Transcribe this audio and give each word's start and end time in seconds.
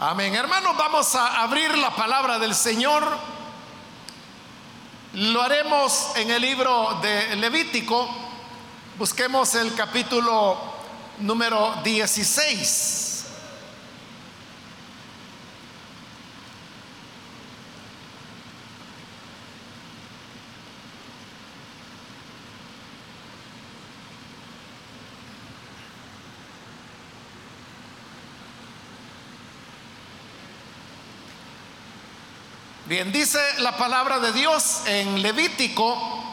Amén. 0.00 0.32
Hermanos, 0.32 0.76
vamos 0.76 1.12
a 1.16 1.42
abrir 1.42 1.76
la 1.76 1.90
palabra 1.90 2.38
del 2.38 2.54
Señor. 2.54 3.04
Lo 5.14 5.42
haremos 5.42 6.12
en 6.14 6.30
el 6.30 6.40
libro 6.40 7.00
de 7.02 7.34
Levítico. 7.34 8.08
Busquemos 8.96 9.56
el 9.56 9.74
capítulo 9.74 10.56
número 11.18 11.74
16. 11.82 12.97
Bien, 32.88 33.12
dice 33.12 33.38
la 33.58 33.76
palabra 33.76 34.18
de 34.18 34.32
Dios 34.32 34.80
en 34.86 35.20
Levítico 35.20 36.24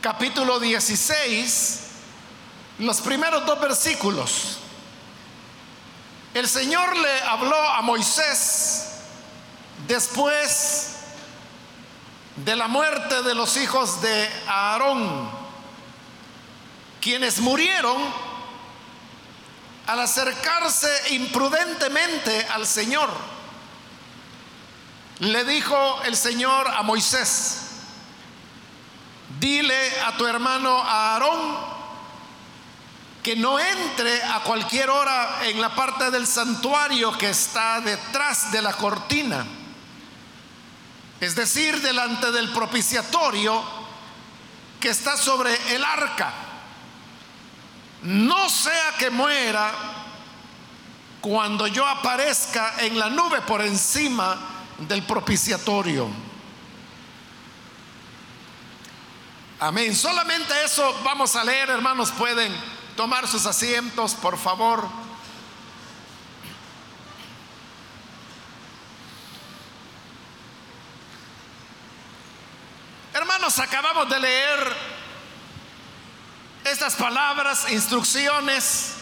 capítulo 0.00 0.60
16, 0.60 1.80
los 2.78 3.00
primeros 3.00 3.44
dos 3.44 3.60
versículos. 3.60 4.58
El 6.32 6.48
Señor 6.48 6.96
le 6.96 7.22
habló 7.22 7.56
a 7.56 7.82
Moisés 7.82 9.00
después 9.88 10.94
de 12.36 12.54
la 12.54 12.68
muerte 12.68 13.24
de 13.24 13.34
los 13.34 13.56
hijos 13.56 14.00
de 14.00 14.30
Aarón, 14.46 15.28
quienes 17.00 17.40
murieron 17.40 18.00
al 19.88 19.98
acercarse 19.98 21.14
imprudentemente 21.14 22.46
al 22.48 22.64
Señor 22.64 23.35
le 25.20 25.44
dijo 25.44 26.02
el 26.04 26.16
Señor 26.16 26.68
a 26.68 26.82
Moisés, 26.82 27.62
dile 29.40 30.00
a 30.02 30.16
tu 30.16 30.26
hermano 30.26 30.82
Aarón 30.82 31.76
que 33.22 33.34
no 33.34 33.58
entre 33.58 34.22
a 34.22 34.40
cualquier 34.40 34.88
hora 34.90 35.40
en 35.44 35.60
la 35.60 35.74
parte 35.74 36.10
del 36.10 36.26
santuario 36.26 37.16
que 37.18 37.30
está 37.30 37.80
detrás 37.80 38.52
de 38.52 38.62
la 38.62 38.72
cortina, 38.74 39.44
es 41.18 41.34
decir, 41.34 41.80
delante 41.80 42.30
del 42.30 42.52
propiciatorio 42.52 43.64
que 44.78 44.90
está 44.90 45.16
sobre 45.16 45.74
el 45.74 45.82
arca. 45.82 46.32
No 48.02 48.48
sea 48.48 48.92
que 48.98 49.10
muera 49.10 49.72
cuando 51.20 51.66
yo 51.66 51.84
aparezca 51.84 52.74
en 52.78 52.98
la 52.98 53.08
nube 53.08 53.40
por 53.40 53.62
encima 53.62 54.55
del 54.78 55.02
propiciatorio. 55.04 56.08
Amén. 59.58 59.94
Solamente 59.96 60.52
eso 60.64 60.94
vamos 61.02 61.34
a 61.34 61.44
leer, 61.44 61.70
hermanos. 61.70 62.12
Pueden 62.12 62.54
tomar 62.94 63.26
sus 63.26 63.46
asientos, 63.46 64.14
por 64.14 64.36
favor. 64.36 64.86
Hermanos, 73.14 73.58
acabamos 73.58 74.10
de 74.10 74.20
leer 74.20 74.76
estas 76.64 76.96
palabras, 76.96 77.70
instrucciones 77.72 78.96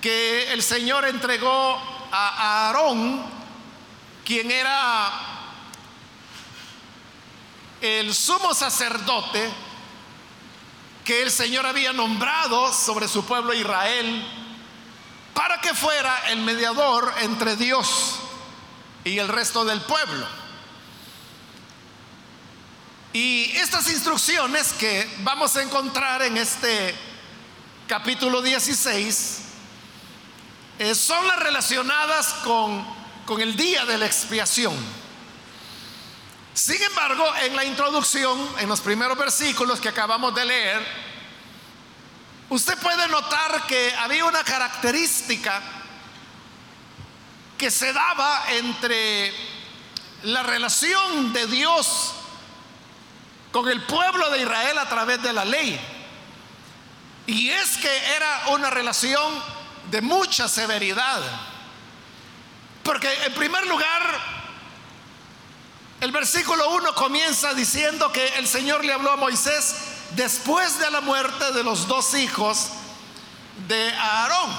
que 0.00 0.52
el 0.52 0.62
Señor 0.62 1.04
entregó 1.04 1.78
a 2.10 2.68
Aarón 2.68 3.33
quien 4.24 4.50
era 4.50 5.12
el 7.80 8.14
sumo 8.14 8.54
sacerdote 8.54 9.50
que 11.04 11.22
el 11.22 11.30
Señor 11.30 11.66
había 11.66 11.92
nombrado 11.92 12.72
sobre 12.72 13.08
su 13.08 13.24
pueblo 13.26 13.52
Israel 13.52 14.26
para 15.34 15.60
que 15.60 15.74
fuera 15.74 16.30
el 16.30 16.40
mediador 16.40 17.12
entre 17.20 17.56
Dios 17.56 18.20
y 19.04 19.18
el 19.18 19.28
resto 19.28 19.64
del 19.64 19.82
pueblo. 19.82 20.26
Y 23.12 23.50
estas 23.56 23.90
instrucciones 23.90 24.72
que 24.72 25.08
vamos 25.18 25.54
a 25.56 25.62
encontrar 25.62 26.22
en 26.22 26.38
este 26.38 26.94
capítulo 27.86 28.40
16 28.40 29.40
eh, 30.78 30.94
son 30.94 31.28
las 31.28 31.38
relacionadas 31.38 32.34
con 32.42 33.03
con 33.26 33.40
el 33.40 33.56
día 33.56 33.84
de 33.84 33.98
la 33.98 34.06
expiación. 34.06 34.74
Sin 36.52 36.80
embargo, 36.82 37.26
en 37.42 37.56
la 37.56 37.64
introducción, 37.64 38.38
en 38.58 38.68
los 38.68 38.80
primeros 38.80 39.18
versículos 39.18 39.80
que 39.80 39.88
acabamos 39.88 40.34
de 40.34 40.44
leer, 40.44 40.86
usted 42.48 42.78
puede 42.78 43.08
notar 43.08 43.66
que 43.66 43.92
había 43.94 44.24
una 44.24 44.44
característica 44.44 45.60
que 47.58 47.70
se 47.70 47.92
daba 47.92 48.44
entre 48.50 49.32
la 50.22 50.42
relación 50.42 51.32
de 51.32 51.46
Dios 51.46 52.12
con 53.50 53.68
el 53.68 53.82
pueblo 53.82 54.30
de 54.30 54.42
Israel 54.42 54.78
a 54.78 54.88
través 54.88 55.22
de 55.22 55.32
la 55.32 55.44
ley. 55.44 55.80
Y 57.26 57.50
es 57.50 57.76
que 57.78 58.14
era 58.14 58.42
una 58.48 58.70
relación 58.70 59.32
de 59.90 60.00
mucha 60.02 60.48
severidad. 60.48 61.20
Porque 62.84 63.12
en 63.24 63.34
primer 63.34 63.66
lugar, 63.66 64.20
el 66.00 66.12
versículo 66.12 66.70
1 66.74 66.94
comienza 66.94 67.54
diciendo 67.54 68.12
que 68.12 68.26
el 68.36 68.46
Señor 68.46 68.84
le 68.84 68.92
habló 68.92 69.10
a 69.10 69.16
Moisés 69.16 69.74
después 70.10 70.78
de 70.78 70.90
la 70.90 71.00
muerte 71.00 71.52
de 71.52 71.64
los 71.64 71.88
dos 71.88 72.14
hijos 72.14 72.68
de 73.66 73.90
Aarón. 73.94 74.50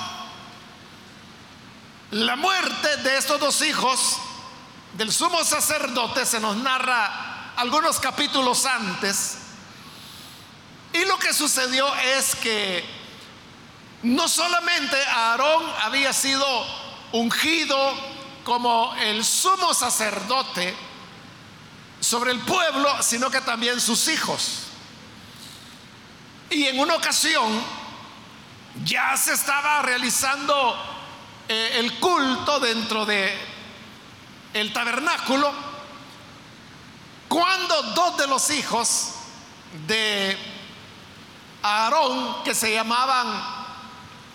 La 2.11 2.35
muerte 2.35 2.97
de 2.97 3.17
estos 3.17 3.39
dos 3.39 3.61
hijos 3.61 4.17
del 4.93 5.13
sumo 5.13 5.43
sacerdote 5.43 6.25
se 6.25 6.39
nos 6.39 6.57
narra 6.57 7.53
algunos 7.57 7.99
capítulos 7.99 8.65
antes. 8.65 9.37
Y 10.93 11.05
lo 11.05 11.19
que 11.19 11.33
sucedió 11.33 11.93
es 11.95 12.35
que 12.35 12.83
no 14.01 14.27
solamente 14.27 14.97
Aarón 15.05 15.63
había 15.83 16.11
sido 16.13 16.45
ungido 17.11 17.93
como 18.45 18.93
el 19.01 19.25
sumo 19.25 19.73
sacerdote 19.73 20.73
sobre 21.99 22.31
el 22.31 22.39
pueblo, 22.41 23.01
sino 23.01 23.31
que 23.31 23.41
también 23.41 23.81
sus 23.81 24.07
hijos. 24.07 24.67
Y 26.51 26.65
en 26.65 26.79
una 26.79 26.93
ocasión 26.93 27.59
ya 28.83 29.17
se 29.17 29.33
estaba 29.33 29.81
realizando 29.81 30.77
eh, 31.49 31.71
el 31.79 31.99
culto 31.99 32.59
dentro 32.59 33.03
de 33.05 33.35
el 34.53 34.71
tabernáculo 34.71 35.51
cuando 37.27 37.81
dos 37.93 38.17
de 38.17 38.27
los 38.27 38.49
hijos 38.51 39.11
de 39.87 40.37
Aarón 41.63 42.43
que 42.43 42.53
se 42.53 42.71
llamaban 42.71 43.43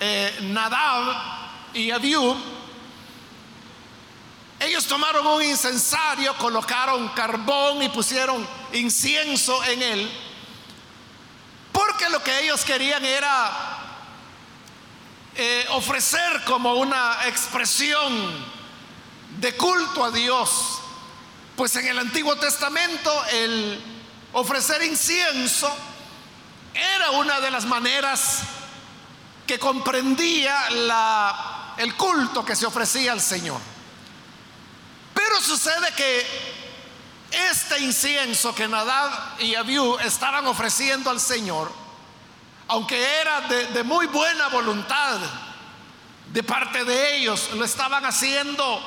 eh, 0.00 0.36
Nadab 0.42 1.14
y 1.74 1.92
Abiú 1.92 2.59
ellos 4.60 4.86
tomaron 4.86 5.26
un 5.26 5.42
incensario, 5.42 6.36
colocaron 6.36 7.08
carbón 7.08 7.82
y 7.82 7.88
pusieron 7.88 8.46
incienso 8.74 9.64
en 9.64 9.82
él, 9.82 10.10
porque 11.72 12.10
lo 12.10 12.22
que 12.22 12.40
ellos 12.44 12.62
querían 12.64 13.02
era 13.02 13.78
eh, 15.34 15.64
ofrecer 15.70 16.44
como 16.44 16.74
una 16.74 17.26
expresión 17.26 18.12
de 19.38 19.56
culto 19.56 20.04
a 20.04 20.10
Dios. 20.10 20.78
Pues 21.56 21.74
en 21.76 21.88
el 21.88 21.98
Antiguo 21.98 22.36
Testamento 22.36 23.24
el 23.32 23.82
ofrecer 24.34 24.82
incienso 24.82 25.74
era 26.74 27.12
una 27.12 27.40
de 27.40 27.50
las 27.50 27.64
maneras 27.64 28.40
que 29.46 29.58
comprendía 29.58 30.68
el 31.78 31.94
culto 31.96 32.44
que 32.44 32.54
se 32.54 32.66
ofrecía 32.66 33.12
al 33.12 33.22
Señor. 33.22 33.60
Pero 35.30 35.42
sucede 35.42 35.92
que 35.92 36.26
este 37.30 37.78
incienso 37.78 38.52
que 38.52 38.66
Nadab 38.66 39.38
y 39.38 39.54
Abiú 39.54 39.96
estaban 40.00 40.44
ofreciendo 40.48 41.08
al 41.08 41.20
Señor, 41.20 41.70
aunque 42.66 43.20
era 43.20 43.42
de, 43.42 43.66
de 43.66 43.84
muy 43.84 44.08
buena 44.08 44.48
voluntad 44.48 45.20
de 46.32 46.42
parte 46.42 46.82
de 46.82 47.14
ellos, 47.18 47.48
lo 47.52 47.64
estaban 47.64 48.04
haciendo, 48.04 48.82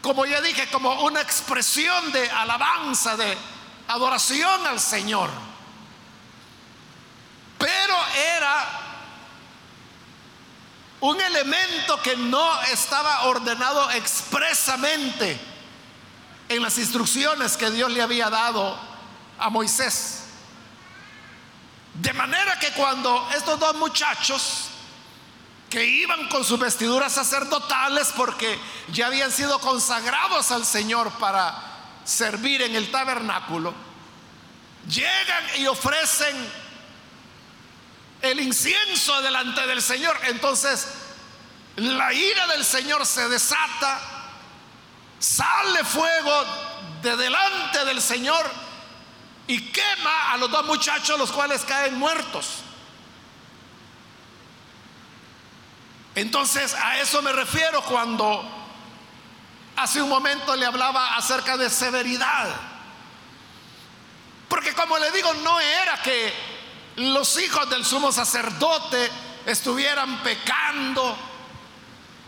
como 0.00 0.24
ya 0.26 0.40
dije, 0.40 0.70
como 0.70 1.02
una 1.02 1.22
expresión 1.22 2.12
de 2.12 2.30
alabanza, 2.30 3.16
de 3.16 3.36
adoración 3.88 4.64
al 4.64 4.78
Señor. 4.78 5.28
Pero 7.58 7.96
era 8.36 8.85
un 11.00 11.20
elemento 11.20 12.00
que 12.02 12.16
no 12.16 12.62
estaba 12.62 13.24
ordenado 13.24 13.90
expresamente 13.92 15.38
en 16.48 16.62
las 16.62 16.78
instrucciones 16.78 17.56
que 17.56 17.70
Dios 17.70 17.90
le 17.90 18.02
había 18.02 18.30
dado 18.30 18.78
a 19.38 19.50
Moisés. 19.50 20.24
De 21.94 22.12
manera 22.12 22.58
que 22.58 22.72
cuando 22.72 23.28
estos 23.34 23.58
dos 23.58 23.76
muchachos 23.76 24.68
que 25.68 25.84
iban 25.84 26.28
con 26.28 26.44
sus 26.44 26.58
vestiduras 26.58 27.12
sacerdotales 27.12 28.12
porque 28.16 28.58
ya 28.92 29.06
habían 29.06 29.32
sido 29.32 29.58
consagrados 29.58 30.50
al 30.50 30.64
Señor 30.64 31.10
para 31.12 31.54
servir 32.04 32.62
en 32.62 32.76
el 32.76 32.90
tabernáculo, 32.90 33.74
llegan 34.88 35.44
y 35.58 35.66
ofrecen 35.66 36.65
el 38.30 38.40
incienso 38.40 39.20
delante 39.22 39.66
del 39.66 39.82
Señor. 39.82 40.18
Entonces, 40.24 40.88
la 41.76 42.12
ira 42.12 42.46
del 42.48 42.64
Señor 42.64 43.04
se 43.06 43.28
desata, 43.28 44.00
sale 45.18 45.84
fuego 45.84 46.44
de 47.02 47.16
delante 47.16 47.84
del 47.84 48.00
Señor 48.00 48.50
y 49.46 49.60
quema 49.70 50.32
a 50.32 50.36
los 50.38 50.50
dos 50.50 50.64
muchachos, 50.66 51.18
los 51.18 51.30
cuales 51.30 51.64
caen 51.64 51.94
muertos. 51.94 52.62
Entonces, 56.14 56.74
a 56.74 56.98
eso 56.98 57.20
me 57.20 57.32
refiero 57.32 57.82
cuando 57.82 58.42
hace 59.76 60.00
un 60.00 60.08
momento 60.08 60.56
le 60.56 60.64
hablaba 60.64 61.14
acerca 61.16 61.56
de 61.56 61.68
severidad. 61.68 62.48
Porque 64.48 64.72
como 64.72 64.98
le 64.98 65.10
digo, 65.10 65.34
no 65.34 65.60
era 65.60 66.00
que 66.02 66.55
los 66.96 67.38
hijos 67.38 67.68
del 67.68 67.84
sumo 67.84 68.10
sacerdote 68.10 69.10
estuvieran 69.44 70.22
pecando 70.22 71.16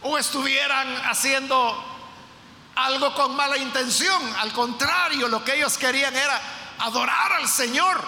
o 0.02 0.18
estuvieran 0.18 0.94
haciendo 1.06 1.84
algo 2.76 3.14
con 3.14 3.34
mala 3.34 3.56
intención. 3.56 4.22
Al 4.38 4.52
contrario, 4.52 5.28
lo 5.28 5.44
que 5.44 5.56
ellos 5.56 5.76
querían 5.78 6.14
era 6.14 6.40
adorar 6.78 7.32
al 7.32 7.48
Señor. 7.48 7.98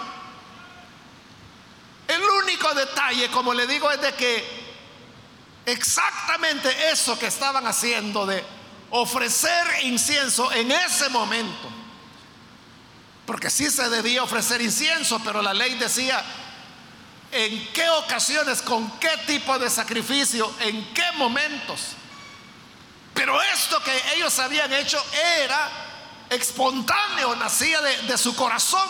El 2.07 2.21
único 2.21 2.73
detalle, 2.73 3.29
como 3.29 3.53
le 3.53 3.65
digo, 3.67 3.91
es 3.91 4.01
de 4.01 4.13
que 4.13 4.61
exactamente 5.65 6.91
eso 6.91 7.17
que 7.17 7.27
estaban 7.27 7.65
haciendo 7.65 8.25
de 8.25 8.43
ofrecer 8.91 9.83
incienso 9.83 10.51
en 10.51 10.71
ese 10.71 11.09
momento, 11.09 11.69
porque 13.25 13.49
sí 13.49 13.69
se 13.69 13.89
debía 13.89 14.23
ofrecer 14.23 14.61
incienso, 14.61 15.21
pero 15.23 15.41
la 15.41 15.53
ley 15.53 15.75
decía 15.75 16.23
en 17.31 17.67
qué 17.73 17.89
ocasiones, 17.89 18.61
con 18.61 18.99
qué 18.99 19.15
tipo 19.25 19.57
de 19.57 19.69
sacrificio, 19.69 20.53
en 20.59 20.93
qué 20.93 21.11
momentos. 21.13 21.95
Pero 23.13 23.41
esto 23.41 23.81
que 23.83 24.15
ellos 24.15 24.37
habían 24.39 24.71
hecho 24.73 25.03
era 25.43 25.69
espontáneo, 26.29 27.35
nacía 27.35 27.81
de, 27.81 28.17
su 28.17 28.35
corazón. 28.35 28.87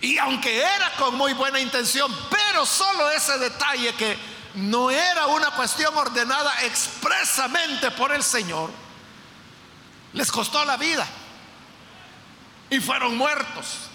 Y 0.00 0.18
aunque 0.18 0.58
era 0.58 0.92
con 0.98 1.14
muy 1.14 1.32
buena 1.32 1.60
intención, 1.60 2.14
pero 2.30 2.66
solo 2.66 3.10
ese 3.10 3.38
detalle 3.38 3.94
que 3.94 4.18
no 4.54 4.90
era 4.90 5.26
una 5.26 5.50
cuestión 5.52 5.96
ordenada 5.96 6.52
expresamente 6.62 7.90
por 7.92 8.12
el 8.12 8.22
Señor, 8.22 8.70
les 10.12 10.30
costó 10.30 10.64
la 10.64 10.76
vida 10.76 11.06
y 12.68 12.80
fueron 12.80 13.16
muertos. 13.16 13.91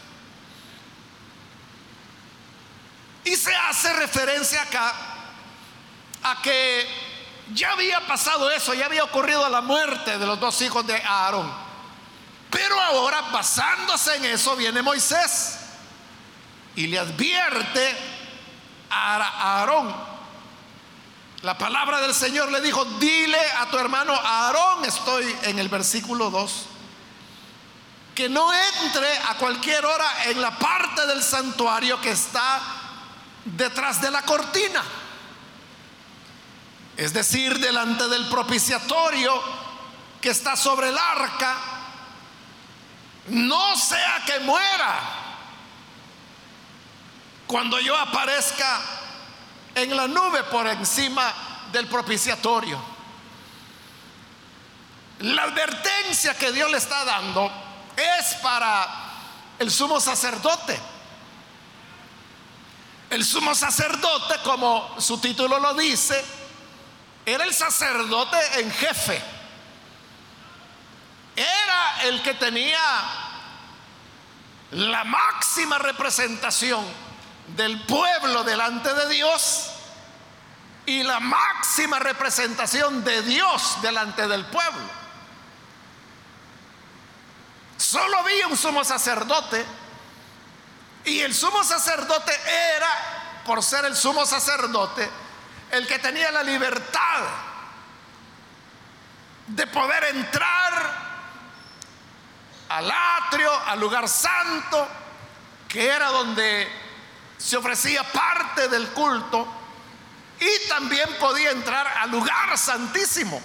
Y 3.27 3.35
se 3.35 3.53
hace 3.53 3.91
referencia 3.94 4.62
acá 4.62 4.94
a 6.24 6.41
que 6.41 6.88
ya 7.53 7.71
había 7.71 8.06
pasado 8.07 8.50
eso, 8.50 8.74
ya 8.74 8.85
había 8.85 9.03
ocurrido 9.03 9.47
la 9.50 9.59
muerte 9.59 10.18
de 10.18 10.25
los 10.25 10.39
dos 10.39 10.62
hijos 10.62 10.88
de 10.88 10.95
Aarón. 10.95 11.51
Pero 12.50 12.79
ahora, 12.79 13.21
basándose 13.33 14.15
en 14.15 14.25
eso, 14.25 14.56
viene 14.56 14.81
Moisés 14.81 15.57
y 16.77 16.88
le 16.88 17.00
advierte 17.00 17.97
a 18.89 19.15
Aarón. 19.15 19.94
La 21.41 21.57
palabra 21.57 22.00
del 22.00 22.13
Señor 22.13 22.50
le 22.50 22.62
dijo, 22.62 22.85
dile 23.00 23.39
a 23.59 23.65
tu 23.65 23.77
hermano 23.77 24.13
Aarón, 24.13 24.85
estoy 24.85 25.35
en 25.44 25.59
el 25.59 25.68
versículo 25.68 26.30
2, 26.30 26.65
que 28.15 28.30
no 28.30 28.51
entre 28.53 29.18
a 29.30 29.35
cualquier 29.35 29.85
hora 29.85 30.23
en 30.27 30.41
la 30.41 30.57
parte 30.57 31.06
del 31.07 31.21
santuario 31.21 32.00
que 32.00 32.12
está 32.12 32.76
detrás 33.55 34.01
de 34.01 34.11
la 34.11 34.23
cortina. 34.23 34.83
Es 36.97 37.13
decir, 37.13 37.59
delante 37.59 38.07
del 38.07 38.27
propiciatorio 38.27 39.39
que 40.19 40.29
está 40.29 40.55
sobre 40.55 40.89
el 40.89 40.97
arca, 40.97 41.55
no 43.27 43.77
sea 43.77 44.23
que 44.25 44.39
muera 44.39 44.99
cuando 47.45 47.79
yo 47.79 47.95
aparezca 47.95 48.81
en 49.75 49.95
la 49.95 50.07
nube 50.07 50.44
por 50.45 50.67
encima 50.67 51.33
del 51.71 51.88
propiciatorio. 51.88 52.81
La 55.19 55.44
advertencia 55.44 56.35
que 56.35 56.51
Dios 56.51 56.69
le 56.71 56.77
está 56.77 57.05
dando 57.05 57.51
es 57.95 58.35
para 58.35 58.88
el 59.59 59.71
sumo 59.71 59.99
sacerdote 59.99 60.96
el 63.09 63.24
sumo 63.24 63.56
sacerdote, 63.56 64.36
como 64.44 65.00
su 65.00 65.18
título 65.19 65.59
lo 65.59 65.74
dice, 65.74 66.24
era 67.25 67.44
el 67.44 67.54
sacerdote 67.54 68.38
en 68.59 68.71
jefe. 68.71 69.21
Era 71.36 72.04
el 72.04 72.21
que 72.21 72.33
tenía 72.33 72.80
la 74.71 75.04
máxima 75.04 75.77
representación 75.77 76.83
del 77.56 77.81
pueblo 77.86 78.44
delante 78.44 78.94
de 78.94 79.07
Dios 79.09 79.69
y 80.86 81.04
la 81.04 81.19
máxima 81.19 82.00
representación 82.00 83.04
de 83.04 83.21
Dios 83.21 83.81
delante 83.81 84.27
del 84.27 84.45
pueblo. 84.45 84.98
Solo 87.77 88.18
había 88.18 88.48
un 88.48 88.57
sumo 88.57 88.83
sacerdote 88.83 89.65
y 91.07 91.21
el 91.21 91.33
sumo 91.33 91.63
sacerdote 91.63 92.38
era, 92.75 93.42
por 93.45 93.63
ser 93.63 93.86
el 93.86 93.95
sumo 93.95 94.25
sacerdote, 94.25 95.09
el 95.71 95.88
que 95.88 96.00
tenía 96.00 96.31
la 96.31 96.44
libertad 96.44 97.24
de 99.47 99.66
poder 99.68 100.04
entrar 100.04 101.07
al 102.68 102.92
atrio, 102.92 103.49
al 103.68 103.80
lugar 103.80 104.09
santo, 104.09 104.85
que 105.69 105.87
era 105.87 106.09
donde 106.09 106.69
se 107.37 107.56
ofrecía 107.56 108.04
parte 108.11 108.68
del 108.68 108.90
culto, 108.90 109.47
y 110.42 110.68
también 110.68 111.07
podía 111.21 111.52
entrar 111.52 111.87
al 111.99 112.11
lugar 112.11 112.57
santísimo. 112.57 113.42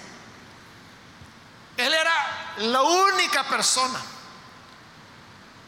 Él 1.76 1.94
era 1.94 2.54
la 2.56 2.82
única 2.82 3.44
persona, 3.44 4.00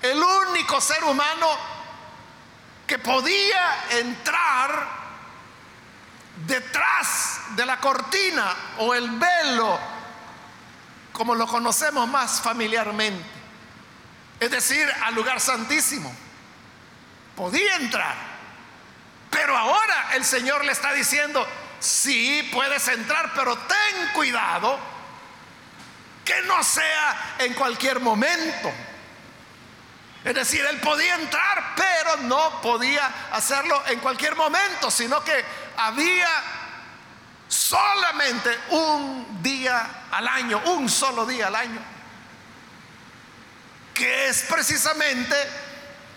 el 0.03 0.21
único 0.21 0.81
ser 0.81 1.05
humano 1.05 1.74
que 2.87 2.99
podía 2.99 3.85
entrar 3.91 5.05
detrás 6.47 7.41
de 7.57 7.64
la 7.64 7.79
cortina 7.81 8.55
o 8.79 8.95
el 8.95 9.11
velo, 9.11 9.79
como 11.12 11.35
lo 11.35 11.47
conocemos 11.47 12.09
más 12.09 12.41
familiarmente, 12.41 13.25
es 14.41 14.50
decir, 14.50 14.87
al 15.03 15.14
lugar 15.14 15.41
santísimo. 15.41 16.14
Podía 17.37 17.76
entrar, 17.76 18.14
pero 19.31 19.57
ahora 19.57 20.11
el 20.14 20.25
Señor 20.25 20.64
le 20.64 20.73
está 20.73 20.93
diciendo, 20.93 21.47
sí 21.81 22.49
puedes 22.53 22.87
entrar, 22.88 23.33
pero 23.35 23.57
ten 23.57 24.09
cuidado 24.14 24.79
que 26.25 26.43
no 26.43 26.62
sea 26.62 27.37
en 27.38 27.55
cualquier 27.55 28.00
momento 28.00 28.73
es 30.25 30.35
decir, 30.35 30.64
él 30.64 30.81
podía 30.81 31.16
entrar, 31.16 31.75
pero 31.76 32.16
no 32.23 32.62
podía 32.62 33.28
hacerlo 33.33 33.83
en 33.88 34.00
cualquier 34.00 34.35
momento, 34.35 34.90
sino 34.90 35.23
que 35.23 35.45
había 35.76 36.28
solamente 37.47 38.59
un 38.71 39.43
día 39.43 40.07
al 40.11 40.26
año, 40.26 40.62
un 40.64 40.88
solo 40.88 41.26
día 41.26 41.49
al 41.49 41.54
año, 41.54 41.81
que 43.93 44.28
es 44.28 44.47
precisamente 44.49 45.37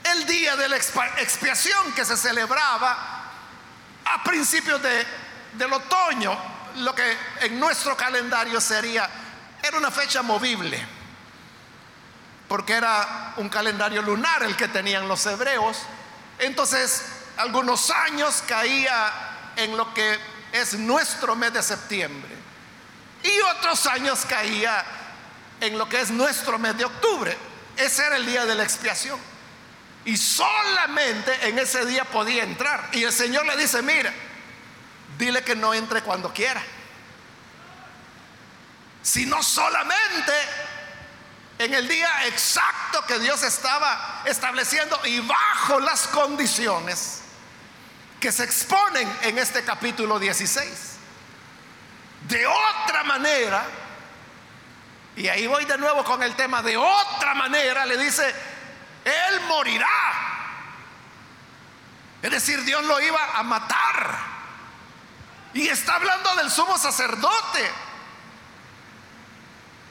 el 0.05 0.25
día 0.25 0.55
de 0.55 0.69
la 0.69 0.77
expiación 0.77 1.91
que 1.91 2.05
se 2.05 2.15
celebraba 2.15 3.23
a 4.05 4.23
principios 4.23 4.81
de, 4.81 5.05
del 5.51 5.73
otoño, 5.73 6.37
lo 6.77 6.95
que 6.95 7.17
en 7.41 7.59
nuestro 7.59 7.97
calendario 7.97 8.61
sería, 8.61 9.09
era 9.61 9.77
una 9.77 9.91
fecha 9.91 10.21
movible 10.21 10.96
porque 12.47 12.73
era 12.73 13.33
un 13.37 13.49
calendario 13.49 14.01
lunar 14.01 14.43
el 14.43 14.55
que 14.55 14.67
tenían 14.67 15.07
los 15.07 15.25
hebreos. 15.25 15.77
Entonces, 16.39 17.03
algunos 17.37 17.89
años 17.89 18.43
caía 18.47 19.11
en 19.55 19.75
lo 19.75 19.93
que 19.93 20.17
es 20.51 20.73
nuestro 20.75 21.35
mes 21.35 21.53
de 21.53 21.61
septiembre. 21.61 22.35
Y 23.23 23.39
otros 23.57 23.85
años 23.87 24.25
caía 24.27 24.85
en 25.59 25.77
lo 25.77 25.89
que 25.89 26.01
es 26.01 26.11
nuestro 26.11 26.57
mes 26.57 26.77
de 26.77 26.85
octubre. 26.85 27.37
Ese 27.75 28.05
era 28.05 28.15
el 28.15 28.25
día 28.25 28.45
de 28.45 28.55
la 28.55 28.63
expiación. 28.63 29.19
Y 30.05 30.15
solamente 30.15 31.49
en 31.49 31.59
ese 31.59 31.85
día 31.85 32.05
podía 32.05 32.43
entrar. 32.43 32.89
Y 32.93 33.03
el 33.03 33.11
Señor 33.11 33.45
le 33.45 33.57
dice, 33.57 33.81
mira, 33.81 34.13
dile 35.17 35.43
que 35.43 35.55
no 35.55 35.73
entre 35.73 36.01
cuando 36.01 36.33
quiera. 36.33 36.61
Sino 39.01 39.43
solamente 39.43 40.33
en 41.59 41.73
el 41.73 41.87
día 41.87 42.27
exacto 42.27 43.03
que 43.07 43.19
Dios 43.19 43.41
estaba 43.43 44.21
estableciendo 44.25 44.99
y 45.05 45.19
bajo 45.21 45.79
las 45.79 46.07
condiciones 46.07 47.21
que 48.19 48.31
se 48.31 48.43
exponen 48.43 49.11
en 49.23 49.37
este 49.37 49.63
capítulo 49.63 50.19
16. 50.19 50.69
De 52.27 52.45
otra 52.45 53.03
manera, 53.03 53.65
y 55.15 55.27
ahí 55.27 55.47
voy 55.47 55.65
de 55.65 55.77
nuevo 55.77 56.03
con 56.03 56.21
el 56.21 56.35
tema, 56.35 56.61
de 56.61 56.77
otra 56.77 57.33
manera 57.33 57.85
le 57.85 57.97
dice, 57.97 58.27
Él 59.03 59.41
morirá. 59.47 59.87
Es 62.21 62.31
decir, 62.31 62.63
Dios 62.63 62.83
lo 62.83 62.99
iba 62.99 63.19
a 63.35 63.43
matar. 63.43 64.17
Y 65.53 65.67
está 65.69 65.95
hablando 65.95 66.35
del 66.35 66.51
sumo 66.51 66.77
sacerdote, 66.77 67.71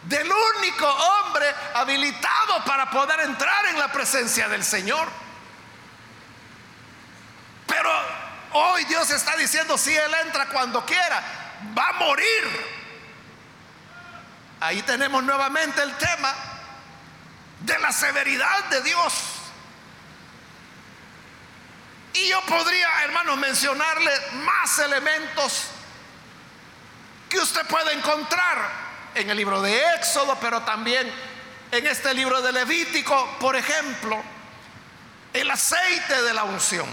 del 0.08 0.30
único 0.30 0.86
hombre 0.86 1.52
habilitado 1.74 2.64
para 2.64 2.88
poder 2.90 3.20
entrar 3.20 3.66
en 3.66 3.78
la 3.78 3.90
presencia 3.90 4.48
del 4.48 4.64
Señor. 4.64 5.08
Pero 7.66 7.90
hoy 8.52 8.84
Dios 8.84 9.10
está 9.10 9.36
diciendo, 9.36 9.76
si 9.76 9.94
Él 9.94 10.14
entra 10.24 10.46
cuando 10.46 10.84
quiera, 10.86 11.22
va 11.76 11.88
a 11.88 11.92
morir. 11.94 12.76
Ahí 14.60 14.82
tenemos 14.82 15.22
nuevamente 15.24 15.82
el 15.82 15.94
tema 15.96 16.32
de 17.60 17.78
la 17.80 17.92
severidad 17.92 18.64
de 18.66 18.82
Dios. 18.82 19.14
Y 22.14 22.28
yo 22.28 22.40
podría, 22.42 23.04
hermanos, 23.04 23.36
mencionarle 23.38 24.10
más 24.34 24.78
elementos 24.78 25.64
que 27.28 27.38
usted 27.38 27.66
puede 27.66 27.92
encontrar 27.92 28.85
en 29.16 29.30
el 29.30 29.36
libro 29.36 29.62
de 29.62 29.94
Éxodo, 29.94 30.36
pero 30.40 30.62
también 30.62 31.10
en 31.72 31.86
este 31.86 32.12
libro 32.14 32.42
de 32.42 32.52
Levítico, 32.52 33.36
por 33.40 33.56
ejemplo, 33.56 34.22
el 35.32 35.50
aceite 35.50 36.22
de 36.22 36.34
la 36.34 36.44
unción. 36.44 36.86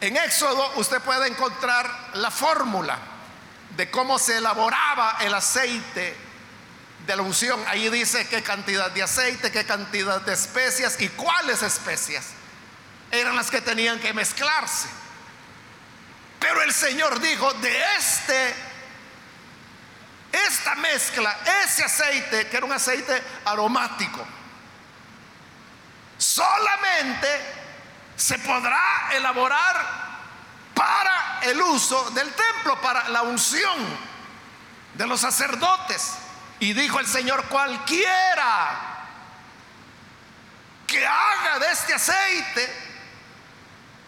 En 0.00 0.16
Éxodo 0.16 0.72
usted 0.76 1.00
puede 1.00 1.28
encontrar 1.28 2.10
la 2.14 2.30
fórmula 2.30 2.98
de 3.76 3.90
cómo 3.90 4.18
se 4.18 4.38
elaboraba 4.38 5.18
el 5.20 5.32
aceite 5.32 6.16
de 7.06 7.16
la 7.16 7.22
unción. 7.22 7.62
Ahí 7.68 7.88
dice 7.88 8.26
qué 8.28 8.42
cantidad 8.42 8.90
de 8.90 9.02
aceite, 9.02 9.52
qué 9.52 9.64
cantidad 9.64 10.20
de 10.22 10.32
especias 10.32 11.00
y 11.00 11.08
cuáles 11.08 11.62
especias 11.62 12.24
eran 13.12 13.36
las 13.36 13.50
que 13.50 13.60
tenían 13.60 14.00
que 14.00 14.12
mezclarse. 14.12 14.88
Pero 16.40 16.62
el 16.62 16.72
Señor 16.72 17.20
dijo, 17.20 17.52
de 17.54 17.82
este, 17.98 18.54
esta 20.32 20.74
mezcla, 20.76 21.38
ese 21.64 21.84
aceite, 21.84 22.48
que 22.48 22.56
era 22.56 22.66
un 22.66 22.72
aceite 22.72 23.22
aromático, 23.44 24.24
solamente 26.16 27.28
se 28.16 28.38
podrá 28.38 29.10
elaborar 29.12 30.00
para 30.74 31.40
el 31.42 31.60
uso 31.60 32.10
del 32.10 32.32
templo, 32.32 32.80
para 32.80 33.08
la 33.08 33.22
unción 33.22 33.78
de 34.94 35.06
los 35.06 35.20
sacerdotes. 35.20 36.14
Y 36.60 36.74
dijo 36.74 37.00
el 37.00 37.06
Señor, 37.06 37.44
cualquiera 37.46 39.06
que 40.86 41.06
haga 41.06 41.58
de 41.58 41.70
este 41.70 41.94
aceite 41.94 42.90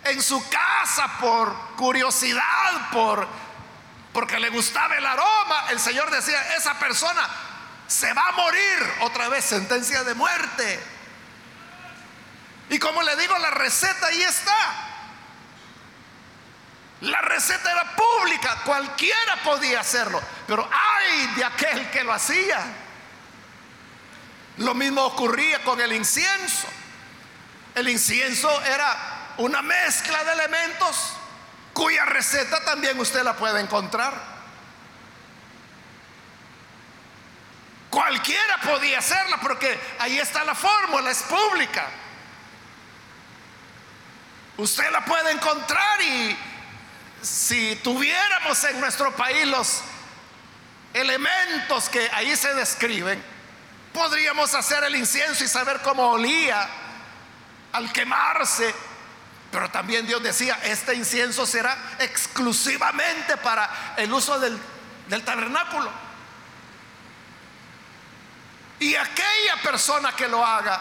en 0.05 0.23
su 0.23 0.47
casa 0.49 1.19
por 1.19 1.55
curiosidad, 1.76 2.91
por 2.91 3.26
porque 4.12 4.38
le 4.38 4.50
gustaba 4.50 4.97
el 4.97 5.07
aroma, 5.07 5.66
el 5.71 5.81
Señor 5.81 6.11
decía, 6.11 6.54
esa 6.57 6.78
persona 6.78 7.26
se 7.87 8.12
va 8.12 8.28
a 8.28 8.33
morir, 8.33 8.92
otra 9.00 9.28
vez 9.28 9.45
sentencia 9.45 10.04
de 10.04 10.14
muerte. 10.14 10.83
Y 12.71 12.78
como 12.78 13.02
le 13.02 13.16
digo, 13.16 13.37
la 13.38 13.50
receta 13.50 14.07
ahí 14.07 14.23
está. 14.23 14.88
La 17.02 17.21
receta 17.21 17.71
era 17.71 17.97
pública, 17.97 18.62
cualquiera 18.64 19.37
podía 19.42 19.81
hacerlo, 19.81 20.23
pero 20.47 20.69
ay 20.71 21.26
de 21.35 21.45
aquel 21.45 21.90
que 21.90 22.04
lo 22.04 22.12
hacía. 22.12 22.62
Lo 24.59 24.75
mismo 24.75 25.02
ocurría 25.02 25.64
con 25.64 25.81
el 25.81 25.92
incienso. 25.92 26.69
El 27.75 27.88
incienso 27.88 28.62
era 28.62 29.35
una 29.38 29.62
mezcla 29.62 30.23
de 30.25 30.33
elementos 30.33 31.14
cuya 31.73 32.05
receta 32.05 32.64
también 32.64 32.99
usted 32.99 33.23
la 33.23 33.37
puede 33.37 33.61
encontrar. 33.61 34.33
Cualquiera 37.91 38.59
podía 38.62 38.99
hacerla 39.00 39.38
porque 39.38 39.79
ahí 39.99 40.19
está 40.19 40.45
la 40.45 40.55
fórmula, 40.55 41.11
es 41.11 41.23
pública. 41.25 41.87
Usted 44.57 44.91
la 44.91 45.05
puede 45.05 45.33
encontrar 45.33 46.00
y 46.00 46.37
si 47.21 47.76
tuviéramos 47.76 48.64
en 48.64 48.81
nuestro 48.81 49.14
país 49.14 49.47
los 49.47 49.83
elementos 50.95 51.88
que 51.88 52.11
ahí 52.12 52.35
se 52.37 52.55
describen, 52.55 53.23
podríamos 53.93 54.55
hacer 54.55 54.85
el 54.85 54.97
incienso 54.97 55.45
y 55.45 55.49
saber 55.49 55.81
cómo 55.83 56.12
olía 56.12 56.69
al 57.73 57.93
quemarse. 57.93 58.75
Pero 59.52 59.71
también 59.71 60.06
Dios 60.06 60.23
decía, 60.23 60.59
este 60.62 60.94
incienso 60.94 61.44
será 61.44 61.76
exclusivamente 61.99 63.37
para 63.37 63.94
el 63.99 64.11
uso 64.11 64.40
del, 64.40 64.59
tabernáculo. 65.25 65.90
Y 68.80 68.97
aquella 68.97 69.56
persona 69.62 70.16
que 70.16 70.26
lo 70.26 70.44
haga, 70.44 70.80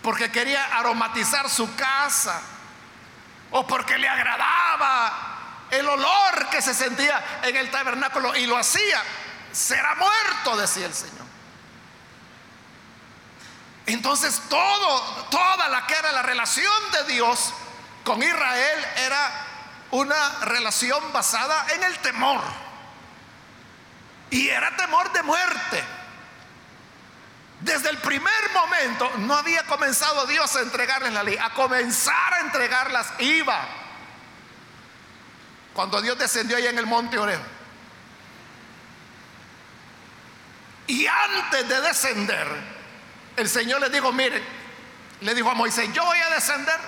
porque 0.00 0.30
quería 0.30 0.78
aromatizar 0.78 1.50
su 1.50 1.74
casa, 1.74 2.40
o 3.50 3.66
porque 3.66 3.98
le 3.98 4.08
agradaba 4.08 5.66
el 5.72 5.88
olor 5.88 6.48
que 6.50 6.62
se 6.62 6.72
sentía 6.72 7.40
en 7.42 7.56
el 7.56 7.68
tabernáculo 7.68 8.36
y 8.36 8.46
lo 8.46 8.56
hacía, 8.56 9.02
será 9.50 9.96
muerto, 9.96 10.56
decía 10.56 10.86
el 10.86 10.94
Señor. 10.94 11.23
Entonces 13.86 14.40
todo, 14.48 15.00
toda 15.30 15.68
la 15.68 15.86
que 15.86 15.94
era 15.94 16.12
la 16.12 16.22
relación 16.22 16.72
de 16.92 17.14
Dios 17.14 17.52
con 18.02 18.22
Israel 18.22 18.86
era 18.96 19.30
una 19.90 20.44
relación 20.44 21.12
basada 21.12 21.66
en 21.74 21.84
el 21.84 21.98
temor. 21.98 22.40
Y 24.30 24.48
era 24.48 24.74
temor 24.76 25.12
de 25.12 25.22
muerte. 25.22 25.84
Desde 27.60 27.90
el 27.90 27.98
primer 27.98 28.50
momento 28.52 29.10
no 29.18 29.34
había 29.34 29.64
comenzado 29.64 30.26
Dios 30.26 30.54
a 30.56 30.60
entregarles 30.60 31.12
la 31.12 31.22
ley, 31.22 31.36
a 31.36 31.50
comenzar 31.50 32.34
a 32.34 32.40
entregarlas 32.40 33.06
iba. 33.20 33.66
Cuando 35.72 36.00
Dios 36.00 36.18
descendió 36.18 36.56
allá 36.56 36.70
en 36.70 36.78
el 36.78 36.86
monte 36.86 37.18
Oreo. 37.18 37.40
Y 40.86 41.06
antes 41.06 41.68
de 41.68 41.80
descender, 41.80 42.73
el 43.36 43.48
Señor 43.48 43.80
le 43.80 43.90
dijo, 43.90 44.12
miren, 44.12 44.42
le 45.20 45.34
dijo 45.34 45.50
a 45.50 45.54
Moisés, 45.54 45.92
yo 45.92 46.04
voy 46.04 46.18
a 46.18 46.30
descender 46.30 46.78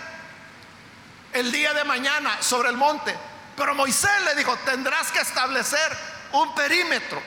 el 1.32 1.50
día 1.52 1.74
de 1.74 1.84
mañana 1.84 2.42
sobre 2.42 2.70
el 2.70 2.76
monte. 2.76 3.16
Pero 3.56 3.74
Moisés 3.74 4.10
le 4.24 4.34
dijo, 4.34 4.56
tendrás 4.58 5.10
que 5.10 5.20
establecer 5.20 5.96
un 6.32 6.54
perímetro. 6.54 7.22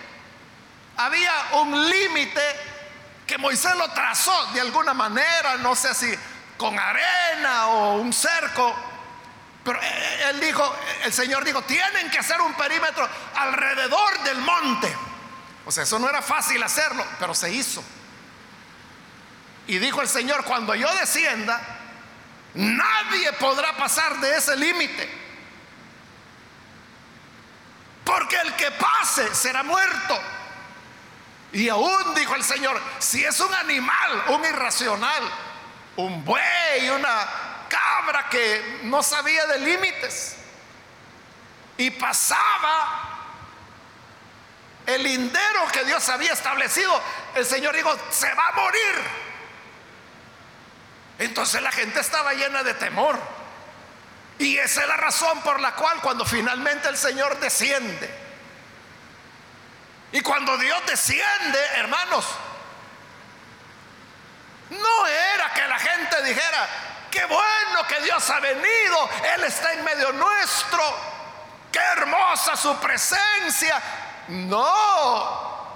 Había 0.98 1.34
un 1.54 1.90
límite 1.90 2.42
que 3.26 3.38
Moisés 3.38 3.76
lo 3.76 3.90
trazó 3.92 4.46
de 4.54 4.62
alguna 4.62 4.94
manera, 4.94 5.58
no 5.58 5.76
sé 5.76 5.94
si 5.94 6.14
con 6.58 6.78
arena 6.78 7.68
o 7.68 7.96
un 7.96 8.12
cerco, 8.12 8.76
pero 9.64 9.80
él 10.30 10.40
dijo, 10.40 10.76
el 11.04 11.14
Señor 11.14 11.44
dijo, 11.44 11.62
tienen 11.64 12.10
que 12.10 12.20
hacer 12.20 12.40
un 12.42 12.54
perímetro 12.56 13.08
alrededor 13.36 14.24
del 14.24 14.38
monte. 14.40 14.94
O 15.66 15.72
sea, 15.72 15.84
eso 15.84 16.00
no 16.00 16.10
era 16.10 16.22
fácil 16.22 16.62
hacerlo, 16.64 17.06
pero 17.20 17.36
se 17.36 17.52
hizo. 17.52 17.84
Y 19.70 19.78
dijo 19.78 20.02
el 20.02 20.08
Señor, 20.10 20.46
cuando 20.46 20.74
yo 20.74 20.92
descienda, 20.96 21.62
nadie 22.56 23.32
podrá 23.34 23.78
pasar 23.78 24.20
de 24.20 24.36
ese 24.36 24.58
límite. 24.58 25.08
Porque 28.04 28.36
el 28.38 28.56
que 28.56 28.72
pase 28.72 29.36
será 29.36 29.62
muerto. 29.62 30.20
Y 31.52 31.70
aún 31.70 32.16
dijo 32.16 32.34
el 32.34 32.44
Señor, 32.44 32.82
si 32.98 33.24
es 33.24 33.40
un 33.42 33.54
animal, 33.54 34.24
un 34.30 34.44
irracional, 34.44 35.32
un 35.98 36.26
buey, 36.26 36.90
una 36.90 37.28
cabra 37.70 38.28
que 38.28 38.80
no 38.86 39.04
sabía 39.04 39.46
de 39.46 39.60
límites, 39.60 40.36
y 41.78 41.92
pasaba 41.92 43.20
el 44.88 45.04
lindero 45.04 45.68
que 45.72 45.86
Dios 45.86 46.10
había 46.10 46.34
establecido, 46.34 47.00
el 47.36 47.46
Señor 47.46 47.76
dijo, 47.76 47.96
se 48.10 48.34
va 48.34 48.48
a 48.48 48.52
morir. 48.54 49.29
Entonces 51.20 51.62
la 51.62 51.72
gente 51.72 52.00
estaba 52.00 52.34
llena 52.34 52.64
de 52.64 52.74
temor. 52.74 53.20
Y 54.40 54.58
esa 54.58 54.82
es 54.82 54.88
la 54.88 54.98
razón 54.98 55.42
por 55.42 55.60
la 55.60 55.76
cual 55.76 56.00
cuando 56.02 56.26
finalmente 56.26 56.88
el 56.88 56.98
Señor 56.98 57.40
desciende, 57.40 58.10
y 60.12 60.22
cuando 60.22 60.58
Dios 60.58 60.82
desciende, 60.88 61.60
hermanos, 61.76 62.26
no 64.70 65.08
era 65.08 65.54
que 65.54 65.68
la 65.68 65.78
gente 65.78 66.24
dijera, 66.24 66.68
qué 67.12 67.26
bueno 67.26 67.88
que 67.88 68.02
Dios 68.02 68.28
ha 68.30 68.40
venido, 68.40 69.10
Él 69.36 69.44
está 69.44 69.74
en 69.74 69.84
medio 69.84 70.12
nuestro, 70.14 70.82
qué 71.72 71.80
hermosa 71.80 72.56
su 72.56 72.76
presencia. 72.80 73.82
No, 74.30 75.68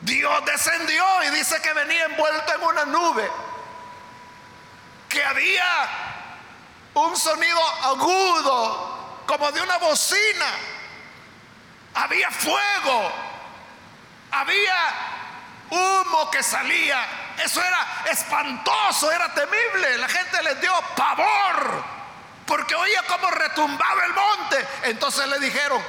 Dios 0.00 0.44
descendió 0.46 1.04
y 1.24 1.30
dice 1.30 1.60
que 1.60 1.72
venía 1.74 2.06
envuelto 2.06 2.54
en 2.54 2.62
una 2.62 2.84
nube, 2.86 3.30
que 5.08 5.24
había 5.24 5.88
un 6.94 7.16
sonido 7.16 7.60
agudo 7.84 9.22
como 9.26 9.50
de 9.52 9.60
una 9.60 9.78
bocina, 9.78 10.46
había 11.94 12.30
fuego, 12.30 13.12
había 14.30 14.76
humo 15.70 16.30
que 16.30 16.42
salía. 16.42 17.04
Eso 17.38 17.62
era 17.62 18.04
espantoso, 18.10 19.12
era 19.12 19.32
temible. 19.32 19.98
La 19.98 20.08
gente 20.08 20.42
les 20.42 20.60
dio 20.60 20.72
pavor 20.96 21.84
porque 22.46 22.74
oía 22.74 23.02
como 23.06 23.30
retumbaba 23.30 24.04
el 24.06 24.12
monte. 24.14 24.68
Entonces 24.84 25.26
le 25.28 25.38
dijeron, 25.38 25.82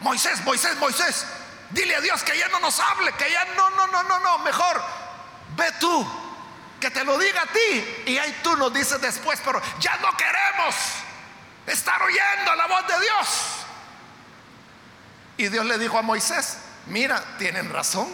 Moisés, 0.00 0.42
Moisés, 0.44 0.76
Moisés, 0.78 1.26
dile 1.70 1.96
a 1.96 2.00
Dios 2.00 2.22
que 2.22 2.36
ya 2.36 2.48
no 2.48 2.60
nos 2.60 2.80
hable, 2.80 3.12
que 3.12 3.30
ya 3.30 3.44
no, 3.56 3.70
no, 3.70 3.86
no, 3.88 4.02
no, 4.02 4.18
no, 4.20 4.38
mejor 4.38 4.82
ve 5.56 5.70
tú, 5.80 6.25
que 6.80 6.90
te 6.90 7.04
lo 7.04 7.18
diga 7.18 7.42
a 7.42 7.46
ti. 7.46 8.02
Y 8.06 8.18
ahí 8.18 8.40
tú 8.42 8.56
nos 8.56 8.72
dices 8.72 9.00
después, 9.00 9.40
pero 9.44 9.60
ya 9.80 9.96
no 9.96 10.16
queremos 10.16 10.74
estar 11.66 12.00
oyendo 12.02 12.54
la 12.54 12.66
voz 12.66 12.86
de 12.86 13.00
Dios. 13.00 13.28
Y 15.38 15.48
Dios 15.48 15.66
le 15.66 15.78
dijo 15.78 15.98
a 15.98 16.02
Moisés, 16.02 16.58
mira, 16.86 17.22
tienen 17.38 17.72
razón. 17.72 18.08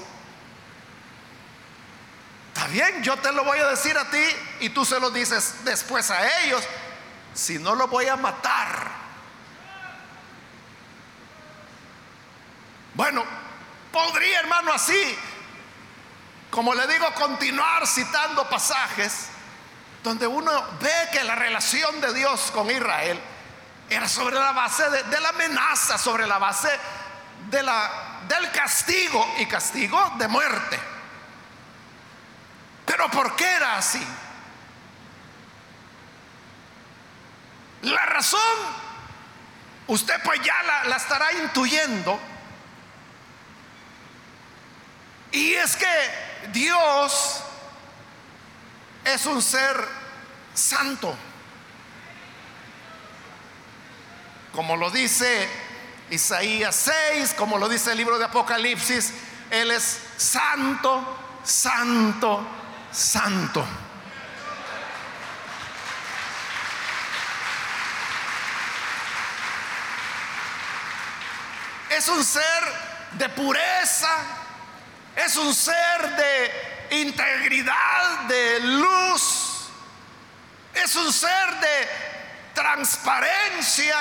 Está 2.55 2.67
bien, 2.69 3.03
yo 3.03 3.17
te 3.17 3.33
lo 3.33 3.45
voy 3.45 3.59
a 3.59 3.67
decir 3.69 3.97
a 3.97 4.11
ti 4.11 4.25
y 4.61 4.69
tú 4.71 4.85
se 4.85 5.01
lo 5.01 5.11
dices 5.11 5.65
después 5.65 6.11
a 6.11 6.43
ellos. 6.43 6.63
Si 7.35 7.59
no 7.59 7.75
lo 7.75 7.89
voy 7.89 8.09
a 8.09 8.17
matar. 8.17 8.91
Bueno, 12.95 13.25
podría 13.91 14.41
hermano 14.41 14.73
así, 14.73 15.19
como 16.53 16.75
le 16.75 16.87
digo, 16.87 17.11
continuar 17.15 17.87
citando 17.87 18.47
pasajes 18.47 19.29
donde 20.05 20.27
uno 20.27 20.53
ve 20.83 20.93
que 21.11 21.25
la 21.25 21.35
relación 21.35 21.99
de 22.03 22.13
Dios 22.13 22.51
con 22.51 22.71
Israel 22.71 23.19
era 23.89 24.07
sobre 24.07 24.35
la 24.35 24.53
base 24.53 24.89
de, 24.91 25.19
la 25.19 25.31
amenaza, 25.31 25.97
sobre 25.97 26.27
la 26.27 26.37
base 26.37 26.69
del 27.49 28.51
castigo 28.53 29.35
y 29.39 29.47
castigo 29.47 30.13
de 30.19 30.29
muerte. 30.29 30.79
Pero 32.85 33.11
¿por 33.11 33.35
qué 33.35 33.51
era 33.51 33.79
así? 33.79 34.07
La 37.81 38.05
razón, 38.05 38.59
usted 39.87 40.23
pues 40.23 40.39
ya 40.43 40.63
la 40.85 40.97
estará 40.97 41.33
intuyendo 41.33 42.21
y 45.33 45.55
es 45.55 45.77
que 45.77 46.32
Dios 46.53 47.43
es 49.05 49.27
un 49.27 49.43
ser 49.43 49.77
santo. 50.55 51.15
Como 54.53 54.77
lo 54.77 54.91
dice 54.91 55.49
Isaías 56.11 56.91
6, 57.13 57.35
como 57.35 57.59
lo 57.59 57.69
dice 57.69 57.93
el 57.93 57.99
libro 57.99 58.19
de 58.19 58.27
Apocalipsis, 58.27 59.15
Él 59.51 59.71
es 59.71 59.99
santo, 60.17 61.17
santo, 61.43 62.47
santo. 62.93 63.65
Es 71.89 72.09
un 72.09 72.25
ser 72.25 72.43
de 73.13 73.29
pureza, 73.29 74.09
es 75.17 75.37
un 75.37 75.55
ser 75.55 76.17
de 76.17 76.99
integridad, 77.03 78.21
de 78.21 78.61
luz. 78.61 79.69
Es 80.75 80.97
un 80.97 81.13
ser 81.13 81.61
de 81.61 81.89
transparencia. 82.55 83.97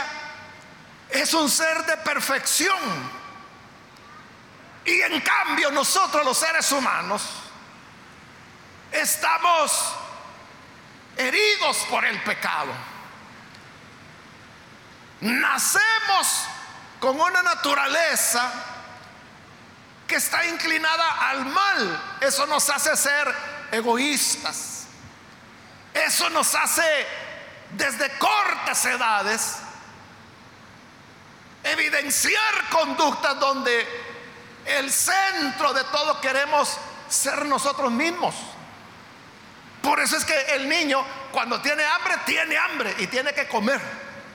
Es 1.10 1.34
un 1.34 1.50
ser 1.50 1.86
de 1.86 1.98
perfección. 1.98 2.80
Y 4.86 5.02
en 5.02 5.22
cambio 5.22 5.70
nosotros 5.72 6.26
los 6.26 6.38
seres 6.38 6.72
humanos 6.72 7.22
estamos 8.92 9.94
heridos 11.18 11.78
por 11.90 12.04
el 12.06 12.22
pecado. 12.24 12.72
Nacemos 15.20 16.46
con 17.00 17.20
una 17.20 17.44
naturaleza 17.44 18.71
que 20.12 20.18
está 20.18 20.46
inclinada 20.46 21.30
al 21.30 21.46
mal. 21.46 22.18
Eso 22.20 22.46
nos 22.46 22.70
hace 22.70 22.98
ser 22.98 23.34
egoístas. 23.72 24.84
Eso 25.94 26.30
nos 26.32 26.54
hace 26.54 27.08
desde 27.72 28.10
cortas 28.18 28.86
edades 28.88 29.56
evidenciar 31.64 32.70
conductas 32.70 33.40
donde 33.40 33.88
el 34.66 34.92
centro 34.92 35.72
de 35.72 35.86
todo 35.86 36.20
queremos 36.20 36.78
ser 37.08 37.46
nosotros 37.46 37.90
mismos. 37.90 38.36
Por 39.82 39.98
eso 40.02 40.18
es 40.18 40.26
que 40.26 40.56
el 40.56 40.68
niño 40.68 41.06
cuando 41.32 41.62
tiene 41.62 41.86
hambre, 41.86 42.16
tiene 42.26 42.58
hambre 42.58 42.96
y 42.98 43.08
tiene 43.08 43.34
que 43.34 43.48
comer. 43.48 43.80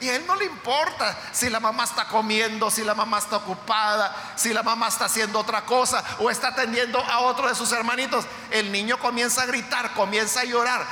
Y 0.01 0.09
a 0.11 0.17
él 0.17 0.27
no 0.27 0.37
le 0.37 0.45
importa 0.45 1.17
si 1.33 1.49
la 1.49 1.59
mamá 1.59 1.85
está 1.85 2.07
comiendo, 2.07 2.71
si 2.71 2.85
la 2.85 2.95
mamá 2.95 3.19
está 3.19 3.37
ocupada, 3.37 4.15
si 4.37 4.53
la 4.53 4.63
mamá 4.63 4.89
está 4.89 5.07
haciendo 5.07 5.39
otra 5.39 5.63
cosa 5.63 6.05
o 6.19 6.31
está 6.31 6.49
atendiendo 6.49 6.99
a 6.99 7.21
otro 7.21 7.49
de 7.49 7.55
sus 7.55 7.73
hermanitos. 7.73 8.27
El 8.51 8.71
niño 8.71 8.99
comienza 8.99 9.43
a 9.43 9.47
gritar, 9.47 9.95
comienza 9.95 10.41
a 10.41 10.45
llorar, 10.45 10.85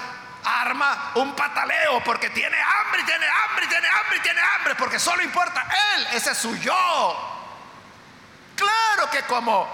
arma 0.43 1.13
un 1.17 1.35
pataleo 1.37 2.03
porque 2.03 2.31
tiene 2.31 2.57
hambre, 2.57 3.03
tiene 3.05 3.27
hambre, 3.27 3.67
tiene 3.67 3.89
hambre, 3.89 4.21
tiene 4.21 4.41
hambre, 4.41 4.75
porque 4.77 4.99
solo 4.99 5.23
importa 5.23 5.67
él, 5.97 6.07
ese 6.13 6.31
es 6.31 6.39
su 6.39 6.57
yo. 6.57 7.31
Claro 8.57 9.11
que 9.11 9.23
como 9.23 9.69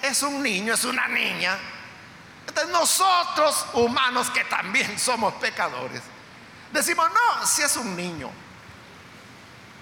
es 0.00 0.22
un 0.22 0.42
niño, 0.42 0.72
es 0.72 0.84
una 0.84 1.08
niña, 1.08 1.58
entonces 2.46 2.72
nosotros 2.72 3.66
humanos 3.74 4.30
que 4.30 4.44
también 4.44 4.98
somos 4.98 5.34
pecadores, 5.34 6.02
decimos, 6.72 7.10
no, 7.10 7.46
si 7.46 7.60
es 7.62 7.76
un 7.76 7.94
niño 7.94 8.30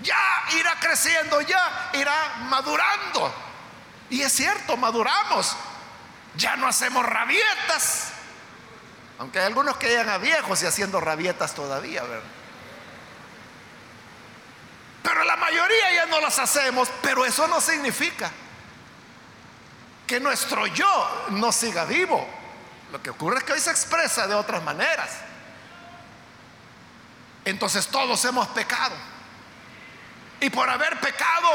ya 0.02 0.44
irá 0.58 0.78
creciendo, 0.80 1.40
ya 1.42 1.90
irá 1.94 2.36
madurando. 2.48 3.34
Y 4.08 4.22
es 4.22 4.32
cierto, 4.32 4.76
maduramos. 4.76 5.56
Ya 6.36 6.56
no 6.56 6.66
hacemos 6.66 7.04
rabietas. 7.04 8.12
Aunque 9.18 9.38
hay 9.38 9.46
algunos 9.46 9.76
que 9.76 9.88
llegan 9.88 10.08
a 10.08 10.18
viejos 10.18 10.62
y 10.62 10.66
haciendo 10.66 11.00
rabietas 11.00 11.54
todavía, 11.54 12.02
¿verdad? 12.02 12.28
Pero 15.02 15.24
la 15.24 15.36
mayoría 15.36 15.94
ya 15.94 16.06
no 16.06 16.20
las 16.20 16.38
hacemos, 16.38 16.90
pero 17.02 17.24
eso 17.24 17.46
no 17.46 17.60
significa 17.60 18.30
que 20.06 20.20
nuestro 20.20 20.66
yo 20.66 21.26
no 21.30 21.52
siga 21.52 21.84
vivo. 21.84 22.26
Lo 22.92 23.02
que 23.02 23.10
ocurre 23.10 23.38
es 23.38 23.44
que 23.44 23.52
hoy 23.52 23.60
se 23.60 23.70
expresa 23.70 24.26
de 24.26 24.34
otras 24.34 24.62
maneras. 24.62 25.10
Entonces 27.44 27.86
todos 27.88 28.24
hemos 28.24 28.48
pecado. 28.48 28.94
Y 30.40 30.50
por 30.50 30.68
haber 30.68 30.98
pecado 31.00 31.48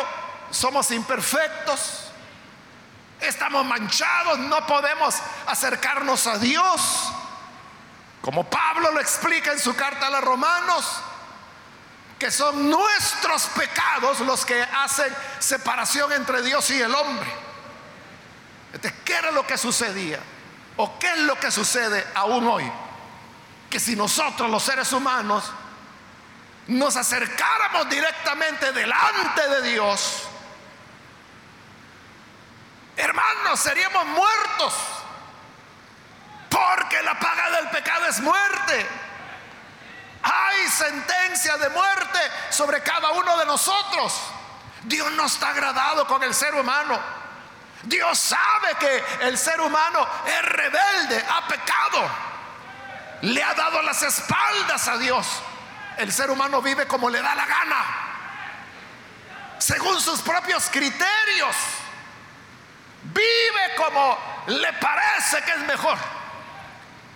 somos 0.52 0.92
imperfectos, 0.92 2.12
estamos 3.20 3.66
manchados, 3.66 4.40
no 4.40 4.66
podemos 4.68 5.16
acercarnos 5.48 6.28
a 6.28 6.38
Dios. 6.38 7.12
Como 8.22 8.44
Pablo 8.50 8.92
lo 8.92 9.00
explica 9.00 9.52
en 9.52 9.60
su 9.60 9.76
carta 9.76 10.08
a 10.08 10.10
los 10.10 10.22
romanos, 10.22 10.86
que 12.20 12.32
son 12.32 12.70
nuestros 12.70 13.48
pecados 13.48 14.20
los 14.22 14.46
que 14.46 14.62
hacen 14.62 15.14
separación 15.40 16.12
entre 16.14 16.42
Dios 16.42 16.70
y 16.70 16.82
el 16.82 16.94
hombre. 16.94 17.46
¿qué 19.04 19.14
era 19.14 19.32
lo 19.32 19.46
que 19.48 19.58
sucedía? 19.58 20.20
¿O 20.78 21.00
qué 21.00 21.12
es 21.14 21.20
lo 21.20 21.40
que 21.40 21.52
sucede 21.52 22.06
aún 22.16 22.46
hoy? 22.48 22.70
Que 23.70 23.80
si 23.80 23.96
nosotros 23.96 24.50
los 24.50 24.64
seres 24.64 24.92
humanos 24.92 25.52
nos 26.68 26.96
acercáramos 26.96 27.90
directamente 27.90 28.72
delante 28.72 29.48
de 29.50 29.62
Dios, 29.70 30.24
hermanos, 32.98 33.60
seríamos 33.60 34.06
muertos. 34.08 34.74
Porque 36.50 37.02
la 37.04 37.20
paga 37.20 37.50
del 37.52 37.68
pecado 37.70 38.06
es 38.06 38.22
muerte. 38.22 38.88
Hay 40.24 40.68
sentencia 40.70 41.58
de 41.58 41.70
muerte 41.70 42.20
sobre 42.50 42.82
cada 42.82 43.12
uno 43.12 43.38
de 43.38 43.46
nosotros. 43.46 44.22
Dios 44.84 45.12
no 45.12 45.26
está 45.26 45.50
agradado 45.50 46.08
con 46.08 46.24
el 46.24 46.34
ser 46.34 46.56
humano. 46.56 46.98
Dios 47.84 48.18
sabe 48.18 48.76
que 48.80 49.04
el 49.22 49.38
ser 49.38 49.60
humano 49.60 50.08
es 50.26 50.42
rebelde, 50.44 51.26
ha 51.30 51.48
pecado. 51.48 52.10
Le 53.22 53.44
ha 53.44 53.54
dado 53.54 53.82
las 53.82 54.02
espaldas 54.02 54.88
a 54.88 54.98
Dios. 54.98 55.28
El 55.98 56.12
ser 56.12 56.30
humano 56.30 56.62
vive 56.62 56.88
como 56.88 57.10
le 57.10 57.22
da 57.22 57.36
la 57.36 57.46
gana. 57.46 57.86
Según 59.58 60.00
sus 60.02 60.22
propios 60.22 60.70
criterios. 60.70 61.56
Vive 63.04 63.76
como 63.78 64.18
le 64.48 64.74
parece 64.74 65.42
que 65.44 65.52
es 65.52 65.60
mejor. 65.60 65.98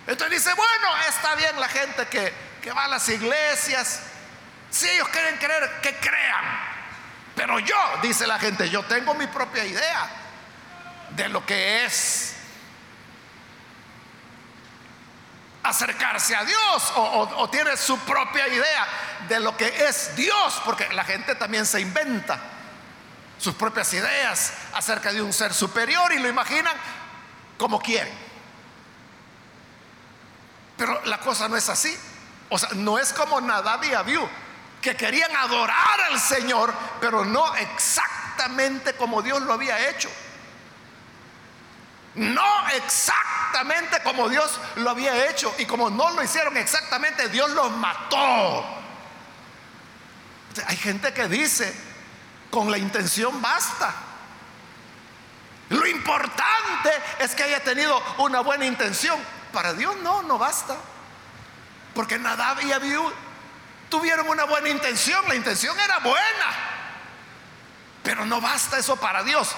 Entonces 0.06 0.42
dice, 0.42 0.54
bueno, 0.54 0.96
está 1.08 1.34
bien 1.34 1.58
la 1.60 1.68
gente 1.68 2.06
que, 2.06 2.32
que 2.62 2.72
va 2.72 2.84
a 2.84 2.88
las 2.88 3.08
iglesias. 3.08 4.00
Si 4.70 4.88
ellos 4.88 5.08
quieren 5.08 5.36
creer, 5.36 5.80
que 5.82 5.96
crean. 5.96 6.44
Pero 7.34 7.58
yo, 7.58 7.76
dice 8.02 8.26
la 8.26 8.38
gente, 8.38 8.68
yo 8.70 8.84
tengo 8.84 9.14
mi 9.14 9.26
propia 9.26 9.64
idea 9.64 10.08
de 11.10 11.28
lo 11.28 11.44
que 11.44 11.84
es 11.84 12.29
acercarse 15.62 16.34
a 16.34 16.44
Dios 16.44 16.92
o, 16.96 17.48
tiene 17.50 17.76
su 17.76 17.98
propia 18.00 18.48
idea 18.48 18.88
de 19.28 19.40
lo 19.40 19.56
que 19.56 19.86
es 19.88 20.16
Dios, 20.16 20.60
porque 20.64 20.88
la 20.92 21.04
gente 21.04 21.34
también 21.34 21.66
se 21.66 21.80
inventa 21.80 22.38
sus 23.38 23.54
propias 23.54 23.92
ideas 23.94 24.52
acerca 24.74 25.12
de 25.12 25.22
un 25.22 25.32
ser 25.32 25.52
superior 25.54 26.12
y 26.12 26.18
lo 26.18 26.28
imaginan 26.28 26.76
como 27.58 27.80
quieren. 27.80 28.12
Pero 30.76 31.04
la 31.04 31.18
cosa 31.18 31.48
no 31.48 31.56
es 31.56 31.68
así. 31.68 31.94
O 32.48 32.58
sea, 32.58 32.70
no 32.74 32.98
es 32.98 33.12
como 33.12 33.40
Nadab 33.40 33.84
y 33.84 33.94
Abiú, 33.94 34.28
que 34.80 34.96
querían 34.96 35.34
adorar 35.36 36.00
al 36.10 36.18
Señor, 36.18 36.74
pero 37.00 37.24
no 37.24 37.54
exactamente 37.54 38.94
como 38.94 39.22
Dios 39.22 39.42
lo 39.42 39.52
había 39.52 39.90
hecho. 39.90 40.10
No 42.14 42.68
exactamente 42.68 43.29
como 44.04 44.28
Dios 44.28 44.58
lo 44.76 44.90
había 44.90 45.28
hecho. 45.30 45.54
Y 45.58 45.66
como 45.66 45.90
no 45.90 46.10
lo 46.10 46.22
hicieron 46.22 46.56
exactamente, 46.56 47.28
Dios 47.28 47.50
los 47.50 47.70
mató. 47.72 48.64
Hay 50.66 50.76
gente 50.76 51.12
que 51.12 51.28
dice, 51.28 51.74
con 52.50 52.70
la 52.70 52.78
intención 52.78 53.40
basta. 53.40 53.94
Lo 55.68 55.86
importante 55.86 56.90
es 57.20 57.34
que 57.34 57.44
haya 57.44 57.62
tenido 57.62 58.02
una 58.18 58.40
buena 58.40 58.66
intención. 58.66 59.18
Para 59.52 59.72
Dios 59.74 59.96
no, 59.98 60.22
no 60.22 60.38
basta. 60.38 60.76
Porque 61.94 62.18
Nadab 62.18 62.62
y 62.64 62.72
Abiú 62.72 63.12
tuvieron 63.88 64.28
una 64.28 64.44
buena 64.44 64.68
intención. 64.68 65.24
La 65.28 65.36
intención 65.36 65.78
era 65.78 65.98
buena. 65.98 66.80
Pero 68.02 68.24
no 68.26 68.40
basta 68.40 68.78
eso 68.78 68.96
para 68.96 69.22
Dios. 69.22 69.54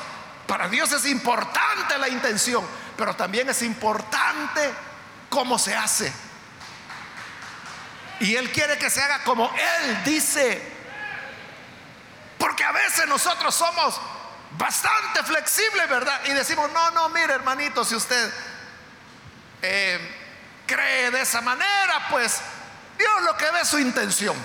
Para 0.47 0.69
Dios 0.69 0.93
es 0.93 1.07
importante 1.07 1.97
la 1.99 2.09
intención, 2.09 2.63
pero 2.97 3.15
también 3.15 3.49
es 3.49 3.63
importante 3.63 4.73
cómo 5.29 5.59
se 5.59 5.75
hace. 5.75 6.13
Y 8.21 8.37
Él 8.37 8.51
quiere 8.53 8.79
que 8.79 8.91
se 8.91 9.03
haga 9.03 9.25
como 9.25 9.53
Él 9.55 10.05
dice. 10.05 10.71
Porque 12.39 12.65
a 12.65 12.73
veces 12.73 13.07
nosotros 13.07 13.55
somos 13.55 14.01
bastante 14.53 15.23
flexibles, 15.25 15.89
¿verdad? 15.89 16.21
Y 16.27 16.31
decimos, 16.31 16.71
no, 16.73 16.91
no, 16.93 17.09
mire 17.09 17.35
hermanito, 17.35 17.85
si 17.85 17.95
usted 17.95 18.33
eh, 19.63 19.99
cree 20.67 21.11
de 21.11 21.21
esa 21.21 21.41
manera, 21.41 22.09
pues 22.11 22.41
Dios 22.99 23.23
lo 23.23 23.37
que 23.37 23.51
ve 23.51 23.61
es 23.61 23.69
su 23.69 23.79
intención. 23.79 24.37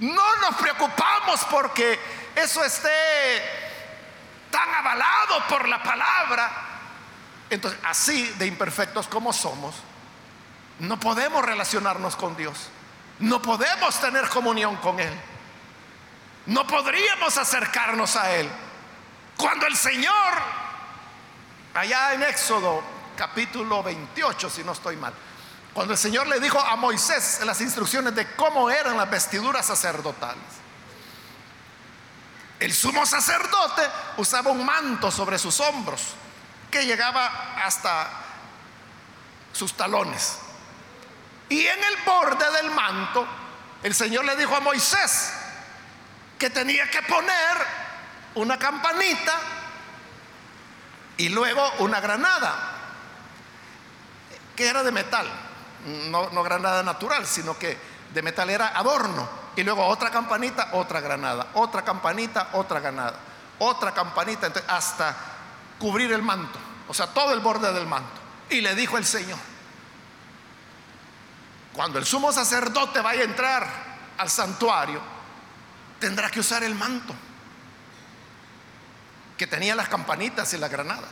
No 0.00 0.36
nos 0.36 0.56
preocupamos 0.56 1.44
porque 1.50 1.98
eso 2.36 2.64
esté 2.64 3.68
tan 4.50 4.74
avalado 4.74 5.46
por 5.48 5.68
la 5.68 5.82
palabra. 5.82 6.67
Entonces, 7.50 7.80
así 7.84 8.24
de 8.38 8.46
imperfectos 8.46 9.08
como 9.08 9.32
somos, 9.32 9.74
no 10.80 11.00
podemos 11.00 11.44
relacionarnos 11.44 12.16
con 12.16 12.36
Dios. 12.36 12.68
No 13.18 13.42
podemos 13.42 14.00
tener 14.00 14.28
comunión 14.28 14.76
con 14.76 15.00
Él. 15.00 15.12
No 16.46 16.66
podríamos 16.66 17.36
acercarnos 17.36 18.16
a 18.16 18.34
Él. 18.34 18.48
Cuando 19.36 19.66
el 19.66 19.76
Señor, 19.76 20.34
allá 21.74 22.14
en 22.14 22.22
Éxodo 22.22 22.82
capítulo 23.16 23.82
28, 23.82 24.50
si 24.50 24.62
no 24.62 24.72
estoy 24.72 24.96
mal, 24.96 25.12
cuando 25.72 25.92
el 25.92 25.98
Señor 25.98 26.26
le 26.26 26.40
dijo 26.40 26.60
a 26.60 26.76
Moisés 26.76 27.40
las 27.44 27.60
instrucciones 27.60 28.14
de 28.14 28.34
cómo 28.34 28.70
eran 28.70 28.96
las 28.96 29.10
vestiduras 29.10 29.66
sacerdotales, 29.66 30.42
el 32.60 32.72
sumo 32.72 33.06
sacerdote 33.06 33.82
usaba 34.16 34.50
un 34.50 34.64
manto 34.64 35.10
sobre 35.10 35.38
sus 35.38 35.60
hombros 35.60 36.14
que 36.70 36.84
llegaba 36.84 37.56
hasta 37.64 38.08
sus 39.52 39.74
talones. 39.74 40.38
Y 41.48 41.66
en 41.66 41.82
el 41.82 41.96
borde 42.04 42.50
del 42.52 42.70
manto, 42.70 43.26
el 43.82 43.94
Señor 43.94 44.24
le 44.24 44.36
dijo 44.36 44.54
a 44.54 44.60
Moisés 44.60 45.32
que 46.38 46.50
tenía 46.50 46.88
que 46.90 47.02
poner 47.02 47.56
una 48.34 48.58
campanita 48.58 49.34
y 51.16 51.28
luego 51.30 51.68
una 51.78 52.00
granada, 52.00 52.54
que 54.54 54.68
era 54.68 54.82
de 54.82 54.92
metal, 54.92 55.26
no, 56.10 56.42
granada 56.42 56.82
natural, 56.82 57.26
sino 57.26 57.58
que 57.58 57.76
de 58.12 58.22
metal 58.22 58.50
era 58.50 58.68
adorno. 58.68 59.28
Y 59.56 59.64
luego 59.64 59.84
otra 59.86 60.10
campanita, 60.10 60.70
otra 60.72 61.00
granada, 61.00 61.48
otra 61.54 61.82
campanita, 61.82 62.50
otra 62.52 62.78
granada, 62.78 63.16
otra 63.58 63.92
campanita, 63.92 64.52
hasta 64.68 65.16
cubrir 65.78 66.12
el 66.12 66.22
manto, 66.22 66.58
o 66.88 66.94
sea, 66.94 67.08
todo 67.08 67.32
el 67.32 67.40
borde 67.40 67.72
del 67.72 67.86
manto. 67.86 68.20
Y 68.50 68.60
le 68.60 68.74
dijo 68.74 68.96
el 68.98 69.04
Señor, 69.04 69.38
cuando 71.72 71.98
el 71.98 72.06
sumo 72.06 72.32
sacerdote 72.32 73.00
vaya 73.00 73.22
a 73.22 73.24
entrar 73.24 73.68
al 74.18 74.30
santuario, 74.30 75.00
tendrá 76.00 76.30
que 76.30 76.40
usar 76.40 76.64
el 76.64 76.74
manto 76.74 77.14
que 79.36 79.46
tenía 79.46 79.74
las 79.74 79.88
campanitas 79.88 80.52
y 80.54 80.58
las 80.58 80.70
granadas. 80.70 81.10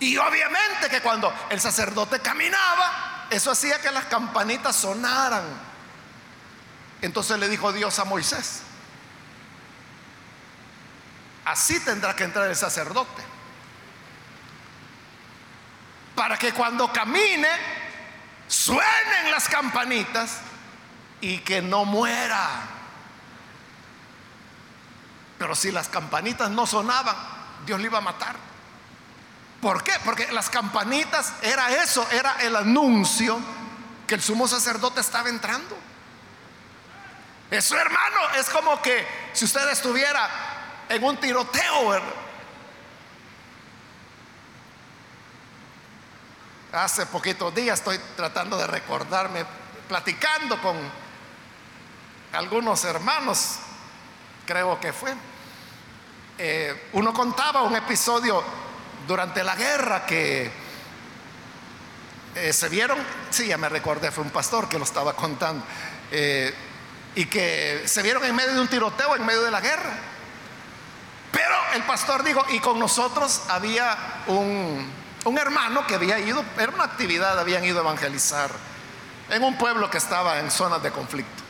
Y 0.00 0.16
obviamente 0.16 0.90
que 0.90 1.00
cuando 1.00 1.32
el 1.50 1.60
sacerdote 1.60 2.18
caminaba, 2.20 3.26
eso 3.30 3.50
hacía 3.50 3.80
que 3.80 3.90
las 3.90 4.06
campanitas 4.06 4.74
sonaran 4.74 5.74
entonces 7.04 7.38
le 7.38 7.50
dijo 7.50 7.70
Dios 7.70 7.98
a 7.98 8.04
Moisés, 8.06 8.62
así 11.44 11.80
tendrá 11.80 12.14
que 12.16 12.24
entrar 12.24 12.48
el 12.48 12.56
sacerdote, 12.56 13.22
para 16.14 16.36
que 16.38 16.52
cuando 16.52 16.92
camine 16.92 17.48
suenen 18.46 19.30
las 19.30 19.48
campanitas 19.48 20.38
y 21.20 21.38
que 21.38 21.60
no 21.60 21.84
muera. 21.84 22.48
Pero 25.38 25.54
si 25.54 25.72
las 25.72 25.88
campanitas 25.88 26.50
no 26.50 26.66
sonaban, 26.66 27.16
Dios 27.66 27.80
le 27.80 27.86
iba 27.86 27.98
a 27.98 28.02
matar. 28.02 28.36
¿Por 29.60 29.82
qué? 29.82 29.92
Porque 30.04 30.30
las 30.30 30.50
campanitas 30.50 31.32
era 31.42 31.70
eso, 31.82 32.06
era 32.12 32.36
el 32.40 32.54
anuncio 32.54 33.40
que 34.06 34.14
el 34.14 34.22
sumo 34.22 34.46
sacerdote 34.46 35.00
estaba 35.00 35.28
entrando. 35.30 35.76
Eso, 37.50 37.76
hermano, 37.76 38.18
es 38.36 38.48
como 38.50 38.80
que 38.82 39.06
si 39.32 39.44
usted 39.44 39.68
estuviera 39.70 40.28
en 40.94 41.04
un 41.04 41.16
tiroteo. 41.16 42.00
Hace 46.72 47.06
poquitos 47.06 47.54
días 47.54 47.78
estoy 47.78 47.98
tratando 48.16 48.56
de 48.56 48.66
recordarme, 48.66 49.44
platicando 49.88 50.60
con 50.60 50.76
algunos 52.32 52.84
hermanos, 52.84 53.56
creo 54.46 54.80
que 54.80 54.92
fue. 54.92 55.14
Eh, 56.36 56.88
uno 56.92 57.12
contaba 57.12 57.62
un 57.62 57.76
episodio 57.76 58.42
durante 59.06 59.44
la 59.44 59.54
guerra 59.54 60.04
que 60.04 60.50
eh, 62.34 62.52
se 62.52 62.68
vieron, 62.68 62.98
sí, 63.30 63.46
ya 63.46 63.58
me 63.58 63.68
recordé, 63.68 64.10
fue 64.10 64.24
un 64.24 64.30
pastor 64.30 64.68
que 64.68 64.78
lo 64.78 64.84
estaba 64.84 65.14
contando. 65.14 65.64
Eh, 66.10 66.52
y 67.16 67.26
que 67.26 67.82
se 67.86 68.02
vieron 68.02 68.24
en 68.24 68.34
medio 68.34 68.54
de 68.54 68.60
un 68.60 68.68
tiroteo, 68.68 69.14
en 69.14 69.24
medio 69.24 69.42
de 69.42 69.52
la 69.52 69.60
guerra. 69.60 70.13
El 71.74 71.82
pastor 71.82 72.22
dijo, 72.22 72.46
y 72.50 72.60
con 72.60 72.78
nosotros 72.78 73.42
había 73.48 73.96
un, 74.28 74.92
hermano 75.36 75.84
que 75.88 75.96
había 75.96 76.20
ido, 76.20 76.44
era 76.56 76.70
una 76.70 76.84
actividad, 76.84 77.36
habían 77.36 77.64
ido 77.64 77.78
a 77.78 77.82
evangelizar 77.82 78.48
en 79.28 79.42
un 79.42 79.58
pueblo 79.58 79.90
que 79.90 79.98
estaba 79.98 80.38
en 80.38 80.52
zonas 80.52 80.80
de 80.84 80.92
conflicto. 80.92 81.42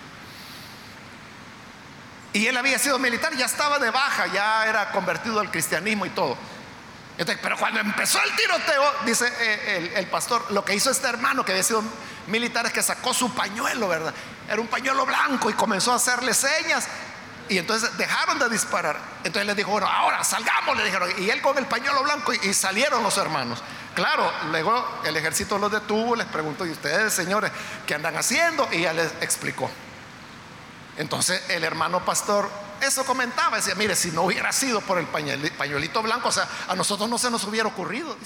Y 2.32 2.46
él 2.46 2.56
había 2.56 2.78
sido 2.78 2.98
militar, 2.98 3.36
ya 3.36 3.44
estaba 3.44 3.78
de 3.78 3.90
baja, 3.90 4.26
ya 4.28 4.66
era 4.66 4.90
convertido 4.92 5.40
al 5.40 5.50
cristianismo 5.50 6.06
y 6.06 6.10
todo. 6.10 6.38
pero 7.42 7.58
cuando 7.58 7.80
empezó 7.80 8.18
el 8.22 8.34
tiroteo, 8.34 8.92
dice 9.04 9.30
eh, 9.40 9.92
el, 9.96 10.06
pastor, 10.06 10.50
lo 10.52 10.64
que 10.64 10.74
hizo 10.74 10.90
este 10.90 11.06
hermano 11.06 11.44
que 11.44 11.52
había 11.52 11.62
sido 11.62 11.84
militar 12.28 12.64
es 12.64 12.72
que 12.72 12.82
sacó 12.82 13.12
su 13.12 13.34
pañuelo, 13.34 13.88
¿verdad? 13.88 14.14
Era 14.48 14.58
un 14.58 14.68
pañuelo 14.68 15.04
blanco 15.04 15.50
y 15.50 15.52
comenzó 15.52 15.92
a 15.92 15.96
hacerle 15.96 16.32
señas. 16.32 16.88
Y 17.48 17.58
entonces 17.58 17.96
dejaron 17.98 18.38
de 18.38 18.48
disparar. 18.48 18.98
Entonces 19.24 19.46
le 19.46 19.54
dijo, 19.54 19.70
bueno, 19.70 19.86
ahora 19.86 20.24
salgamos, 20.24 20.76
le 20.76 20.84
dijeron. 20.84 21.10
Y 21.18 21.30
él 21.30 21.42
con 21.42 21.58
el 21.58 21.66
pañuelo 21.66 22.02
blanco 22.02 22.32
y, 22.32 22.38
y 22.42 22.54
salieron 22.54 23.02
los 23.02 23.16
hermanos. 23.18 23.62
Claro, 23.94 24.32
luego 24.50 25.02
el 25.04 25.16
ejército 25.16 25.58
los 25.58 25.70
detuvo, 25.70 26.16
les 26.16 26.26
preguntó, 26.26 26.66
¿y 26.66 26.70
ustedes, 26.70 27.12
señores, 27.12 27.52
qué 27.86 27.94
andan 27.94 28.16
haciendo? 28.16 28.68
Y 28.72 28.82
ya 28.82 28.92
les 28.92 29.12
explicó. 29.20 29.70
Entonces 30.96 31.42
el 31.50 31.64
hermano 31.64 32.04
pastor 32.04 32.50
eso 32.80 33.04
comentaba, 33.04 33.56
decía, 33.56 33.74
mire, 33.74 33.96
si 33.96 34.10
no 34.10 34.22
hubiera 34.22 34.52
sido 34.52 34.80
por 34.80 34.98
el 34.98 35.06
pañuelito 35.06 36.02
blanco, 36.02 36.28
o 36.28 36.32
sea, 36.32 36.48
a 36.68 36.74
nosotros 36.74 37.08
no 37.08 37.18
se 37.18 37.30
nos 37.30 37.44
hubiera 37.44 37.68
ocurrido. 37.68 38.16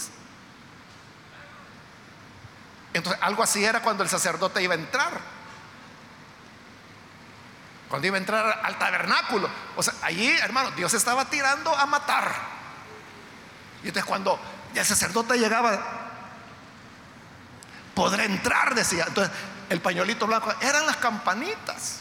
Entonces 2.92 3.22
algo 3.22 3.42
así 3.42 3.64
era 3.64 3.82
cuando 3.82 4.02
el 4.02 4.08
sacerdote 4.08 4.62
iba 4.62 4.74
a 4.74 4.78
entrar. 4.78 5.37
Cuando 7.88 8.06
iba 8.06 8.16
a 8.16 8.20
entrar 8.20 8.60
al 8.64 8.78
tabernáculo. 8.78 9.48
O 9.76 9.82
sea, 9.82 9.94
allí, 10.02 10.28
hermano, 10.28 10.70
Dios 10.72 10.92
estaba 10.94 11.24
tirando 11.24 11.74
a 11.74 11.86
matar. 11.86 12.34
Y 13.82 13.88
entonces 13.88 14.04
cuando 14.04 14.38
el 14.74 14.84
sacerdote 14.84 15.38
llegaba, 15.38 15.80
podré 17.94 18.26
entrar, 18.26 18.74
decía. 18.74 19.04
Entonces, 19.08 19.32
el 19.70 19.80
pañuelito 19.80 20.26
blanco 20.26 20.54
eran 20.60 20.86
las 20.86 20.96
campanitas. 20.96 22.00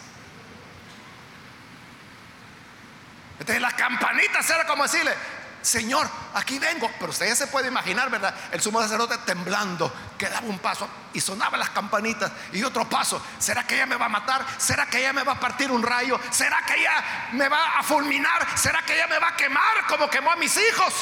Entonces, 3.39 3.61
las 3.61 3.73
campanitas 3.75 4.49
era 4.49 4.65
como 4.65 4.83
decirle, 4.83 5.13
Señor, 5.61 6.09
aquí 6.33 6.59
vengo. 6.59 6.89
Pero 6.99 7.11
usted 7.11 7.27
ya 7.27 7.35
se 7.35 7.47
puede 7.47 7.67
imaginar, 7.67 8.09
¿verdad? 8.09 8.33
El 8.51 8.61
sumo 8.61 8.81
sacerdote 8.81 9.17
temblando, 9.19 9.91
que 10.17 10.27
daba 10.27 10.47
un 10.47 10.59
paso 10.59 10.87
y 11.13 11.21
sonaban 11.21 11.59
las 11.59 11.69
campanitas 11.69 12.31
y 12.51 12.63
otro 12.63 12.89
paso. 12.89 13.21
¿Será 13.39 13.65
que 13.65 13.75
ella 13.75 13.85
me 13.85 13.95
va 13.95 14.05
a 14.05 14.09
matar? 14.09 14.45
¿Será 14.57 14.87
que 14.87 14.99
ella 14.99 15.13
me 15.13 15.23
va 15.23 15.33
a 15.33 15.39
partir 15.39 15.71
un 15.71 15.83
rayo? 15.83 16.19
¿Será 16.31 16.61
que 16.65 16.75
ella 16.75 17.29
me 17.33 17.47
va 17.47 17.79
a 17.79 17.83
fulminar? 17.83 18.47
¿Será 18.57 18.81
que 18.83 18.95
ella 18.95 19.07
me 19.07 19.19
va 19.19 19.29
a 19.29 19.35
quemar 19.35 19.85
como 19.87 20.09
quemó 20.09 20.31
a 20.31 20.35
mis 20.35 20.57
hijos? 20.57 20.93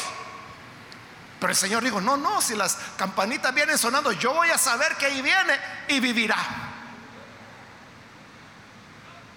Pero 1.40 1.52
el 1.52 1.58
Señor 1.58 1.84
dijo, 1.84 2.02
no, 2.02 2.18
no, 2.18 2.42
si 2.42 2.56
las 2.56 2.78
campanitas 2.98 3.54
vienen 3.54 3.78
sonando, 3.78 4.12
yo 4.12 4.34
voy 4.34 4.50
a 4.50 4.58
saber 4.58 4.96
que 4.96 5.08
ahí 5.08 5.22
viene 5.22 5.60
y 5.88 6.00
vivirá. 6.00 6.38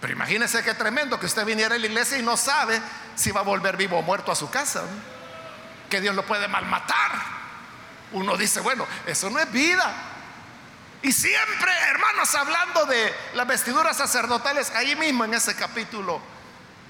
Pero 0.01 0.13
imagínese 0.13 0.63
qué 0.63 0.75
tremendo 0.75 1.19
que 1.19 1.27
usted 1.27 1.45
viniera 1.45 1.75
a 1.75 1.79
la 1.79 1.87
iglesia 1.87 2.19
y 2.19 2.23
no 2.23 2.37
sabe 2.37 2.81
si 3.17 3.33
va 3.33 3.41
a 3.41 3.45
volver 3.45 3.77
vivo 3.77 3.99
o 3.99 4.03
muerto 4.03 4.31
a 4.31 4.37
su 4.37 4.49
casa. 4.49 4.85
Que 5.91 6.01
Dios 6.01 6.15
lo 6.15 6.25
puede 6.25 6.47
malmatar. 6.47 7.38
Uno 8.13 8.37
dice, 8.37 8.61
bueno, 8.61 8.87
eso 9.07 9.29
no 9.31 9.39
es 9.39 9.51
vida. 9.53 9.93
Y 11.03 11.13
siempre, 11.13 11.71
hermanos, 11.91 12.35
hablando 12.35 12.87
de 12.87 13.15
las 13.35 13.47
vestiduras 13.47 13.97
sacerdotales, 13.97 14.71
ahí 14.75 14.97
mismo 14.97 15.25
en 15.25 15.35
ese 15.35 15.55
capítulo 15.55 16.21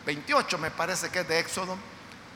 28, 0.06 0.58
me 0.58 0.70
parece 0.70 1.10
que 1.10 1.20
es 1.20 1.28
de 1.28 1.38
Éxodo, 1.38 1.76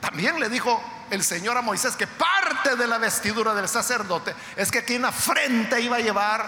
también 0.01 0.38
le 0.38 0.49
dijo 0.49 0.83
el 1.11 1.23
Señor 1.23 1.57
a 1.57 1.62
Moisés 1.62 1.97
que 1.97 2.07
parte 2.07 2.77
de 2.77 2.87
la 2.87 2.99
vestidura 2.99 3.55
del 3.55 3.68
sacerdote 3.68 4.35
es 4.57 4.71
que 4.71 4.79
aquí 4.79 4.95
en 4.95 5.03
la 5.03 5.12
frente 5.12 5.81
iba 5.81 5.97
a 5.97 6.01
llevar 6.01 6.45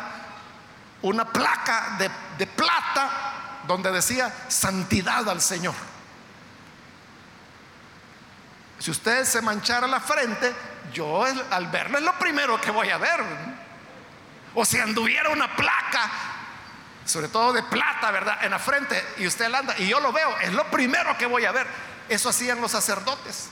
una 1.03 1.25
placa 1.25 1.97
de, 1.99 2.11
de 2.37 2.47
plata 2.47 3.61
donde 3.67 3.93
decía 3.93 4.35
santidad 4.49 5.29
al 5.29 5.41
Señor. 5.41 5.75
Si 8.79 8.91
usted 8.91 9.25
se 9.25 9.41
manchara 9.41 9.87
la 9.87 10.01
frente, 10.01 10.53
yo 10.95 11.25
al 11.25 11.67
verlo 11.67 11.99
es 11.99 12.05
lo 12.05 12.19
primero 12.19 12.59
que 12.59 12.71
voy 12.71 12.89
a 12.89 12.97
ver. 12.97 13.21
O 14.55 14.65
si 14.65 14.79
anduviera 14.79 15.29
una 15.31 15.55
placa, 15.55 16.11
sobre 17.05 17.29
todo 17.29 17.53
de 17.53 17.63
plata, 17.65 18.11
¿verdad? 18.11 18.43
En 18.45 18.53
la 18.53 18.59
frente 18.59 19.05
y 19.19 19.27
usted 19.27 19.49
la 19.49 19.59
anda 19.59 19.75
y 19.79 19.89
yo 19.89 20.01
lo 20.01 20.13
veo, 20.13 20.39
es 20.39 20.53
lo 20.53 20.65
primero 20.71 21.19
que 21.19 21.27
voy 21.27 21.45
a 21.45 21.53
ver. 21.53 21.67
Eso 22.09 22.29
hacían 22.29 22.61
los 22.61 22.71
sacerdotes, 22.71 23.49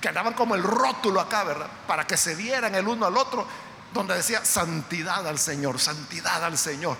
que 0.00 0.08
andaban 0.08 0.34
como 0.34 0.54
el 0.54 0.62
rótulo 0.62 1.20
acá, 1.20 1.44
¿verdad? 1.44 1.68
Para 1.86 2.06
que 2.06 2.16
se 2.16 2.34
vieran 2.34 2.74
el 2.74 2.86
uno 2.88 3.06
al 3.06 3.16
otro, 3.16 3.46
donde 3.92 4.16
decía 4.16 4.44
santidad 4.44 5.26
al 5.26 5.38
Señor, 5.38 5.78
santidad 5.78 6.44
al 6.44 6.58
Señor. 6.58 6.96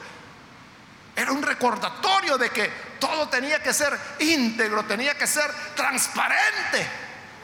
Era 1.17 1.33
un 1.33 1.43
recordatorio 1.43 2.39
de 2.39 2.51
que 2.51 2.69
todo 2.99 3.29
tenía 3.29 3.63
que 3.63 3.75
ser 3.75 3.99
íntegro, 4.21 4.85
tenía 4.85 5.17
que 5.19 5.27
ser 5.27 5.53
transparente, 5.75 6.89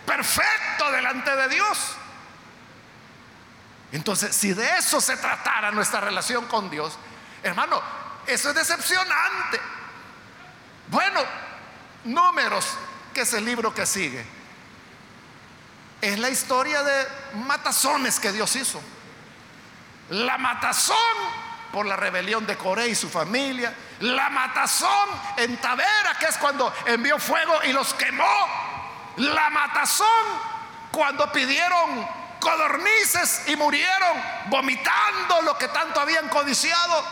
perfecto 0.07 0.91
delante 0.93 1.35
de 1.35 1.49
Dios. 1.49 1.98
Entonces, 3.93 4.35
si 4.35 4.53
de 4.53 4.79
eso 4.79 5.01
se 5.01 5.17
tratara 5.17 5.71
nuestra 5.71 6.01
relación 6.01 6.47
con 6.47 6.69
Dios, 6.69 6.99
hermano, 7.43 7.81
eso 8.27 8.51
es 8.51 8.55
decepcionante. 8.55 9.61
Bueno, 10.89 11.21
números 12.05 12.67
que 13.15 13.23
es 13.23 13.33
el 13.33 13.45
libro 13.45 13.75
que 13.75 13.87
sigue, 13.87 14.25
es 16.01 16.19
la 16.19 16.29
historia 16.29 16.83
de 16.83 17.09
matazones 17.35 18.21
que 18.21 18.33
Dios 18.33 18.55
hizo. 18.57 18.81
La 20.11 20.39
matazón 20.39 20.97
por 21.73 21.87
la 21.87 21.97
rebelión 21.97 22.47
de 22.47 22.57
Coré 22.57 22.89
y 22.89 22.95
su 22.95 23.09
familia. 23.09 23.75
La 24.01 24.31
matazón 24.31 25.09
en 25.37 25.57
Tavera, 25.59 26.17
que 26.19 26.27
es 26.27 26.39
cuando 26.39 26.73
envió 26.87 27.19
fuego 27.19 27.61
y 27.65 27.73
los 27.73 27.95
quemó. 27.95 28.25
La 29.17 29.51
matazón 29.51 30.07
cuando 30.93 31.31
pidieron 31.33 32.09
codornices 32.49 33.43
y 33.47 33.57
murieron 33.57 34.23
vomitando 34.47 35.43
lo 35.43 35.59
que 35.59 35.69
tanto 35.69 36.01
habían 36.01 36.29
codiciado. 36.29 37.05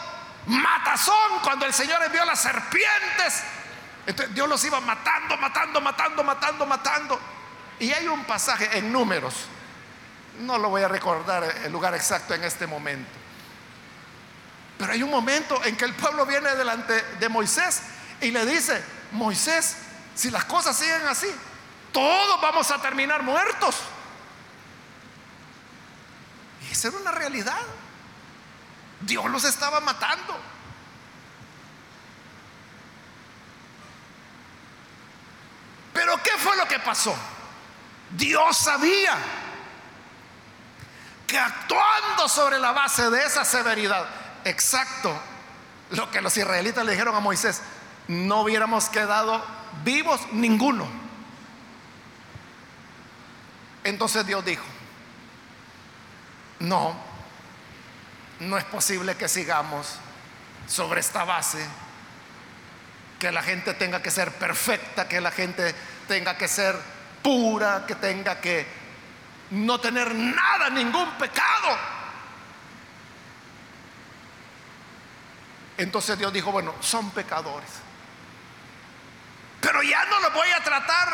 Matazón 0.46 1.40
cuando 1.42 1.66
el 1.66 1.74
Señor 1.74 2.02
envió 2.04 2.24
las 2.24 2.40
serpientes 2.40 3.42
entonces 4.06 4.34
Dios 4.34 4.48
los 4.48 4.64
iba 4.64 4.80
matando, 4.80 5.36
matando, 5.36 5.80
matando, 5.80 6.22
matando, 6.22 6.66
matando. 6.66 7.20
Y 7.80 7.92
hay 7.92 8.06
un 8.06 8.24
pasaje 8.24 8.78
en 8.78 8.92
números, 8.92 9.34
no 10.38 10.56
lo 10.58 10.70
voy 10.70 10.82
a 10.82 10.88
recordar 10.88 11.44
el 11.64 11.72
lugar 11.72 11.94
exacto 11.94 12.32
en 12.32 12.44
este 12.44 12.66
momento, 12.66 13.10
pero 14.78 14.92
hay 14.92 15.02
un 15.02 15.10
momento 15.10 15.62
en 15.64 15.76
que 15.76 15.84
el 15.84 15.94
pueblo 15.94 16.24
viene 16.24 16.54
delante 16.54 17.02
de 17.18 17.28
Moisés 17.28 17.82
y 18.20 18.30
le 18.30 18.46
dice, 18.46 18.82
Moisés, 19.12 19.76
si 20.14 20.30
las 20.30 20.44
cosas 20.44 20.76
siguen 20.76 21.06
así, 21.06 21.28
todos 21.92 22.40
vamos 22.40 22.70
a 22.70 22.80
terminar 22.80 23.22
muertos. 23.22 23.76
Esa 26.70 26.88
era 26.88 26.98
una 26.98 27.12
realidad. 27.12 27.60
Dios 29.00 29.24
los 29.30 29.44
estaba 29.44 29.80
matando. 29.80 30.36
Pero 35.92 36.22
¿qué 36.22 36.30
fue 36.38 36.56
lo 36.56 36.66
que 36.68 36.78
pasó? 36.78 37.14
Dios 38.10 38.56
sabía 38.56 39.16
que 41.26 41.38
actuando 41.38 42.28
sobre 42.28 42.58
la 42.58 42.72
base 42.72 43.10
de 43.10 43.24
esa 43.24 43.44
severidad, 43.44 44.06
exacto 44.44 45.18
lo 45.90 46.10
que 46.10 46.20
los 46.20 46.36
israelitas 46.36 46.84
le 46.84 46.92
dijeron 46.92 47.14
a 47.14 47.20
Moisés, 47.20 47.62
no 48.08 48.42
hubiéramos 48.42 48.88
quedado 48.88 49.44
vivos 49.84 50.20
ninguno. 50.32 50.86
Entonces 53.84 54.26
Dios 54.26 54.44
dijo, 54.44 54.64
no, 56.60 56.96
no 58.40 58.58
es 58.58 58.64
posible 58.64 59.16
que 59.16 59.28
sigamos 59.28 59.98
sobre 60.66 61.00
esta 61.00 61.24
base 61.24 61.64
que 63.18 63.32
la 63.32 63.42
gente 63.42 63.74
tenga 63.74 64.02
que 64.02 64.10
ser 64.10 64.32
perfecta, 64.32 65.08
que 65.08 65.20
la 65.20 65.30
gente 65.30 65.74
tenga 66.06 66.36
que 66.36 66.48
ser 66.48 66.76
pura, 67.22 67.84
que 67.86 67.94
tenga 67.94 68.40
que 68.40 68.66
no 69.50 69.80
tener 69.80 70.14
nada, 70.14 70.70
ningún 70.70 71.10
pecado. 71.12 71.78
Entonces 75.78 76.18
Dios 76.18 76.32
dijo, 76.32 76.52
bueno, 76.52 76.74
son 76.80 77.10
pecadores. 77.10 77.70
Pero 79.60 79.82
ya 79.82 80.04
no 80.06 80.20
los 80.20 80.32
voy 80.32 80.48
a 80.50 80.62
tratar 80.62 81.08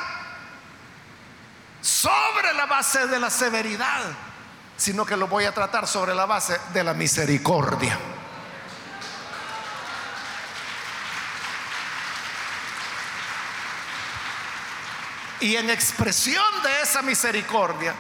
sobre 1.80 2.52
la 2.54 2.66
base 2.66 3.06
de 3.06 3.18
la 3.18 3.30
severidad, 3.30 4.02
sino 4.76 5.04
que 5.04 5.16
los 5.16 5.28
voy 5.28 5.44
a 5.44 5.52
tratar 5.52 5.86
sobre 5.86 6.14
la 6.14 6.26
base 6.26 6.58
de 6.72 6.84
la 6.84 6.94
misericordia. 6.94 7.98
Y 15.40 15.56
en 15.56 15.70
expresión 15.70 16.44
de 16.62 16.82
esa 16.82 17.02
misericordia, 17.02 17.94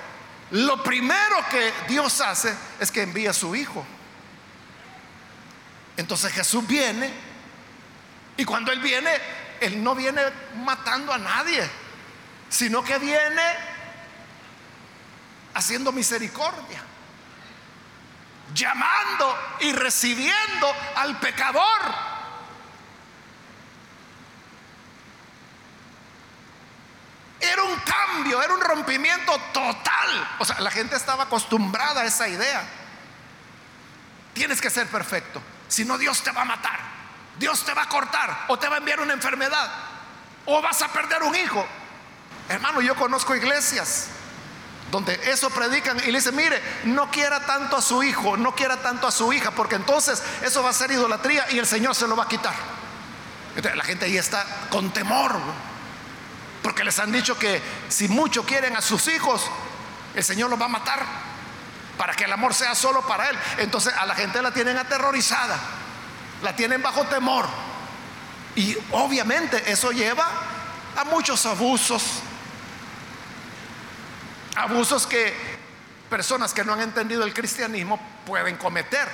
lo 0.52 0.80
primero 0.82 1.36
que 1.50 1.72
Dios 1.88 2.20
hace 2.20 2.54
es 2.78 2.92
que 2.92 3.02
envía 3.02 3.30
a 3.30 3.34
su 3.34 3.56
Hijo. 3.56 3.84
Entonces 5.96 6.32
Jesús 6.32 6.66
viene 6.66 7.12
y 8.36 8.44
cuando 8.44 8.70
Él 8.70 8.80
viene, 8.80 9.10
Él 9.60 9.82
no 9.82 9.94
viene 9.94 10.22
matando 10.64 11.12
a 11.12 11.18
nadie, 11.18 11.68
sino 12.48 12.84
que 12.84 12.98
viene 12.98 13.42
haciendo 15.54 15.92
misericordia, 15.92 16.82
llamando 18.54 19.36
y 19.60 19.72
recibiendo 19.72 20.74
al 20.96 21.18
pecador 21.18 22.12
Era 27.42 27.64
un 27.64 27.76
cambio, 27.80 28.40
era 28.40 28.54
un 28.54 28.60
rompimiento 28.60 29.36
total. 29.52 30.28
O 30.38 30.44
sea, 30.44 30.60
la 30.60 30.70
gente 30.70 30.94
estaba 30.94 31.24
acostumbrada 31.24 32.02
a 32.02 32.04
esa 32.04 32.28
idea. 32.28 32.64
Tienes 34.32 34.60
que 34.60 34.70
ser 34.70 34.86
perfecto. 34.86 35.42
Si 35.66 35.84
no, 35.84 35.98
Dios 35.98 36.22
te 36.22 36.30
va 36.30 36.42
a 36.42 36.44
matar. 36.44 36.78
Dios 37.36 37.64
te 37.64 37.74
va 37.74 37.82
a 37.82 37.88
cortar 37.88 38.44
o 38.46 38.56
te 38.58 38.68
va 38.68 38.76
a 38.76 38.78
enviar 38.78 39.00
una 39.00 39.12
enfermedad 39.12 39.72
o 40.46 40.62
vas 40.62 40.82
a 40.82 40.92
perder 40.92 41.24
un 41.24 41.34
hijo. 41.34 41.66
Hermano, 42.48 42.80
yo 42.80 42.94
conozco 42.94 43.34
iglesias 43.34 44.08
donde 44.92 45.18
eso 45.24 45.48
predican 45.48 45.98
y 46.04 46.12
le 46.12 46.18
dicen, 46.18 46.36
mire, 46.36 46.62
no 46.84 47.10
quiera 47.10 47.46
tanto 47.46 47.78
a 47.78 47.82
su 47.82 48.02
hijo, 48.02 48.36
no 48.36 48.54
quiera 48.54 48.76
tanto 48.82 49.06
a 49.08 49.10
su 49.10 49.32
hija, 49.32 49.50
porque 49.50 49.76
entonces 49.76 50.22
eso 50.42 50.62
va 50.62 50.68
a 50.68 50.74
ser 50.74 50.92
idolatría 50.92 51.46
y 51.50 51.58
el 51.58 51.66
Señor 51.66 51.94
se 51.94 52.06
lo 52.06 52.14
va 52.14 52.24
a 52.24 52.28
quitar. 52.28 52.52
La 53.74 53.82
gente 53.84 54.04
ahí 54.04 54.18
está 54.18 54.46
con 54.68 54.92
temor. 54.92 55.34
Porque 56.62 56.84
les 56.84 56.98
han 56.98 57.10
dicho 57.10 57.38
que 57.38 57.60
si 57.88 58.06
mucho 58.06 58.44
quieren 58.44 58.76
a 58.76 58.82
sus 58.82 59.08
hijos, 59.08 59.42
el 60.14 60.22
Señor 60.22 60.50
los 60.50 60.60
va 60.60 60.66
a 60.66 60.68
matar 60.68 61.04
para 61.96 62.12
que 62.12 62.24
el 62.24 62.32
amor 62.32 62.52
sea 62.52 62.74
solo 62.74 63.00
para 63.06 63.30
Él. 63.30 63.38
Entonces 63.58 63.94
a 63.94 64.04
la 64.04 64.14
gente 64.14 64.42
la 64.42 64.52
tienen 64.52 64.76
aterrorizada, 64.76 65.58
la 66.42 66.54
tienen 66.54 66.82
bajo 66.82 67.04
temor. 67.04 67.46
Y 68.56 68.76
obviamente 68.90 69.72
eso 69.72 69.90
lleva 69.90 70.28
a 70.96 71.04
muchos 71.04 71.46
abusos. 71.46 72.22
Abusos 74.62 75.08
que 75.08 75.34
personas 76.08 76.54
que 76.54 76.62
no 76.62 76.74
han 76.74 76.82
entendido 76.82 77.24
el 77.24 77.34
cristianismo 77.34 78.00
pueden 78.24 78.56
cometer, 78.56 79.08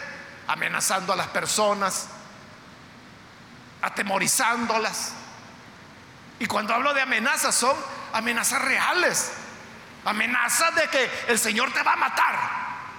amenazando 0.46 1.14
a 1.14 1.16
las 1.16 1.28
personas, 1.28 2.08
atemorizándolas. 3.80 5.12
Y 6.38 6.44
cuando 6.44 6.74
hablo 6.74 6.92
de 6.92 7.00
amenazas 7.00 7.54
son 7.54 7.74
amenazas 8.12 8.60
reales. 8.60 9.32
Amenazas 10.04 10.74
de 10.74 10.88
que 10.88 11.10
el 11.28 11.38
Señor 11.38 11.72
te 11.72 11.82
va 11.82 11.94
a 11.94 11.96
matar. 11.96 12.38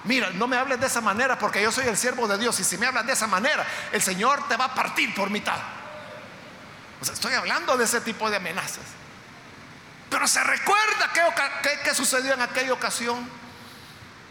Mira, 0.02 0.30
no 0.30 0.48
me 0.48 0.56
hables 0.56 0.80
de 0.80 0.88
esa 0.88 1.00
manera 1.00 1.38
porque 1.38 1.62
yo 1.62 1.70
soy 1.70 1.86
el 1.86 1.96
siervo 1.96 2.26
de 2.26 2.36
Dios 2.36 2.58
y 2.58 2.64
si 2.64 2.78
me 2.78 2.86
hablas 2.86 3.06
de 3.06 3.12
esa 3.12 3.28
manera, 3.28 3.64
el 3.92 4.02
Señor 4.02 4.48
te 4.48 4.56
va 4.56 4.64
a 4.64 4.74
partir 4.74 5.14
por 5.14 5.30
mitad. 5.30 5.58
O 7.00 7.04
sea, 7.04 7.14
estoy 7.14 7.34
hablando 7.34 7.76
de 7.76 7.84
ese 7.84 8.00
tipo 8.00 8.28
de 8.28 8.38
amenazas. 8.38 8.99
Pero 10.10 10.26
se 10.26 10.42
recuerda 10.42 11.10
qué, 11.84 11.94
sucedió 11.94 12.34
en 12.34 12.42
aquella 12.42 12.72
ocasión. 12.72 13.26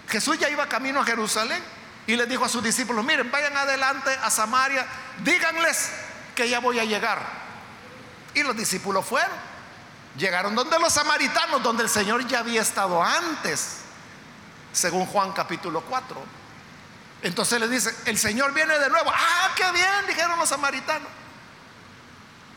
Jesús 0.10 0.38
ya 0.38 0.50
iba 0.50 0.68
camino 0.68 1.00
a 1.00 1.06
Jerusalén 1.06 1.63
y 2.06 2.18
le 2.18 2.26
dijo 2.26 2.44
a 2.44 2.50
sus 2.50 2.62
discípulos, 2.62 3.06
miren, 3.06 3.32
vayan 3.32 3.56
adelante 3.56 4.12
a 4.22 4.30
Samaria, 4.30 4.86
díganles 5.24 5.92
que 6.36 6.50
ya 6.50 6.60
voy 6.60 6.80
a 6.80 6.84
llegar. 6.84 7.20
Y 8.34 8.44
los 8.44 8.56
discípulos 8.58 9.06
fueron. 9.06 9.50
Llegaron 10.18 10.54
donde 10.54 10.78
los 10.80 10.92
samaritanos, 10.92 11.63
donde 11.63 11.84
el 11.84 11.89
Señor 11.89 12.28
ya 12.28 12.39
había 12.39 12.62
estado 12.62 13.02
antes, 13.02 13.78
según 14.74 15.06
Juan 15.06 15.32
capítulo 15.32 15.82
4. 15.82 16.22
Entonces 17.22 17.60
le 17.60 17.70
dice, 17.70 17.96
el 18.06 18.18
Señor 18.18 18.54
viene 18.54 18.78
de 18.78 18.89
nuevo. 18.89 19.12
Ah, 19.13 19.52
qué 19.56 19.72
bien, 19.72 20.08
dijeron 20.08 20.38
los 20.38 20.50
samaritanos. 20.50 21.08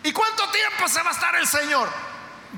¿Y 0.03 0.13
cuánto 0.13 0.49
tiempo 0.51 0.89
se 0.89 1.01
va 1.03 1.11
a 1.11 1.13
estar 1.13 1.35
el 1.37 1.47
Señor? 1.47 1.89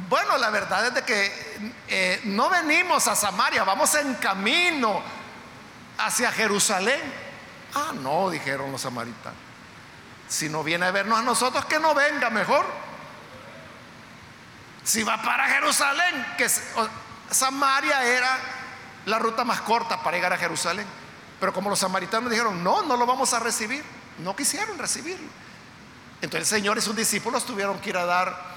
Bueno, 0.09 0.37
la 0.39 0.51
verdad 0.51 0.87
es 0.87 0.95
de 0.95 1.03
que 1.05 1.71
eh, 1.87 2.21
no 2.25 2.51
venimos 2.51 3.07
a 3.07 3.15
Samaria, 3.15 3.63
vamos 3.63 3.95
en 3.95 4.15
camino 4.15 5.01
hacia 5.99 6.33
Jerusalén. 6.33 7.01
Ah, 7.75 7.93
no, 7.95 8.29
dijeron 8.29 8.73
los 8.73 8.81
samaritanos. 8.81 9.39
Si 10.29 10.49
no 10.49 10.65
viene 10.65 10.87
a 10.87 10.91
vernos 10.91 11.19
a 11.19 11.23
nosotros, 11.23 11.65
que 11.67 11.79
no 11.79 11.95
venga 11.95 12.29
mejor. 12.31 12.67
Si 14.83 15.05
va 15.05 15.23
para 15.23 15.47
Jerusalén, 15.47 16.27
que 16.37 16.49
Samaria 17.31 18.03
era 18.05 18.39
la 19.07 19.19
ruta 19.19 19.45
más 19.45 19.61
corta 19.61 20.03
para 20.03 20.17
llegar 20.17 20.33
a 20.33 20.39
Jerusalén. 20.39 20.87
Pero 21.39 21.53
como 21.53 21.71
los 21.71 21.79
samaritanos 21.79 22.31
dijeron, 22.31 22.65
no, 22.65 22.83
no 22.83 22.97
lo 22.97 23.07
vamos 23.07 23.33
a 23.33 23.39
recibir, 23.39 23.85
no 24.19 24.35
quisieron 24.35 24.77
recibirlo. 24.77 25.29
Entonces 26.21 26.53
el 26.53 26.59
Señor 26.59 26.79
y 26.79 26.81
sus 26.81 26.97
discípulos 26.97 27.45
tuvieron 27.45 27.79
que 27.81 27.91
ir 27.91 27.97
a 27.97 28.07
dar 28.07 28.54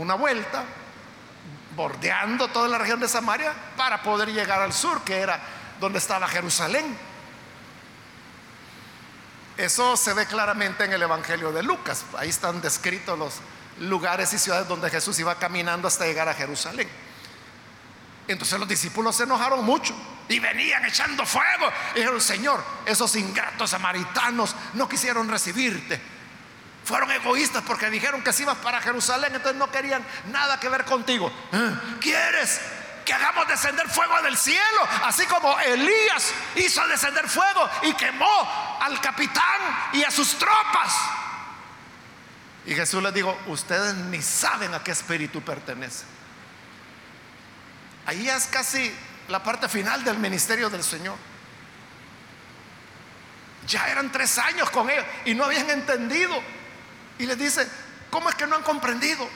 una 0.00 0.14
vuelta, 0.14 0.64
bordeando 1.76 2.48
toda 2.48 2.68
la 2.68 2.78
región 2.78 3.00
de 3.00 3.08
Samaria, 3.08 3.52
para 3.76 4.02
poder 4.02 4.32
llegar 4.32 4.60
al 4.60 4.72
sur, 4.72 5.02
que 5.02 5.18
era 5.18 5.40
donde 5.78 5.98
estaba 5.98 6.26
Jerusalén. 6.28 6.96
Eso 9.56 9.96
se 9.96 10.14
ve 10.14 10.26
claramente 10.26 10.84
en 10.84 10.92
el 10.92 11.02
Evangelio 11.02 11.52
de 11.52 11.62
Lucas. 11.62 12.04
Ahí 12.16 12.30
están 12.30 12.60
descritos 12.60 13.18
los 13.18 13.34
lugares 13.80 14.32
y 14.32 14.38
ciudades 14.38 14.66
donde 14.66 14.88
Jesús 14.88 15.18
iba 15.18 15.34
caminando 15.34 15.86
hasta 15.86 16.06
llegar 16.06 16.28
a 16.28 16.34
Jerusalén. 16.34 16.88
Entonces 18.26 18.58
los 18.58 18.68
discípulos 18.68 19.16
se 19.16 19.24
enojaron 19.24 19.64
mucho 19.64 19.94
y 20.28 20.38
venían 20.38 20.84
echando 20.84 21.26
fuego. 21.26 21.70
Y 21.94 21.98
dijeron, 21.98 22.20
Señor, 22.20 22.62
esos 22.86 23.14
ingratos 23.16 23.70
samaritanos 23.70 24.54
no 24.74 24.88
quisieron 24.88 25.28
recibirte. 25.28 26.00
Fueron 26.90 27.08
egoístas 27.12 27.62
porque 27.64 27.88
dijeron 27.88 28.20
que 28.20 28.32
si 28.32 28.42
ibas 28.42 28.56
para 28.56 28.80
Jerusalén, 28.80 29.32
entonces 29.32 29.56
no 29.56 29.70
querían 29.70 30.04
nada 30.32 30.58
que 30.58 30.68
ver 30.68 30.84
contigo. 30.84 31.30
¿Eh? 31.52 31.74
¿Quieres 32.00 32.60
que 33.04 33.14
hagamos 33.14 33.46
descender 33.46 33.88
fuego 33.88 34.20
del 34.22 34.36
cielo? 34.36 34.88
Así 35.04 35.24
como 35.26 35.56
Elías 35.60 36.32
hizo 36.56 36.84
descender 36.88 37.28
fuego 37.28 37.70
y 37.82 37.94
quemó 37.94 38.80
al 38.80 39.00
capitán 39.00 39.60
y 39.92 40.02
a 40.02 40.10
sus 40.10 40.36
tropas. 40.36 40.92
Y 42.66 42.74
Jesús 42.74 43.00
les 43.00 43.14
dijo, 43.14 43.38
ustedes 43.46 43.94
ni 43.94 44.20
saben 44.20 44.74
a 44.74 44.82
qué 44.82 44.90
espíritu 44.90 45.40
pertenece. 45.42 46.04
Ahí 48.06 48.28
es 48.28 48.46
casi 48.46 48.92
la 49.28 49.40
parte 49.44 49.68
final 49.68 50.02
del 50.02 50.18
ministerio 50.18 50.68
del 50.68 50.82
Señor. 50.82 51.14
Ya 53.68 53.88
eran 53.90 54.10
tres 54.10 54.38
años 54.38 54.70
con 54.70 54.90
ellos 54.90 55.04
y 55.24 55.34
no 55.34 55.44
habían 55.44 55.70
entendido. 55.70 56.59
Y 57.20 57.26
les 57.26 57.38
dice, 57.38 57.70
¿cómo 58.08 58.30
es 58.30 58.34
que 58.34 58.46
no 58.46 58.56
han 58.56 58.62
comprendido? 58.62 59.28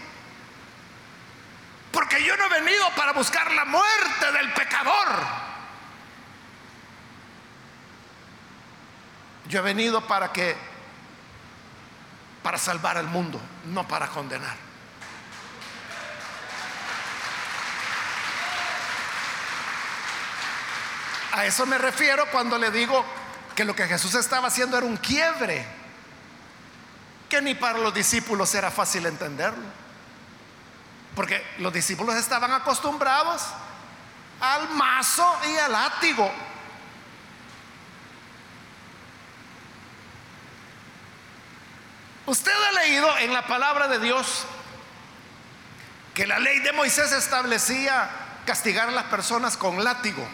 Porque 1.93 2.25
yo 2.25 2.35
no 2.35 2.47
he 2.47 2.61
venido 2.61 2.89
para 2.97 3.13
buscar 3.13 3.53
la 3.53 3.67
muerte 3.67 4.33
del 4.33 4.51
pecador. 4.55 5.07
Yo 9.49 9.59
he 9.59 9.63
venido 9.63 10.07
para 10.07 10.33
que 10.33 10.57
para 12.43 12.57
salvar 12.57 12.97
al 12.97 13.07
mundo, 13.07 13.39
no 13.67 13.87
para 13.87 14.09
condenar. 14.09 14.57
A 21.33 21.45
eso 21.45 21.67
me 21.67 21.77
refiero 21.77 22.25
cuando 22.33 22.57
le 22.57 22.71
digo 22.71 23.05
que 23.55 23.67
lo 23.67 23.77
que 23.77 23.87
Jesús 23.87 24.15
estaba 24.15 24.49
haciendo 24.49 24.79
era 24.79 24.87
un 24.87 24.97
quiebre, 24.97 25.84
que 27.29 27.43
ni 27.43 27.55
para 27.55 27.79
los 27.79 27.95
discípulos 27.95 28.55
era 28.55 28.71
fácil 28.71 29.07
entenderlo. 29.07 29.65
Porque 31.15 31.45
los 31.59 31.73
discípulos 31.73 32.17
estaban 32.17 32.53
acostumbrados 32.53 33.43
al 34.41 34.69
mazo 34.71 35.27
y 35.47 35.57
al 35.57 35.73
látigo. 35.73 36.31
Usted 42.27 42.53
ha 42.53 42.73
leído 42.73 43.19
en 43.19 43.33
la 43.33 43.47
palabra 43.47 43.87
de 43.87 43.99
Dios 43.99 44.47
que 46.15 46.27
la 46.27 46.39
ley 46.39 46.61
de 46.61 46.73
Moisés 46.73 47.13
establecía 47.13 48.09
castigar 48.47 48.89
a 48.89 48.93
las 48.93 49.05
personas 49.05 49.57
con 49.57 49.83
látigo. 49.85 50.27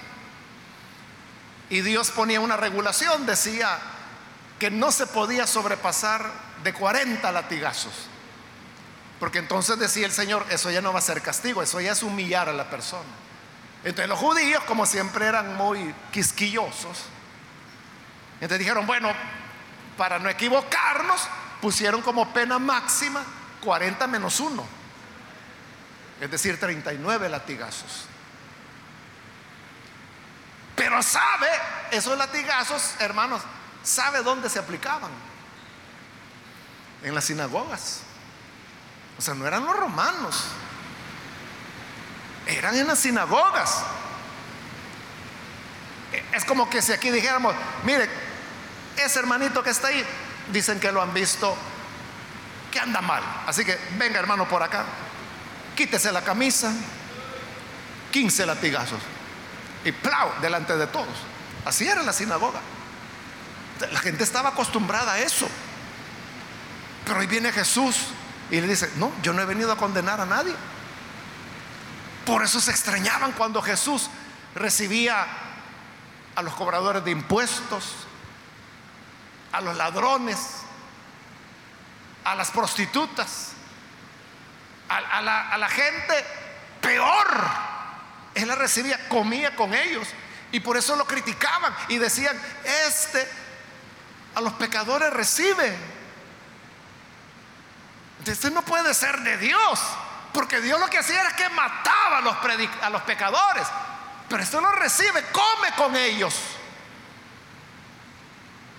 Y 1.69 1.81
Dios 1.81 2.11
ponía 2.11 2.41
una 2.41 2.57
regulación, 2.57 3.27
decía 3.27 3.79
que 4.59 4.71
no 4.71 4.93
se 4.93 5.07
podía 5.07 5.47
sobrepasar 5.47 6.31
de 6.63 6.73
40 6.73 7.31
latigazos. 7.33 8.09
Porque 9.19 9.39
entonces 9.39 9.79
decía 9.79 10.07
el 10.07 10.13
Señor, 10.13 10.47
eso 10.51 10.71
ya 10.71 10.81
no 10.81 10.93
va 10.93 10.99
a 10.99 11.03
ser 11.03 11.21
castigo, 11.21 11.63
eso 11.63 11.81
ya 11.81 11.93
es 11.93 12.03
humillar 12.03 12.49
a 12.49 12.53
la 12.53 12.71
persona. 12.71 13.09
Entonces 13.85 14.09
los 14.09 14.19
judíos, 14.19 14.63
como 14.65 14.87
siempre 14.87 15.27
eran 15.27 15.57
muy 15.57 15.95
quisquillosos, 16.11 17.05
entonces 18.35 18.59
dijeron, 18.59 18.87
bueno, 18.87 19.13
para 19.99 20.19
no 20.19 20.31
equivocarnos, 20.31 21.29
pusieron 21.61 22.01
como 22.01 22.33
pena 22.33 22.59
máxima 22.59 23.23
40 23.63 24.07
menos 24.07 24.41
1, 24.41 24.65
es 26.23 26.31
decir, 26.31 26.59
39 26.59 27.29
latigazos. 27.29 28.07
Pero 30.75 31.03
sabe, 31.03 31.49
esos 31.91 32.17
latigazos, 32.17 32.95
hermanos, 33.01 33.43
¿sabe 33.83 34.23
dónde 34.23 34.49
se 34.49 34.59
aplicaban? 34.59 35.11
En 37.03 37.15
las 37.15 37.25
sinagogas. 37.25 38.01
O 39.19 39.23
sea, 39.23 39.35
no 39.35 39.47
eran 39.47 39.65
los 39.65 39.77
romanos, 39.77 40.45
eran 42.47 42.75
en 42.77 42.87
las 42.87 42.99
sinagogas. 42.99 43.83
Es 46.33 46.45
como 46.45 46.71
que 46.71 46.81
si 46.81 46.93
aquí 46.93 47.11
dijéramos, 47.11 47.55
mire, 47.85 48.09
ese 48.97 49.19
hermanito 49.19 49.63
que 49.63 49.71
está 49.71 49.89
ahí, 49.89 50.05
dicen 50.51 50.81
que 50.81 50.91
lo 50.91 51.03
han 51.03 51.13
visto 51.13 51.55
que 52.71 52.81
anda 52.81 53.01
mal. 53.01 53.23
Así 53.47 53.65
que 53.65 53.79
venga 53.99 54.19
hermano 54.19 54.49
por 54.49 54.63
acá, 54.63 54.85
quítese 55.77 56.11
la 56.13 56.23
camisa, 56.23 56.73
15 58.13 58.47
latigazos 58.47 59.01
y 59.85 59.93
plau 59.93 60.31
delante 60.41 60.77
de 60.77 60.87
todos. 60.87 61.17
Así 61.65 61.87
era 61.87 62.03
la 62.03 62.13
sinagoga. 62.13 62.61
La 63.93 63.99
gente 64.01 64.25
estaba 64.25 64.51
acostumbrada 64.51 65.13
a 65.13 65.19
eso. 65.21 65.49
Pero 67.11 67.23
hoy 67.23 67.27
viene 67.27 67.51
Jesús 67.51 67.97
y 68.53 68.61
le 68.61 68.69
dice, 68.69 68.89
no, 68.95 69.13
yo 69.21 69.33
no 69.33 69.43
he 69.43 69.45
venido 69.45 69.73
a 69.73 69.77
condenar 69.77 70.21
a 70.21 70.27
nadie. 70.27 70.55
Por 72.25 72.45
eso 72.45 72.61
se 72.61 72.71
extrañaban 72.71 73.33
cuando 73.33 73.61
Jesús 73.61 74.09
recibía 74.55 75.27
a 76.37 76.43
los 76.43 76.55
cobradores 76.55 77.05
de 77.05 77.11
impuestos, 77.11 78.07
a 79.51 79.61
los 79.61 79.77
ladrones, 79.77 80.39
a 82.23 82.37
las 82.37 82.53
prostitutas, 82.53 83.55
a, 84.89 85.21
la, 85.21 85.49
a 85.49 85.59
la 85.59 85.69
gente 85.69 86.15
peor. 86.81 87.27
Él 88.37 88.47
la 88.47 88.55
recibía, 88.55 89.09
comía 89.09 89.57
con 89.57 89.75
ellos. 89.75 90.07
Y 90.53 90.61
por 90.61 90.77
eso 90.77 90.95
lo 90.95 91.09
criticaban 91.09 91.75
y 91.89 91.99
decían, 91.99 92.41
este 92.87 93.29
a 94.37 94.41
los 94.41 94.53
pecadores 94.53 95.13
recibe. 95.13 95.90
Este 98.31 98.51
no 98.51 98.63
puede 98.63 98.95
ser 98.95 99.21
de 99.21 99.37
Dios, 99.39 99.81
porque 100.33 100.61
Dios 100.61 100.79
lo 100.79 100.87
que 100.87 100.99
hacía 100.99 101.21
era 101.21 101.35
que 101.35 101.49
mataba 101.49 102.19
a 102.19 102.21
los, 102.21 102.37
los 102.93 103.03
pecadores. 103.03 103.67
Pero 104.29 104.43
esto 104.43 104.61
lo 104.61 104.71
recibe, 104.73 105.25
come 105.33 105.73
con 105.77 105.97
ellos. 105.97 106.35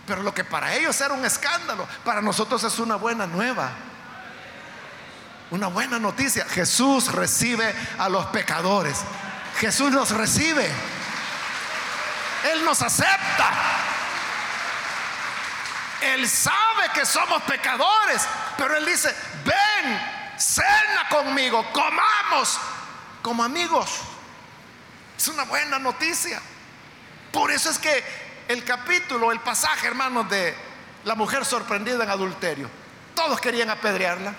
Pero 0.08 0.24
lo 0.24 0.34
que 0.34 0.46
para 0.46 0.74
ellos 0.74 1.00
era 1.02 1.14
un 1.14 1.26
escándalo, 1.26 1.88
para 2.06 2.22
nosotros 2.22 2.64
es 2.64 2.80
una 2.80 2.96
buena 2.96 3.28
nueva. 3.28 3.72
Una 5.52 5.68
buena 5.68 6.00
noticia. 6.00 6.46
Jesús 6.46 7.12
recibe 7.12 7.76
a 8.00 8.08
los 8.08 8.28
pecadores. 8.28 9.00
Jesús 9.60 9.92
nos 9.92 10.12
recibe. 10.12 10.66
Él 12.54 12.64
nos 12.64 12.82
acepta. 12.82 13.52
Él 16.02 16.28
sabe 16.28 16.90
que 16.94 17.06
somos 17.06 17.44
pecadores, 17.44 18.22
pero 18.58 18.76
Él 18.76 18.86
dice, 18.86 19.14
ven, 19.46 20.02
cena 20.38 21.08
conmigo, 21.10 21.66
comamos 21.72 22.60
como 23.22 23.44
amigos. 23.44 24.00
Es 25.18 25.28
una 25.28 25.44
buena 25.44 25.80
noticia. 25.80 26.42
Por 27.32 27.52
eso 27.52 27.70
es 27.70 27.78
que 27.78 28.04
el 28.48 28.64
capítulo, 28.64 29.32
el 29.32 29.40
pasaje, 29.40 29.88
hermanos, 29.88 30.30
de 30.30 30.56
la 31.04 31.16
mujer 31.16 31.46
sorprendida 31.46 32.04
en 32.04 32.10
adulterio, 32.10 32.70
todos 33.16 33.40
querían 33.40 33.70
apedrearla. 33.70 34.34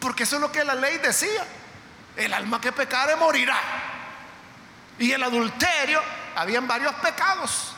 Porque 0.00 0.24
eso 0.24 0.36
es 0.36 0.42
lo 0.42 0.50
que 0.50 0.64
la 0.64 0.74
ley 0.74 0.98
decía. 0.98 1.46
El 2.16 2.32
alma 2.32 2.60
que 2.60 2.72
pecare 2.72 3.16
morirá. 3.16 3.58
Y 4.98 5.12
el 5.12 5.22
adulterio, 5.22 6.02
habían 6.34 6.66
varios 6.66 6.94
pecados. 6.94 7.75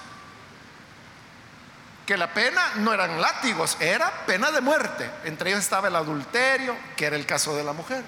Que 2.09 2.17
la 2.17 2.33
pena 2.33 2.73
no 2.77 2.95
eran 2.95 3.21
látigos, 3.21 3.77
era 3.81 4.11
pena 4.25 4.51
de 4.51 4.63
muerte. 4.63 5.11
Entre 5.25 5.51
ellos 5.51 5.63
estaba 5.63 5.89
el 5.89 5.95
adulterio, 5.95 6.75
que 6.97 7.05
era 7.05 7.17
el 7.17 7.27
caso 7.27 7.55
de 7.55 7.63
la 7.63 7.75
mujer, 7.75 8.03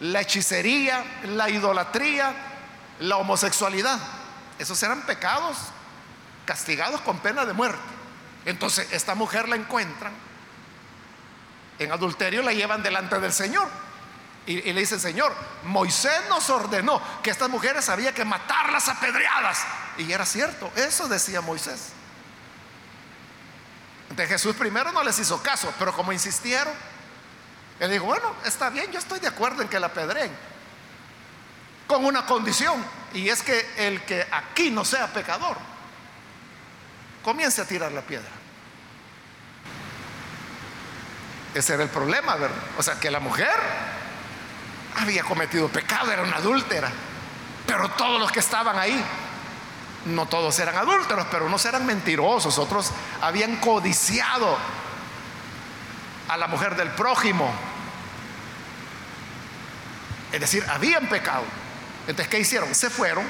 la 0.00 0.22
hechicería, 0.22 1.04
la 1.24 1.50
idolatría, 1.50 2.32
la 3.00 3.18
homosexualidad. 3.18 3.98
Esos 4.58 4.82
eran 4.82 5.02
pecados 5.02 5.58
castigados 6.46 7.02
con 7.02 7.18
pena 7.18 7.44
de 7.44 7.52
muerte. 7.52 7.78
Entonces, 8.46 8.90
esta 8.92 9.14
mujer 9.14 9.46
la 9.46 9.56
encuentran 9.56 10.14
en 11.78 11.92
adulterio, 11.92 12.40
la 12.40 12.54
llevan 12.54 12.82
delante 12.82 13.20
del 13.20 13.34
Señor. 13.34 13.68
Y, 14.46 14.72
le 14.72 14.80
dicen, 14.80 15.00
Señor, 15.00 15.34
Moisés 15.64 16.22
nos 16.30 16.48
ordenó 16.48 17.02
que 17.22 17.28
estas 17.28 17.50
mujeres 17.50 17.90
había 17.90 18.14
que 18.14 18.24
matarlas 18.24 18.88
apedreadas. 18.88 19.66
Y 19.98 20.10
era 20.10 20.24
cierto, 20.24 20.72
eso 20.76 21.08
decía 21.08 21.42
Moisés. 21.42 21.92
Entonces 24.18 24.42
Jesús 24.42 24.56
primero 24.56 24.90
no 24.90 25.04
les 25.04 25.16
hizo 25.20 25.40
caso, 25.40 25.72
pero 25.78 25.92
como 25.92 26.12
insistieron, 26.12 26.74
él 27.78 27.88
dijo, 27.88 28.06
bueno, 28.06 28.34
está 28.44 28.68
bien, 28.68 28.90
yo 28.90 28.98
estoy 28.98 29.20
de 29.20 29.28
acuerdo 29.28 29.62
en 29.62 29.68
que 29.68 29.78
la 29.78 29.86
apedreen. 29.86 30.32
Con 31.86 32.04
una 32.04 32.26
condición, 32.26 32.84
y 33.14 33.28
es 33.28 33.44
que 33.44 33.64
el 33.76 34.02
que 34.02 34.26
aquí 34.32 34.72
no 34.72 34.84
sea 34.84 35.06
pecador, 35.06 35.56
comience 37.22 37.62
a 37.62 37.64
tirar 37.64 37.92
la 37.92 38.00
piedra. 38.00 38.28
Ese 41.54 41.74
era 41.74 41.84
el 41.84 41.88
problema, 41.88 42.34
¿verdad? 42.34 42.58
O 42.76 42.82
sea, 42.82 42.98
que 42.98 43.12
la 43.12 43.20
mujer 43.20 43.54
había 44.96 45.22
cometido 45.22 45.68
pecado, 45.68 46.10
era 46.10 46.22
una 46.22 46.38
adúltera. 46.38 46.90
Pero 47.68 47.88
todos 47.92 48.18
los 48.18 48.32
que 48.32 48.40
estaban 48.40 48.76
ahí, 48.80 49.00
no 50.04 50.26
todos 50.26 50.58
eran 50.58 50.76
adúlteros, 50.76 51.26
pero 51.30 51.46
unos 51.46 51.64
eran 51.64 51.84
mentirosos, 51.86 52.58
otros 52.58 52.90
habían 53.20 53.56
codiciado 53.56 54.56
a 56.28 56.36
la 56.36 56.46
mujer 56.46 56.76
del 56.76 56.90
prójimo. 56.90 57.50
Es 60.32 60.40
decir, 60.40 60.64
habían 60.68 61.08
pecado. 61.08 61.44
Entonces, 62.06 62.28
¿qué 62.28 62.40
hicieron? 62.40 62.74
Se 62.74 62.90
fueron. 62.90 63.24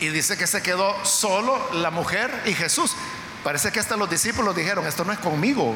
Y 0.00 0.08
dice 0.08 0.36
que 0.36 0.46
se 0.46 0.62
quedó 0.62 1.04
solo 1.04 1.72
la 1.72 1.90
mujer 1.90 2.30
y 2.46 2.52
Jesús. 2.52 2.94
Parece 3.42 3.72
que 3.72 3.80
hasta 3.80 3.96
los 3.96 4.10
discípulos 4.10 4.54
dijeron, 4.54 4.86
esto 4.86 5.04
no 5.04 5.12
es 5.12 5.18
conmigo. 5.18 5.74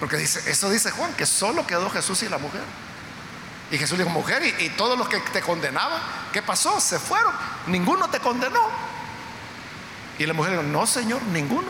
Porque 0.00 0.16
dice, 0.16 0.50
eso 0.50 0.70
dice 0.70 0.90
Juan, 0.90 1.12
que 1.14 1.26
solo 1.26 1.66
quedó 1.66 1.90
Jesús 1.90 2.22
y 2.22 2.28
la 2.28 2.38
mujer. 2.38 2.62
Y 3.70 3.76
Jesús 3.76 3.98
dijo, 3.98 4.10
mujer, 4.10 4.42
y, 4.58 4.70
todos 4.70 4.98
los 4.98 5.08
que 5.08 5.20
te 5.20 5.42
condenaban, 5.42 6.00
¿qué 6.32 6.40
pasó? 6.40 6.80
Se 6.80 6.98
fueron. 6.98 7.32
Ninguno 7.66 8.08
te 8.08 8.18
condenó. 8.18 8.66
Y 10.18 10.24
la 10.24 10.32
mujer 10.32 10.52
dijo, 10.52 10.62
no, 10.62 10.86
Señor, 10.86 11.22
ninguno. 11.24 11.68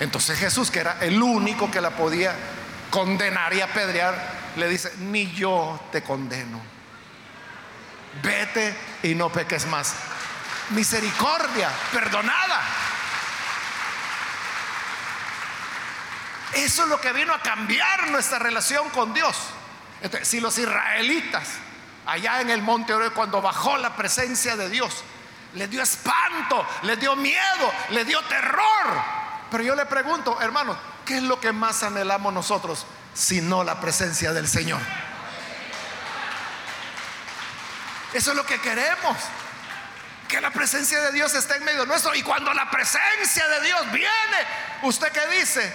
Entonces 0.00 0.38
Jesús, 0.38 0.70
que 0.70 0.80
era 0.80 0.98
el 1.00 1.22
único 1.22 1.70
que 1.70 1.80
la 1.80 1.90
podía 1.90 2.34
condenar 2.90 3.52
y 3.52 3.60
apedrear, 3.60 4.38
le 4.56 4.68
dice, 4.68 4.92
ni 4.98 5.30
yo 5.32 5.78
te 5.92 6.02
condeno. 6.02 6.60
Vete 8.22 8.74
y 9.02 9.14
no 9.14 9.30
peques 9.30 9.66
más. 9.66 9.94
Misericordia, 10.70 11.70
perdonada. 11.92 12.62
Eso 16.54 16.84
es 16.84 16.88
lo 16.88 16.98
que 17.00 17.12
vino 17.12 17.34
a 17.34 17.42
cambiar 17.42 18.08
nuestra 18.10 18.38
relación 18.38 18.88
con 18.90 19.12
Dios. 19.12 19.36
Si 20.22 20.40
los 20.40 20.56
israelitas 20.58 21.48
allá 22.06 22.40
en 22.40 22.50
el 22.50 22.62
monte 22.62 22.94
Oro 22.94 23.12
cuando 23.12 23.42
bajó 23.42 23.76
la 23.76 23.94
presencia 23.94 24.56
de 24.56 24.68
Dios, 24.68 25.04
les 25.54 25.68
dio 25.70 25.82
espanto, 25.82 26.66
les 26.82 26.98
dio 26.98 27.16
miedo, 27.16 27.72
les 27.90 28.06
dio 28.06 28.22
terror. 28.22 29.18
Pero 29.50 29.64
yo 29.64 29.74
le 29.74 29.86
pregunto, 29.86 30.40
hermanos, 30.40 30.76
¿qué 31.04 31.16
es 31.16 31.22
lo 31.22 31.40
que 31.40 31.52
más 31.52 31.82
anhelamos 31.82 32.32
nosotros 32.32 32.86
si 33.14 33.40
no 33.40 33.64
la 33.64 33.80
presencia 33.80 34.32
del 34.32 34.48
Señor? 34.48 34.80
Eso 38.12 38.30
es 38.30 38.36
lo 38.36 38.44
que 38.44 38.60
queremos. 38.60 39.16
Que 40.28 40.40
la 40.40 40.50
presencia 40.50 41.00
de 41.00 41.12
Dios 41.12 41.34
esté 41.34 41.56
en 41.56 41.64
medio 41.64 41.86
nuestro. 41.86 42.14
Y 42.14 42.22
cuando 42.22 42.52
la 42.52 42.70
presencia 42.70 43.48
de 43.48 43.62
Dios 43.62 43.92
viene, 43.92 44.46
¿usted 44.82 45.10
qué 45.10 45.26
dice? 45.38 45.74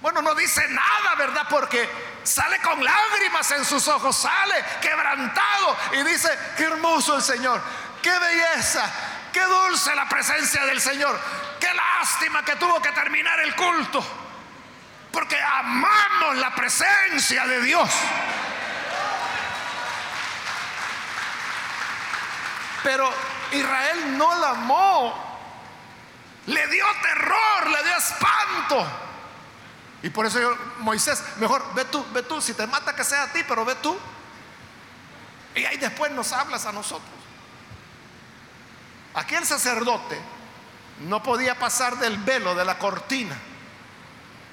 Bueno, 0.00 0.22
no 0.22 0.34
dice 0.34 0.66
nada, 0.68 1.14
¿verdad? 1.16 1.46
Porque 1.50 1.88
sale 2.26 2.58
con 2.60 2.82
lágrimas 2.82 3.50
en 3.52 3.64
sus 3.64 3.86
ojos, 3.88 4.16
sale 4.16 4.64
quebrantado 4.80 5.76
y 5.92 6.02
dice, 6.02 6.28
qué 6.56 6.64
hermoso 6.64 7.16
el 7.16 7.22
Señor, 7.22 7.62
qué 8.02 8.18
belleza, 8.18 8.90
qué 9.32 9.42
dulce 9.42 9.94
la 9.94 10.08
presencia 10.08 10.64
del 10.66 10.80
Señor, 10.80 11.18
qué 11.60 11.72
lástima 11.72 12.44
que 12.44 12.56
tuvo 12.56 12.82
que 12.82 12.90
terminar 12.92 13.38
el 13.40 13.54
culto, 13.54 14.04
porque 15.12 15.40
amamos 15.40 16.36
la 16.36 16.54
presencia 16.54 17.46
de 17.46 17.60
Dios. 17.62 17.90
Pero 22.82 23.12
Israel 23.52 24.18
no 24.18 24.34
la 24.38 24.50
amó, 24.50 25.38
le 26.46 26.66
dio 26.68 26.86
terror, 27.02 27.70
le 27.70 27.82
dio 27.84 27.96
espanto. 27.96 29.05
Y 30.06 30.10
por 30.10 30.24
eso 30.24 30.38
yo, 30.38 30.56
Moisés, 30.78 31.20
mejor 31.38 31.64
ve 31.74 31.84
tú, 31.86 32.06
ve 32.14 32.22
tú, 32.22 32.40
si 32.40 32.54
te 32.54 32.64
mata 32.68 32.94
que 32.94 33.02
sea 33.02 33.24
a 33.24 33.32
ti, 33.32 33.40
pero 33.48 33.64
ve 33.64 33.74
tú. 33.74 33.98
Y 35.56 35.64
ahí 35.64 35.78
después 35.78 36.12
nos 36.12 36.30
hablas 36.32 36.64
a 36.64 36.70
nosotros. 36.70 37.10
Aquel 39.14 39.44
sacerdote 39.44 40.16
no 41.08 41.24
podía 41.24 41.58
pasar 41.58 41.98
del 41.98 42.18
velo 42.18 42.54
de 42.54 42.64
la 42.64 42.78
cortina 42.78 43.36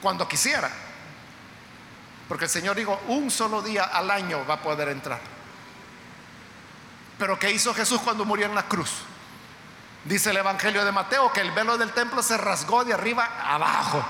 cuando 0.02 0.28
quisiera. 0.28 0.72
Porque 2.28 2.46
el 2.46 2.50
Señor 2.50 2.76
dijo, 2.76 3.00
un 3.10 3.30
solo 3.30 3.62
día 3.62 3.84
al 3.84 4.10
año 4.10 4.44
va 4.48 4.56
a 4.56 4.62
poder 4.64 4.90
entrar. 4.90 5.22
Pero 7.20 7.38
¿qué 7.38 7.52
hizo 7.52 7.76
Jesús 7.76 8.02
cuando 8.02 8.26
murió 8.26 8.48
en 8.48 8.56
la 8.56 8.64
cruz? 8.64 8.90
Dice 10.04 10.32
el 10.32 10.38
Evangelio 10.38 10.84
de 10.84 10.92
Mateo 10.92 11.32
que 11.32 11.42
el 11.42 11.52
velo 11.52 11.78
del 11.78 11.92
templo 11.92 12.24
se 12.24 12.38
rasgó 12.38 12.84
de 12.84 12.96
arriba 12.96 13.30
abajo. 13.40 14.04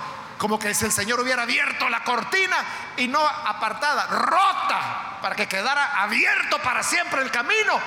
Como 0.43 0.59
que 0.59 0.73
si 0.73 0.83
el 0.83 0.91
Señor 0.91 1.21
hubiera 1.21 1.43
abierto 1.43 1.87
la 1.87 2.03
cortina 2.03 2.57
y 2.97 3.07
no 3.07 3.25
apartada, 3.25 4.07
rota, 4.07 5.17
para 5.21 5.37
que 5.37 5.47
quedara 5.47 6.01
abierto 6.01 6.59
para 6.59 6.83
siempre 6.83 7.21
el 7.21 7.31
camino. 7.31 7.79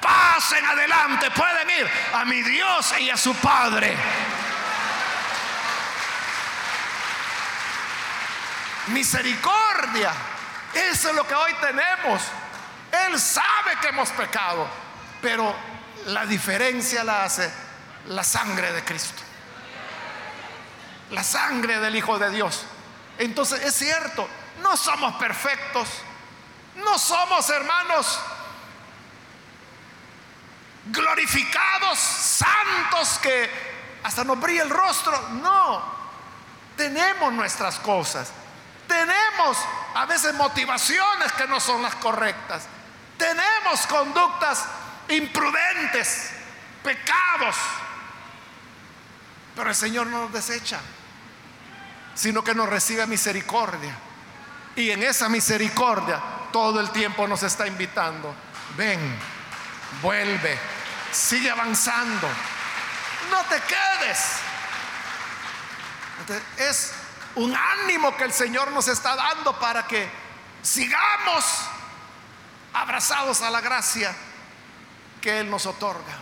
Pasen 0.00 0.64
adelante, 0.64 1.28
pueden 1.32 1.68
ir 1.70 1.90
a 2.14 2.24
mi 2.24 2.40
Dios 2.42 2.94
y 3.00 3.10
a 3.10 3.16
su 3.16 3.34
Padre. 3.34 3.96
Misericordia. 8.86 10.12
Eso 10.72 11.08
es 11.08 11.16
lo 11.16 11.26
que 11.26 11.34
hoy 11.34 11.52
tenemos. 11.54 12.22
Él 13.08 13.18
sabe 13.18 13.76
que 13.80 13.88
hemos 13.88 14.10
pecado, 14.10 14.68
pero 15.20 15.52
la 16.06 16.24
diferencia 16.26 17.02
la 17.02 17.24
hace 17.24 17.52
la 18.06 18.22
sangre 18.22 18.70
de 18.70 18.84
Cristo. 18.84 19.27
La 21.10 21.22
sangre 21.22 21.78
del 21.80 21.96
Hijo 21.96 22.18
de 22.18 22.30
Dios. 22.30 22.64
Entonces 23.18 23.62
es 23.64 23.74
cierto, 23.74 24.28
no 24.62 24.76
somos 24.76 25.14
perfectos. 25.16 25.88
No 26.76 26.98
somos 26.98 27.48
hermanos 27.50 28.20
glorificados, 30.86 31.98
santos 31.98 33.18
que 33.20 33.50
hasta 34.02 34.24
nos 34.24 34.40
brilla 34.40 34.62
el 34.62 34.70
rostro. 34.70 35.28
No, 35.42 35.82
tenemos 36.76 37.32
nuestras 37.32 37.78
cosas. 37.80 38.30
Tenemos 38.86 39.58
a 39.94 40.06
veces 40.06 40.34
motivaciones 40.34 41.32
que 41.32 41.46
no 41.46 41.60
son 41.60 41.82
las 41.82 41.94
correctas. 41.96 42.66
Tenemos 43.18 43.86
conductas 43.86 44.64
imprudentes, 45.08 46.30
pecados. 46.82 47.56
Pero 49.54 49.68
el 49.68 49.76
Señor 49.76 50.06
no 50.06 50.22
nos 50.22 50.32
desecha, 50.32 50.80
sino 52.18 52.42
que 52.42 52.52
nos 52.52 52.68
recibe 52.68 53.06
misericordia. 53.06 53.96
Y 54.74 54.90
en 54.90 55.04
esa 55.04 55.28
misericordia 55.28 56.20
todo 56.52 56.80
el 56.80 56.90
tiempo 56.90 57.28
nos 57.28 57.44
está 57.44 57.64
invitando. 57.68 58.34
Ven, 58.76 59.16
vuelve, 60.02 60.58
sigue 61.12 61.48
avanzando. 61.48 62.28
No 63.30 63.44
te 63.44 63.60
quedes. 63.60 64.18
es 66.56 66.92
un 67.36 67.54
ánimo 67.54 68.16
que 68.16 68.24
el 68.24 68.32
Señor 68.32 68.72
nos 68.72 68.88
está 68.88 69.14
dando 69.14 69.56
para 69.60 69.86
que 69.86 70.10
sigamos 70.60 71.44
abrazados 72.74 73.42
a 73.42 73.50
la 73.50 73.60
gracia 73.60 74.12
que 75.20 75.38
Él 75.38 75.48
nos 75.48 75.66
otorga. 75.66 76.18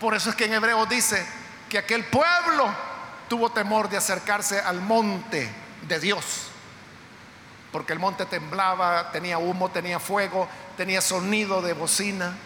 Por 0.00 0.16
eso 0.16 0.30
es 0.30 0.36
que 0.36 0.46
en 0.46 0.54
Hebreo 0.54 0.84
dice 0.86 1.24
que 1.68 1.78
aquel 1.78 2.04
pueblo 2.06 2.85
tuvo 3.28 3.50
temor 3.50 3.88
de 3.88 3.96
acercarse 3.96 4.60
al 4.60 4.80
monte 4.80 5.50
de 5.88 6.00
Dios, 6.00 6.48
porque 7.72 7.92
el 7.92 7.98
monte 7.98 8.26
temblaba, 8.26 9.10
tenía 9.12 9.38
humo, 9.38 9.70
tenía 9.70 9.98
fuego, 9.98 10.48
tenía 10.76 11.00
sonido 11.00 11.62
de 11.62 11.72
bocina. 11.72 12.36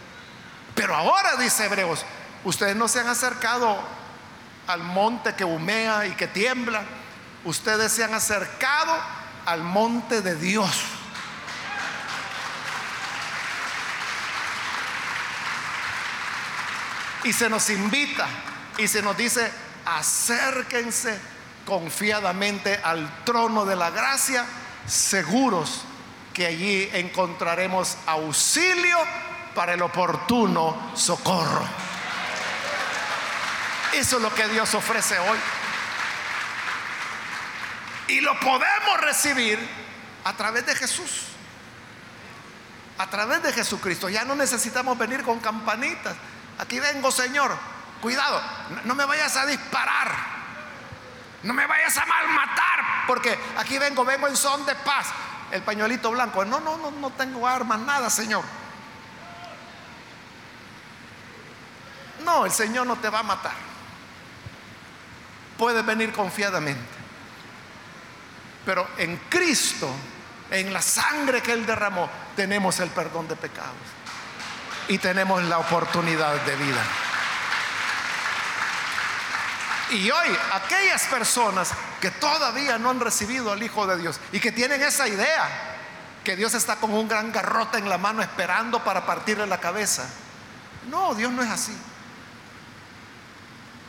Pero 0.74 0.94
ahora, 0.94 1.36
dice 1.36 1.66
Hebreos, 1.66 2.04
ustedes 2.44 2.76
no 2.76 2.88
se 2.88 3.00
han 3.00 3.08
acercado 3.08 3.78
al 4.66 4.82
monte 4.82 5.34
que 5.34 5.44
humea 5.44 6.06
y 6.06 6.12
que 6.12 6.26
tiembla, 6.26 6.82
ustedes 7.44 7.92
se 7.92 8.04
han 8.04 8.14
acercado 8.14 8.96
al 9.46 9.62
monte 9.62 10.22
de 10.22 10.36
Dios 10.36 11.00
Y 17.24 17.32
se 17.32 17.50
nos 17.50 17.68
invita 17.70 18.26
y 18.78 18.88
se 18.88 19.02
nos 19.02 19.16
dice, 19.16 19.50
acérquense 19.84 21.18
confiadamente 21.64 22.80
al 22.82 23.24
trono 23.24 23.64
de 23.64 23.76
la 23.76 23.90
gracia, 23.90 24.44
seguros 24.86 25.82
que 26.32 26.46
allí 26.46 26.88
encontraremos 26.92 27.96
auxilio 28.06 28.98
para 29.54 29.74
el 29.74 29.82
oportuno 29.82 30.92
socorro. 30.94 31.64
Eso 33.94 34.16
es 34.16 34.22
lo 34.22 34.34
que 34.34 34.48
Dios 34.48 34.72
ofrece 34.74 35.18
hoy. 35.18 35.38
Y 38.08 38.20
lo 38.20 38.38
podemos 38.40 39.00
recibir 39.00 39.58
a 40.24 40.32
través 40.36 40.66
de 40.66 40.74
Jesús. 40.74 41.24
A 42.98 43.08
través 43.08 43.42
de 43.42 43.52
Jesucristo. 43.52 44.08
Ya 44.08 44.24
no 44.24 44.34
necesitamos 44.34 44.96
venir 44.98 45.22
con 45.22 45.40
campanitas. 45.40 46.16
Aquí 46.58 46.78
vengo, 46.78 47.10
Señor. 47.10 47.56
Cuidado, 48.00 48.40
no 48.84 48.94
me 48.94 49.04
vayas 49.04 49.36
a 49.36 49.46
disparar. 49.46 50.40
No 51.42 51.54
me 51.54 51.66
vayas 51.66 51.96
a 51.96 52.04
malmatar, 52.04 53.06
porque 53.06 53.38
aquí 53.56 53.78
vengo, 53.78 54.04
vengo 54.04 54.28
en 54.28 54.36
son 54.36 54.64
de 54.66 54.74
paz. 54.74 55.06
El 55.50 55.62
pañuelito 55.62 56.10
blanco, 56.10 56.44
no, 56.44 56.60
no, 56.60 56.76
no, 56.76 56.90
no 56.90 57.10
tengo 57.10 57.46
armas, 57.46 57.80
nada, 57.80 58.10
Señor. 58.10 58.44
No, 62.24 62.44
el 62.44 62.52
Señor 62.52 62.86
no 62.86 62.96
te 62.96 63.08
va 63.08 63.20
a 63.20 63.22
matar. 63.22 63.54
Puedes 65.56 65.84
venir 65.84 66.12
confiadamente. 66.12 67.00
Pero 68.66 68.86
en 68.98 69.16
Cristo, 69.28 69.90
en 70.50 70.72
la 70.72 70.82
sangre 70.82 71.42
que 71.42 71.52
Él 71.52 71.64
derramó, 71.64 72.08
tenemos 72.36 72.78
el 72.80 72.90
perdón 72.90 73.26
de 73.28 73.36
pecados 73.36 73.74
y 74.88 74.98
tenemos 74.98 75.42
la 75.44 75.58
oportunidad 75.58 76.34
de 76.42 76.56
vida. 76.56 76.82
Y 79.90 80.10
hoy 80.10 80.28
aquellas 80.52 81.02
personas 81.04 81.72
que 82.00 82.10
todavía 82.10 82.78
no 82.78 82.90
han 82.90 83.00
recibido 83.00 83.52
al 83.52 83.62
Hijo 83.62 83.86
de 83.86 83.98
Dios 83.98 84.20
y 84.32 84.40
que 84.40 84.52
tienen 84.52 84.82
esa 84.82 85.08
idea 85.08 85.48
que 86.24 86.36
Dios 86.36 86.54
está 86.54 86.76
con 86.76 86.92
un 86.92 87.08
gran 87.08 87.32
garrote 87.32 87.78
en 87.78 87.88
la 87.88 87.98
mano 87.98 88.22
esperando 88.22 88.84
para 88.84 89.04
partirle 89.04 89.46
la 89.46 89.58
cabeza. 89.58 90.08
No, 90.88 91.14
Dios 91.14 91.32
no 91.32 91.42
es 91.42 91.50
así. 91.50 91.76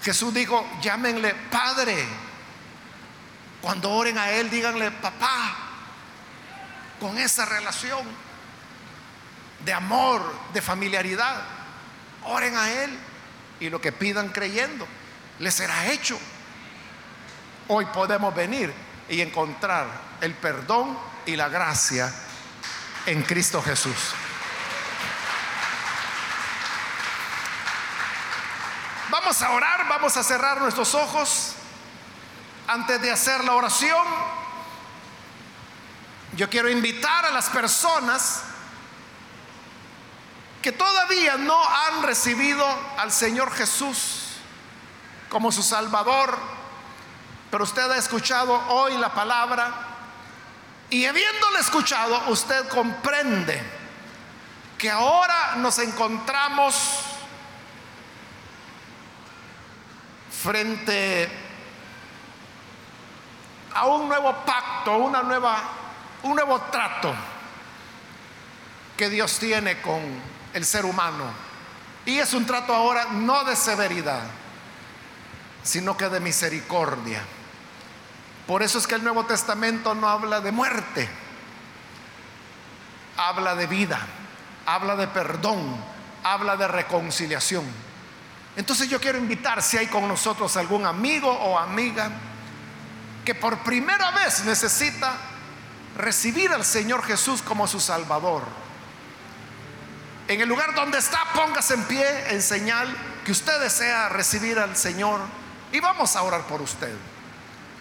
Jesús 0.03 0.33
dijo, 0.33 0.67
llámenle 0.81 1.35
Padre. 1.51 2.05
Cuando 3.61 3.91
oren 3.91 4.17
a 4.17 4.31
Él, 4.31 4.49
díganle 4.49 4.89
papá. 4.91 5.55
Con 6.99 7.17
esa 7.17 7.45
relación 7.45 8.03
de 9.63 9.73
amor, 9.73 10.21
de 10.53 10.61
familiaridad. 10.61 11.41
Oren 12.23 12.55
a 12.55 12.71
Él 12.71 12.97
y 13.59 13.69
lo 13.69 13.79
que 13.79 13.91
pidan 13.91 14.29
creyendo, 14.29 14.87
les 15.41 15.55
será 15.55 15.87
hecho. 15.87 16.17
Hoy 17.67 17.85
podemos 17.87 18.33
venir 18.33 18.71
y 19.09 19.21
encontrar 19.21 19.87
el 20.21 20.35
perdón 20.35 20.97
y 21.25 21.35
la 21.35 21.49
gracia 21.49 22.13
en 23.07 23.23
Cristo 23.23 23.61
Jesús. 23.61 24.13
Vamos 29.09 29.41
a 29.41 29.49
orar, 29.51 29.87
vamos 29.89 30.15
a 30.15 30.23
cerrar 30.23 30.61
nuestros 30.61 30.93
ojos. 30.93 31.55
Antes 32.67 33.01
de 33.01 33.11
hacer 33.11 33.43
la 33.43 33.53
oración, 33.53 34.05
yo 36.33 36.49
quiero 36.49 36.69
invitar 36.69 37.25
a 37.25 37.31
las 37.31 37.49
personas 37.49 38.43
que 40.61 40.71
todavía 40.71 41.37
no 41.37 41.59
han 41.67 42.03
recibido 42.03 42.63
al 42.99 43.11
Señor 43.11 43.51
Jesús 43.51 44.20
como 45.31 45.49
su 45.49 45.63
Salvador, 45.63 46.37
pero 47.49 47.63
usted 47.63 47.89
ha 47.89 47.95
escuchado 47.95 48.53
hoy 48.67 48.97
la 48.97 49.13
palabra 49.13 49.71
y 50.89 51.05
habiéndole 51.05 51.59
escuchado, 51.61 52.23
usted 52.27 52.67
comprende 52.67 53.63
que 54.77 54.91
ahora 54.91 55.55
nos 55.55 55.79
encontramos 55.79 56.75
frente 60.43 61.31
a 63.73 63.85
un 63.85 64.09
nuevo 64.09 64.35
pacto, 64.45 64.97
una 64.97 65.21
nueva, 65.23 65.61
un 66.23 66.35
nuevo 66.35 66.59
trato 66.63 67.13
que 68.97 69.09
Dios 69.09 69.39
tiene 69.39 69.81
con 69.81 70.01
el 70.53 70.65
ser 70.65 70.83
humano. 70.83 71.23
Y 72.05 72.17
es 72.17 72.33
un 72.33 72.45
trato 72.45 72.73
ahora 72.73 73.05
no 73.11 73.45
de 73.45 73.55
severidad, 73.55 74.23
sino 75.63 75.95
que 75.97 76.09
de 76.09 76.19
misericordia. 76.19 77.21
Por 78.47 78.63
eso 78.63 78.77
es 78.79 78.87
que 78.87 78.95
el 78.95 79.03
Nuevo 79.03 79.25
Testamento 79.25 79.95
no 79.95 80.09
habla 80.09 80.41
de 80.41 80.51
muerte, 80.51 81.09
habla 83.17 83.55
de 83.55 83.67
vida. 83.67 83.99
habla 84.65 84.95
de 84.95 85.07
perdón, 85.07 85.59
habla 86.23 86.55
de 86.55 86.67
reconciliación. 86.67 87.65
Entonces 88.55 88.89
yo 88.89 88.99
quiero 88.99 89.17
invitar 89.17 89.61
si 89.61 89.77
hay 89.77 89.87
con 89.87 90.07
nosotros 90.07 90.55
algún 90.57 90.85
amigo 90.85 91.29
o 91.29 91.57
amiga 91.57 92.11
que 93.25 93.33
por 93.33 93.59
primera 93.59 94.11
vez 94.11 94.43
necesita 94.45 95.13
recibir 95.97 96.51
al 96.51 96.65
Señor 96.65 97.03
Jesús 97.03 97.41
como 97.41 97.67
su 97.67 97.79
Salvador. 97.79 98.43
En 100.27 100.41
el 100.41 100.47
lugar 100.47 100.73
donde 100.75 100.99
está, 100.99 101.19
póngase 101.33 101.73
en 101.73 101.83
pie 101.85 102.33
en 102.33 102.41
señal 102.41 102.87
que 103.25 103.31
usted 103.31 103.59
desea 103.59 104.09
recibir 104.09 104.59
al 104.59 104.75
Señor 104.77 105.19
y 105.71 105.79
vamos 105.79 106.15
a 106.15 106.23
orar 106.23 106.41
por 106.41 106.61
usted. 106.61 106.93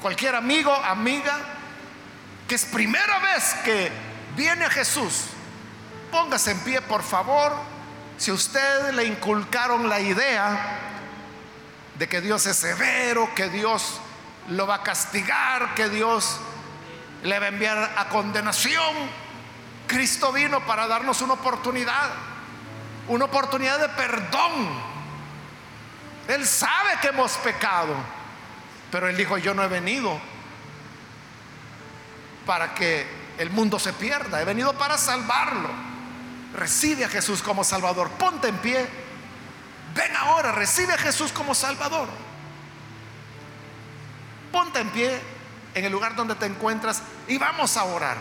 Cualquier 0.00 0.34
amigo, 0.34 0.74
amiga, 0.74 1.38
que 2.48 2.54
es 2.54 2.64
primera 2.64 3.18
vez 3.18 3.54
que 3.64 3.90
viene 4.36 4.64
a 4.64 4.70
Jesús, 4.70 5.24
póngase 6.10 6.52
en 6.52 6.60
pie, 6.60 6.80
por 6.82 7.02
favor. 7.02 7.52
Si 8.16 8.30
usted 8.30 8.92
le 8.92 9.04
inculcaron 9.04 9.88
la 9.88 10.00
idea 10.00 10.78
de 11.98 12.08
que 12.08 12.20
Dios 12.20 12.46
es 12.46 12.56
severo, 12.56 13.34
que 13.34 13.48
Dios 13.48 14.00
lo 14.48 14.66
va 14.66 14.76
a 14.76 14.82
castigar, 14.82 15.74
que 15.74 15.88
Dios 15.88 16.38
le 17.22 17.38
va 17.38 17.46
a 17.46 17.48
enviar 17.48 17.94
a 17.96 18.08
condenación, 18.08 18.94
Cristo 19.86 20.32
vino 20.32 20.60
para 20.66 20.86
darnos 20.86 21.20
una 21.20 21.34
oportunidad, 21.34 22.10
una 23.08 23.26
oportunidad 23.26 23.78
de 23.78 23.88
perdón. 23.90 24.89
Él 26.30 26.46
sabe 26.46 26.90
que 27.02 27.08
hemos 27.08 27.32
pecado, 27.38 27.94
pero 28.92 29.08
Él 29.08 29.16
dijo, 29.16 29.36
yo 29.36 29.52
no 29.52 29.64
he 29.64 29.68
venido 29.68 30.20
para 32.46 32.72
que 32.74 33.04
el 33.38 33.50
mundo 33.50 33.80
se 33.80 33.92
pierda, 33.92 34.40
he 34.40 34.44
venido 34.44 34.72
para 34.74 34.96
salvarlo. 34.96 35.68
Recibe 36.54 37.04
a 37.04 37.08
Jesús 37.08 37.42
como 37.42 37.64
Salvador, 37.64 38.10
ponte 38.10 38.46
en 38.46 38.58
pie, 38.58 38.88
ven 39.94 40.16
ahora, 40.16 40.52
recibe 40.52 40.94
a 40.94 40.98
Jesús 40.98 41.32
como 41.32 41.54
Salvador. 41.54 42.08
Ponte 44.52 44.80
en 44.80 44.90
pie 44.90 45.20
en 45.74 45.84
el 45.84 45.90
lugar 45.90 46.14
donde 46.14 46.36
te 46.36 46.46
encuentras 46.46 47.02
y 47.26 47.38
vamos 47.38 47.76
a 47.76 47.84
orar. 47.84 48.16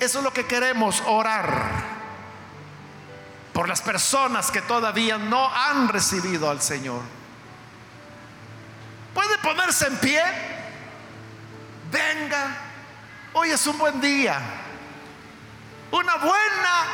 Eso 0.00 0.18
es 0.18 0.24
lo 0.24 0.32
que 0.32 0.46
queremos, 0.46 1.02
orar 1.06 1.98
por 3.52 3.68
las 3.68 3.80
personas 3.80 4.50
que 4.50 4.62
todavía 4.62 5.18
no 5.18 5.52
han 5.52 5.88
recibido 5.88 6.48
al 6.48 6.62
Señor. 6.62 7.17
Puede 9.18 9.36
ponerse 9.38 9.88
en 9.88 9.96
pie. 9.96 10.22
Venga, 11.90 12.56
hoy 13.32 13.50
es 13.50 13.66
un 13.66 13.76
buen 13.76 14.00
día. 14.00 14.40
Una 15.90 16.14
buena 16.18 16.84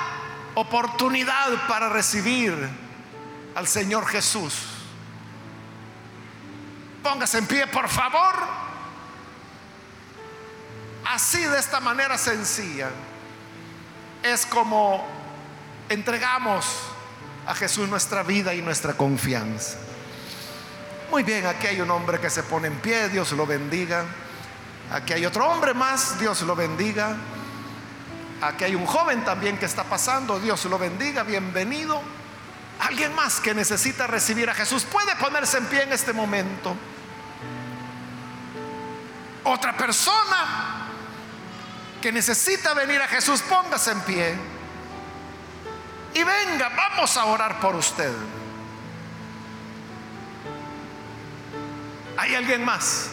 oportunidad 0.55 1.69
para 1.69 1.91
recibir 1.91 2.57
al 3.55 3.69
Señor 3.69 4.07
Jesús. 4.07 4.55
Póngase 7.03 7.37
en 7.37 7.47
pie, 7.47 7.67
por 7.67 7.91
favor. 7.91 8.35
Así 11.05 11.45
de 11.45 11.59
esta 11.59 11.79
manera 11.81 12.17
sencilla 12.17 12.89
es 14.23 14.47
como 14.47 15.07
entregamos 15.91 16.65
a 17.47 17.55
Jesús 17.55 17.87
nuestra 17.87 18.23
vida 18.23 18.55
y 18.55 18.63
nuestra 18.63 18.95
confianza. 18.95 19.84
Muy 21.15 21.23
bien, 21.23 21.47
aquí 21.47 21.69
hay 21.69 21.81
un 21.81 21.89
hombre 21.93 22.19
que 22.19 22.29
se 22.29 22.43
pone 22.43 22.67
en 22.67 22.81
pie, 22.81 23.09
Dios 23.09 23.31
lo 23.31 23.47
bendiga. 23.47 24.05
Aquí 24.91 25.13
hay 25.13 25.25
otro 25.25 25.49
hombre 25.49 25.73
más, 25.73 26.19
Dios 26.19 26.43
lo 26.43 26.57
bendiga. 26.57 27.15
Aquí 28.43 28.65
hay 28.65 28.75
un 28.75 28.85
joven 28.85 29.25
también 29.25 29.57
que 29.57 29.65
está 29.65 29.85
pasando, 29.85 30.41
Dios 30.41 30.65
lo 30.65 30.77
bendiga, 30.77 31.23
bienvenido. 31.23 32.03
Alguien 32.81 33.15
más 33.15 33.39
que 33.39 33.55
necesita 33.55 34.09
recibir 34.09 34.51
a 34.51 34.55
Jesús 34.55 34.83
puede 34.83 35.15
ponerse 35.15 35.59
en 35.59 35.67
pie 35.67 35.85
en 35.85 35.93
este 35.93 36.13
momento. 36.13 36.75
Otra 39.45 39.77
persona 39.77 40.89
que 42.03 42.11
necesita 42.11 42.75
venir 42.75 43.01
a 43.01 43.07
Jesús, 43.07 43.41
póngase 43.43 43.93
en 43.93 44.01
pie. 44.01 44.35
Y 46.13 46.25
venga, 46.25 46.71
vamos 46.71 47.17
a 47.17 47.27
orar 47.27 47.61
por 47.61 47.77
usted. 47.77 48.13
¿Hay 52.25 52.35
alguien 52.37 52.65
más? 52.65 53.11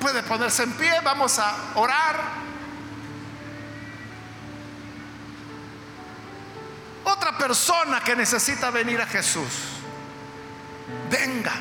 Puede 0.00 0.22
ponerse 0.22 0.62
en 0.62 0.72
pie, 0.74 0.92
vamos 1.02 1.40
a 1.40 1.72
orar. 1.74 2.20
Otra 7.02 7.36
persona 7.36 8.00
que 8.00 8.14
necesita 8.14 8.70
venir 8.70 9.00
a 9.00 9.06
Jesús, 9.06 9.80
venga. 11.10 11.54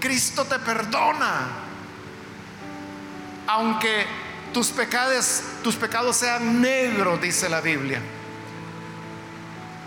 Cristo 0.00 0.44
te 0.46 0.58
perdona. 0.58 1.46
Aunque 3.46 4.27
tus 4.52 4.68
pecados, 4.68 5.42
tus 5.62 5.76
pecados 5.76 6.16
sean 6.16 6.60
negros, 6.60 7.20
dice 7.20 7.48
la 7.48 7.60
Biblia, 7.60 8.00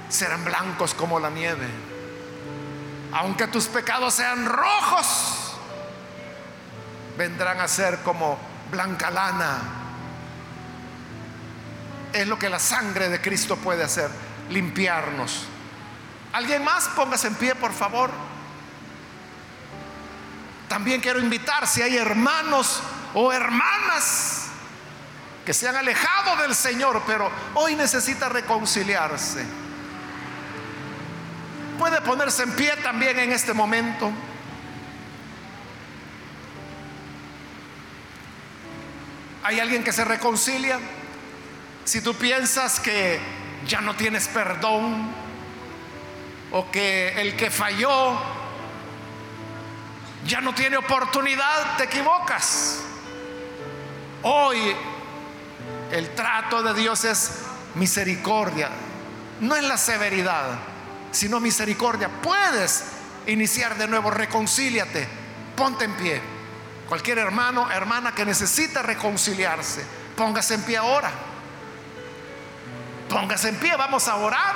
serán 0.09 0.43
blancos 0.43 0.93
como 0.93 1.19
la 1.19 1.29
nieve. 1.29 1.67
Aunque 3.13 3.47
tus 3.47 3.67
pecados 3.67 4.13
sean 4.13 4.45
rojos, 4.45 5.55
vendrán 7.17 7.59
a 7.59 7.67
ser 7.67 7.99
como 7.99 8.39
blanca 8.71 9.09
lana. 9.09 9.59
Es 12.13 12.27
lo 12.27 12.37
que 12.37 12.49
la 12.49 12.59
sangre 12.59 13.09
de 13.09 13.21
Cristo 13.21 13.57
puede 13.57 13.83
hacer, 13.83 14.09
limpiarnos. 14.49 15.45
¿Alguien 16.33 16.63
más? 16.63 16.87
Póngase 16.89 17.27
en 17.27 17.35
pie, 17.35 17.55
por 17.55 17.73
favor. 17.73 18.11
También 20.69 21.01
quiero 21.01 21.19
invitar 21.19 21.67
si 21.67 21.81
hay 21.81 21.97
hermanos 21.97 22.81
o 23.13 23.33
hermanas 23.33 24.40
que 25.45 25.53
se 25.53 25.67
han 25.67 25.75
alejado 25.75 26.41
del 26.41 26.55
Señor, 26.55 27.01
pero 27.05 27.31
hoy 27.55 27.75
necesita 27.75 28.29
reconciliarse. 28.29 29.43
Puede 31.79 32.01
ponerse 32.01 32.43
en 32.43 32.51
pie 32.51 32.75
también 32.83 33.17
en 33.17 33.31
este 33.31 33.53
momento. 33.53 34.11
¿Hay 39.43 39.59
alguien 39.59 39.83
que 39.83 39.91
se 39.91 40.05
reconcilia? 40.05 40.79
Si 41.83 42.01
tú 42.01 42.13
piensas 42.13 42.79
que 42.79 43.19
ya 43.67 43.81
no 43.81 43.95
tienes 43.95 44.27
perdón 44.27 45.11
o 46.51 46.69
que 46.69 47.19
el 47.19 47.35
que 47.35 47.49
falló 47.49 48.19
ya 50.27 50.39
no 50.41 50.53
tiene 50.53 50.77
oportunidad, 50.77 51.77
te 51.77 51.85
equivocas. 51.85 52.81
Hoy 54.21 54.75
el 55.91 56.15
trato 56.15 56.63
de 56.63 56.73
Dios 56.73 57.03
es 57.03 57.31
misericordia, 57.75 58.69
no 59.41 59.55
es 59.55 59.63
la 59.63 59.77
severidad, 59.77 60.59
sino 61.11 61.39
misericordia. 61.39 62.09
Puedes 62.21 62.85
iniciar 63.27 63.77
de 63.77 63.87
nuevo, 63.87 64.09
reconcíliate, 64.09 65.07
ponte 65.55 65.85
en 65.85 65.93
pie. 65.93 66.21
Cualquier 66.87 67.19
hermano, 67.19 67.69
hermana 67.71 68.13
que 68.13 68.25
necesita 68.25 68.81
reconciliarse, 68.81 69.83
póngase 70.15 70.55
en 70.55 70.63
pie 70.63 70.77
ahora. 70.77 71.11
Póngase 73.09 73.49
en 73.49 73.55
pie, 73.57 73.75
vamos 73.75 74.07
a 74.07 74.15
orar. 74.15 74.55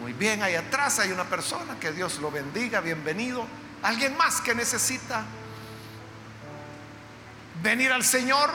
Muy 0.00 0.14
bien, 0.14 0.42
ahí 0.42 0.54
atrás 0.54 0.98
hay 0.98 1.12
una 1.12 1.24
persona, 1.24 1.78
que 1.78 1.92
Dios 1.92 2.18
lo 2.20 2.30
bendiga, 2.30 2.80
bienvenido. 2.80 3.46
Alguien 3.82 4.16
más 4.16 4.40
que 4.40 4.54
necesita 4.54 5.24
venir 7.62 7.92
al 7.92 8.04
Señor. 8.04 8.50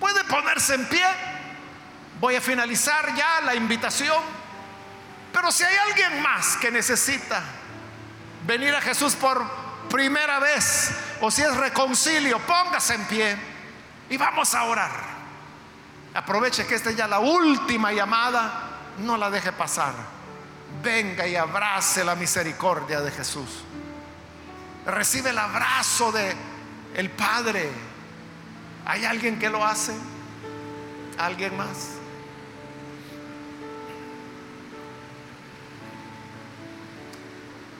Puede 0.00 0.24
ponerse 0.24 0.74
en 0.74 0.86
pie. 0.86 1.06
Voy 2.20 2.36
a 2.36 2.40
finalizar 2.40 3.14
ya 3.14 3.40
la 3.42 3.54
invitación. 3.54 4.22
Pero 5.32 5.52
si 5.52 5.64
hay 5.64 5.76
alguien 5.76 6.22
más 6.22 6.56
que 6.56 6.70
necesita 6.70 7.42
venir 8.46 8.74
a 8.74 8.80
Jesús 8.80 9.14
por 9.14 9.44
primera 9.88 10.38
vez, 10.38 10.90
o 11.20 11.30
si 11.30 11.42
es 11.42 11.56
reconcilio, 11.56 12.38
póngase 12.40 12.94
en 12.94 13.04
pie 13.04 13.36
y 14.10 14.16
vamos 14.16 14.54
a 14.54 14.64
orar. 14.64 14.90
Aproveche 16.14 16.66
que 16.66 16.74
esta 16.74 16.90
es 16.90 16.96
ya 16.96 17.06
la 17.06 17.20
última 17.20 17.92
llamada, 17.92 18.70
no 18.98 19.16
la 19.16 19.30
deje 19.30 19.52
pasar. 19.52 19.94
Venga 20.82 21.26
y 21.26 21.36
abrace 21.36 22.04
la 22.04 22.14
misericordia 22.14 23.00
de 23.00 23.10
Jesús. 23.10 23.62
Recibe 24.86 25.30
el 25.30 25.38
abrazo 25.38 26.12
de 26.12 26.34
el 26.94 27.10
Padre. 27.10 27.70
¿Hay 28.86 29.04
alguien 29.04 29.38
que 29.38 29.50
lo 29.50 29.64
hace? 29.64 29.92
¿Alguien 31.18 31.56
más? 31.56 31.98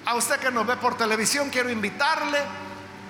A 0.05 0.14
usted 0.14 0.36
que 0.36 0.51
nos 0.51 0.66
ve 0.66 0.76
por 0.76 0.96
televisión, 0.96 1.51
quiero 1.51 1.70
invitarle 1.70 2.38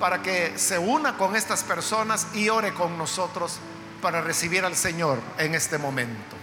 para 0.01 0.21
que 0.23 0.59
se 0.59 0.79
una 0.79 1.17
con 1.17 1.37
estas 1.37 1.63
personas 1.63 2.27
y 2.35 2.49
ore 2.49 2.75
con 2.75 2.99
nosotros 2.99 3.59
para 4.03 4.21
recibir 4.21 4.65
al 4.65 4.77
Señor 4.77 5.21
en 5.39 5.55
este 5.55 5.79
momento. 5.79 6.37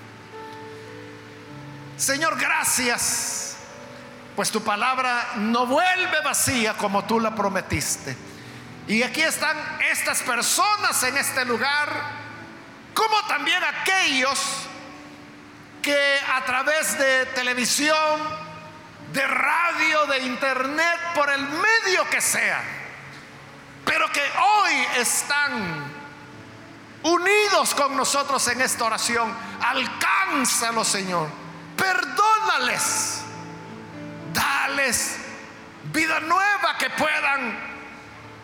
Señor, 1.97 2.39
gracias 2.39 3.44
pues 4.35 4.51
tu 4.51 4.63
palabra 4.63 5.31
no 5.35 5.65
vuelve 5.65 6.21
vacía 6.21 6.73
como 6.73 7.05
tú 7.05 7.19
la 7.19 7.33
prometiste. 7.33 8.15
Y 8.87 9.01
aquí 9.01 9.21
están 9.21 9.57
estas 9.89 10.21
personas 10.21 11.01
en 11.03 11.17
este 11.17 11.45
lugar, 11.45 11.89
como 12.93 13.25
también 13.27 13.63
aquellos 13.63 14.39
que 15.81 16.19
a 16.35 16.43
través 16.45 16.97
de 16.97 17.25
televisión, 17.27 18.21
de 19.13 19.25
radio, 19.25 20.05
de 20.07 20.19
internet, 20.19 20.99
por 21.15 21.29
el 21.29 21.41
medio 21.41 22.07
que 22.09 22.21
sea, 22.21 22.61
pero 23.85 24.11
que 24.11 24.21
hoy 24.21 24.73
están 24.97 25.93
unidos 27.03 27.73
con 27.75 27.95
nosotros 27.95 28.47
en 28.49 28.61
esta 28.61 28.85
oración. 28.85 29.33
Alcánzalo, 29.61 30.83
Señor. 30.83 31.29
Perdónales. 31.77 33.24
Dales 34.75 35.17
vida 35.93 36.19
nueva 36.19 36.77
que 36.77 36.89
puedan 36.89 37.57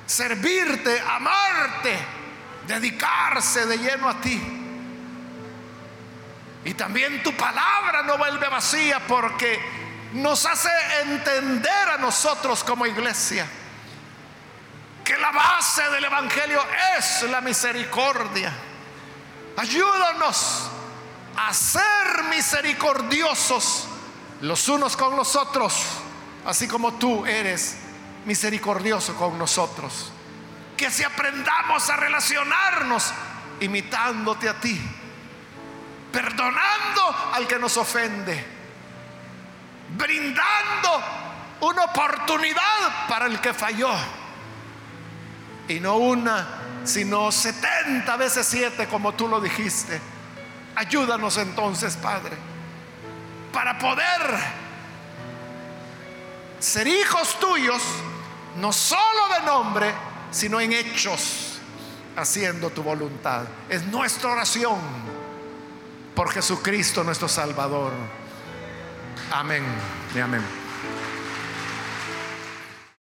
servirte, 0.05 1.01
amarte, 1.01 1.97
dedicarse 2.67 3.65
de 3.65 3.77
lleno 3.77 4.07
a 4.07 4.21
ti. 4.21 4.41
Y 6.63 6.73
también 6.75 7.21
tu 7.23 7.33
palabra 7.33 8.03
no 8.03 8.17
vuelve 8.17 8.47
vacía 8.47 9.01
porque 9.07 9.59
nos 10.13 10.45
hace 10.45 10.69
entender 11.01 11.89
a 11.89 11.97
nosotros 11.97 12.63
como 12.63 12.85
iglesia 12.85 13.45
que 15.03 15.17
la 15.17 15.31
base 15.31 15.89
del 15.89 16.05
Evangelio 16.05 16.63
es 16.97 17.23
la 17.23 17.41
misericordia. 17.41 18.53
Ayúdanos 19.57 20.69
a 21.35 21.53
ser 21.53 22.23
misericordiosos 22.29 23.87
los 24.41 24.67
unos 24.69 24.97
con 24.97 25.15
los 25.15 25.35
otros, 25.35 25.83
así 26.45 26.67
como 26.67 26.93
tú 26.93 27.25
eres 27.25 27.77
misericordioso 28.25 29.15
con 29.15 29.37
nosotros. 29.37 30.11
Que 30.77 30.89
si 30.89 31.03
aprendamos 31.03 31.89
a 31.89 31.95
relacionarnos 31.97 33.11
imitándote 33.59 34.49
a 34.49 34.59
ti, 34.59 34.81
perdonando 36.11 37.31
al 37.33 37.47
que 37.47 37.59
nos 37.59 37.77
ofende 37.77 38.61
brindando 39.97 41.03
una 41.61 41.83
oportunidad 41.83 43.07
para 43.07 43.25
el 43.25 43.39
que 43.39 43.53
falló. 43.53 43.91
Y 45.67 45.79
no 45.79 45.97
una, 45.97 46.47
sino 46.83 47.31
70 47.31 48.15
veces 48.17 48.47
7 48.47 48.87
como 48.87 49.13
tú 49.13 49.27
lo 49.27 49.39
dijiste. 49.39 49.99
Ayúdanos 50.75 51.37
entonces, 51.37 51.95
Padre, 51.97 52.35
para 53.53 53.77
poder 53.77 54.60
ser 56.61 56.87
hijos 56.87 57.39
tuyos, 57.39 57.81
no 58.57 58.71
solo 58.71 59.27
de 59.39 59.45
nombre, 59.45 59.93
sino 60.29 60.61
en 60.61 60.71
hechos, 60.71 61.59
haciendo 62.15 62.69
tu 62.69 62.83
voluntad. 62.83 63.43
Es 63.67 63.83
nuestra 63.87 64.31
oración 64.31 64.79
por 66.15 66.31
Jesucristo 66.31 67.03
nuestro 67.03 67.27
Salvador. 67.27 67.91
Amén 69.31 69.63
y 70.15 70.19
amén. 70.19 70.60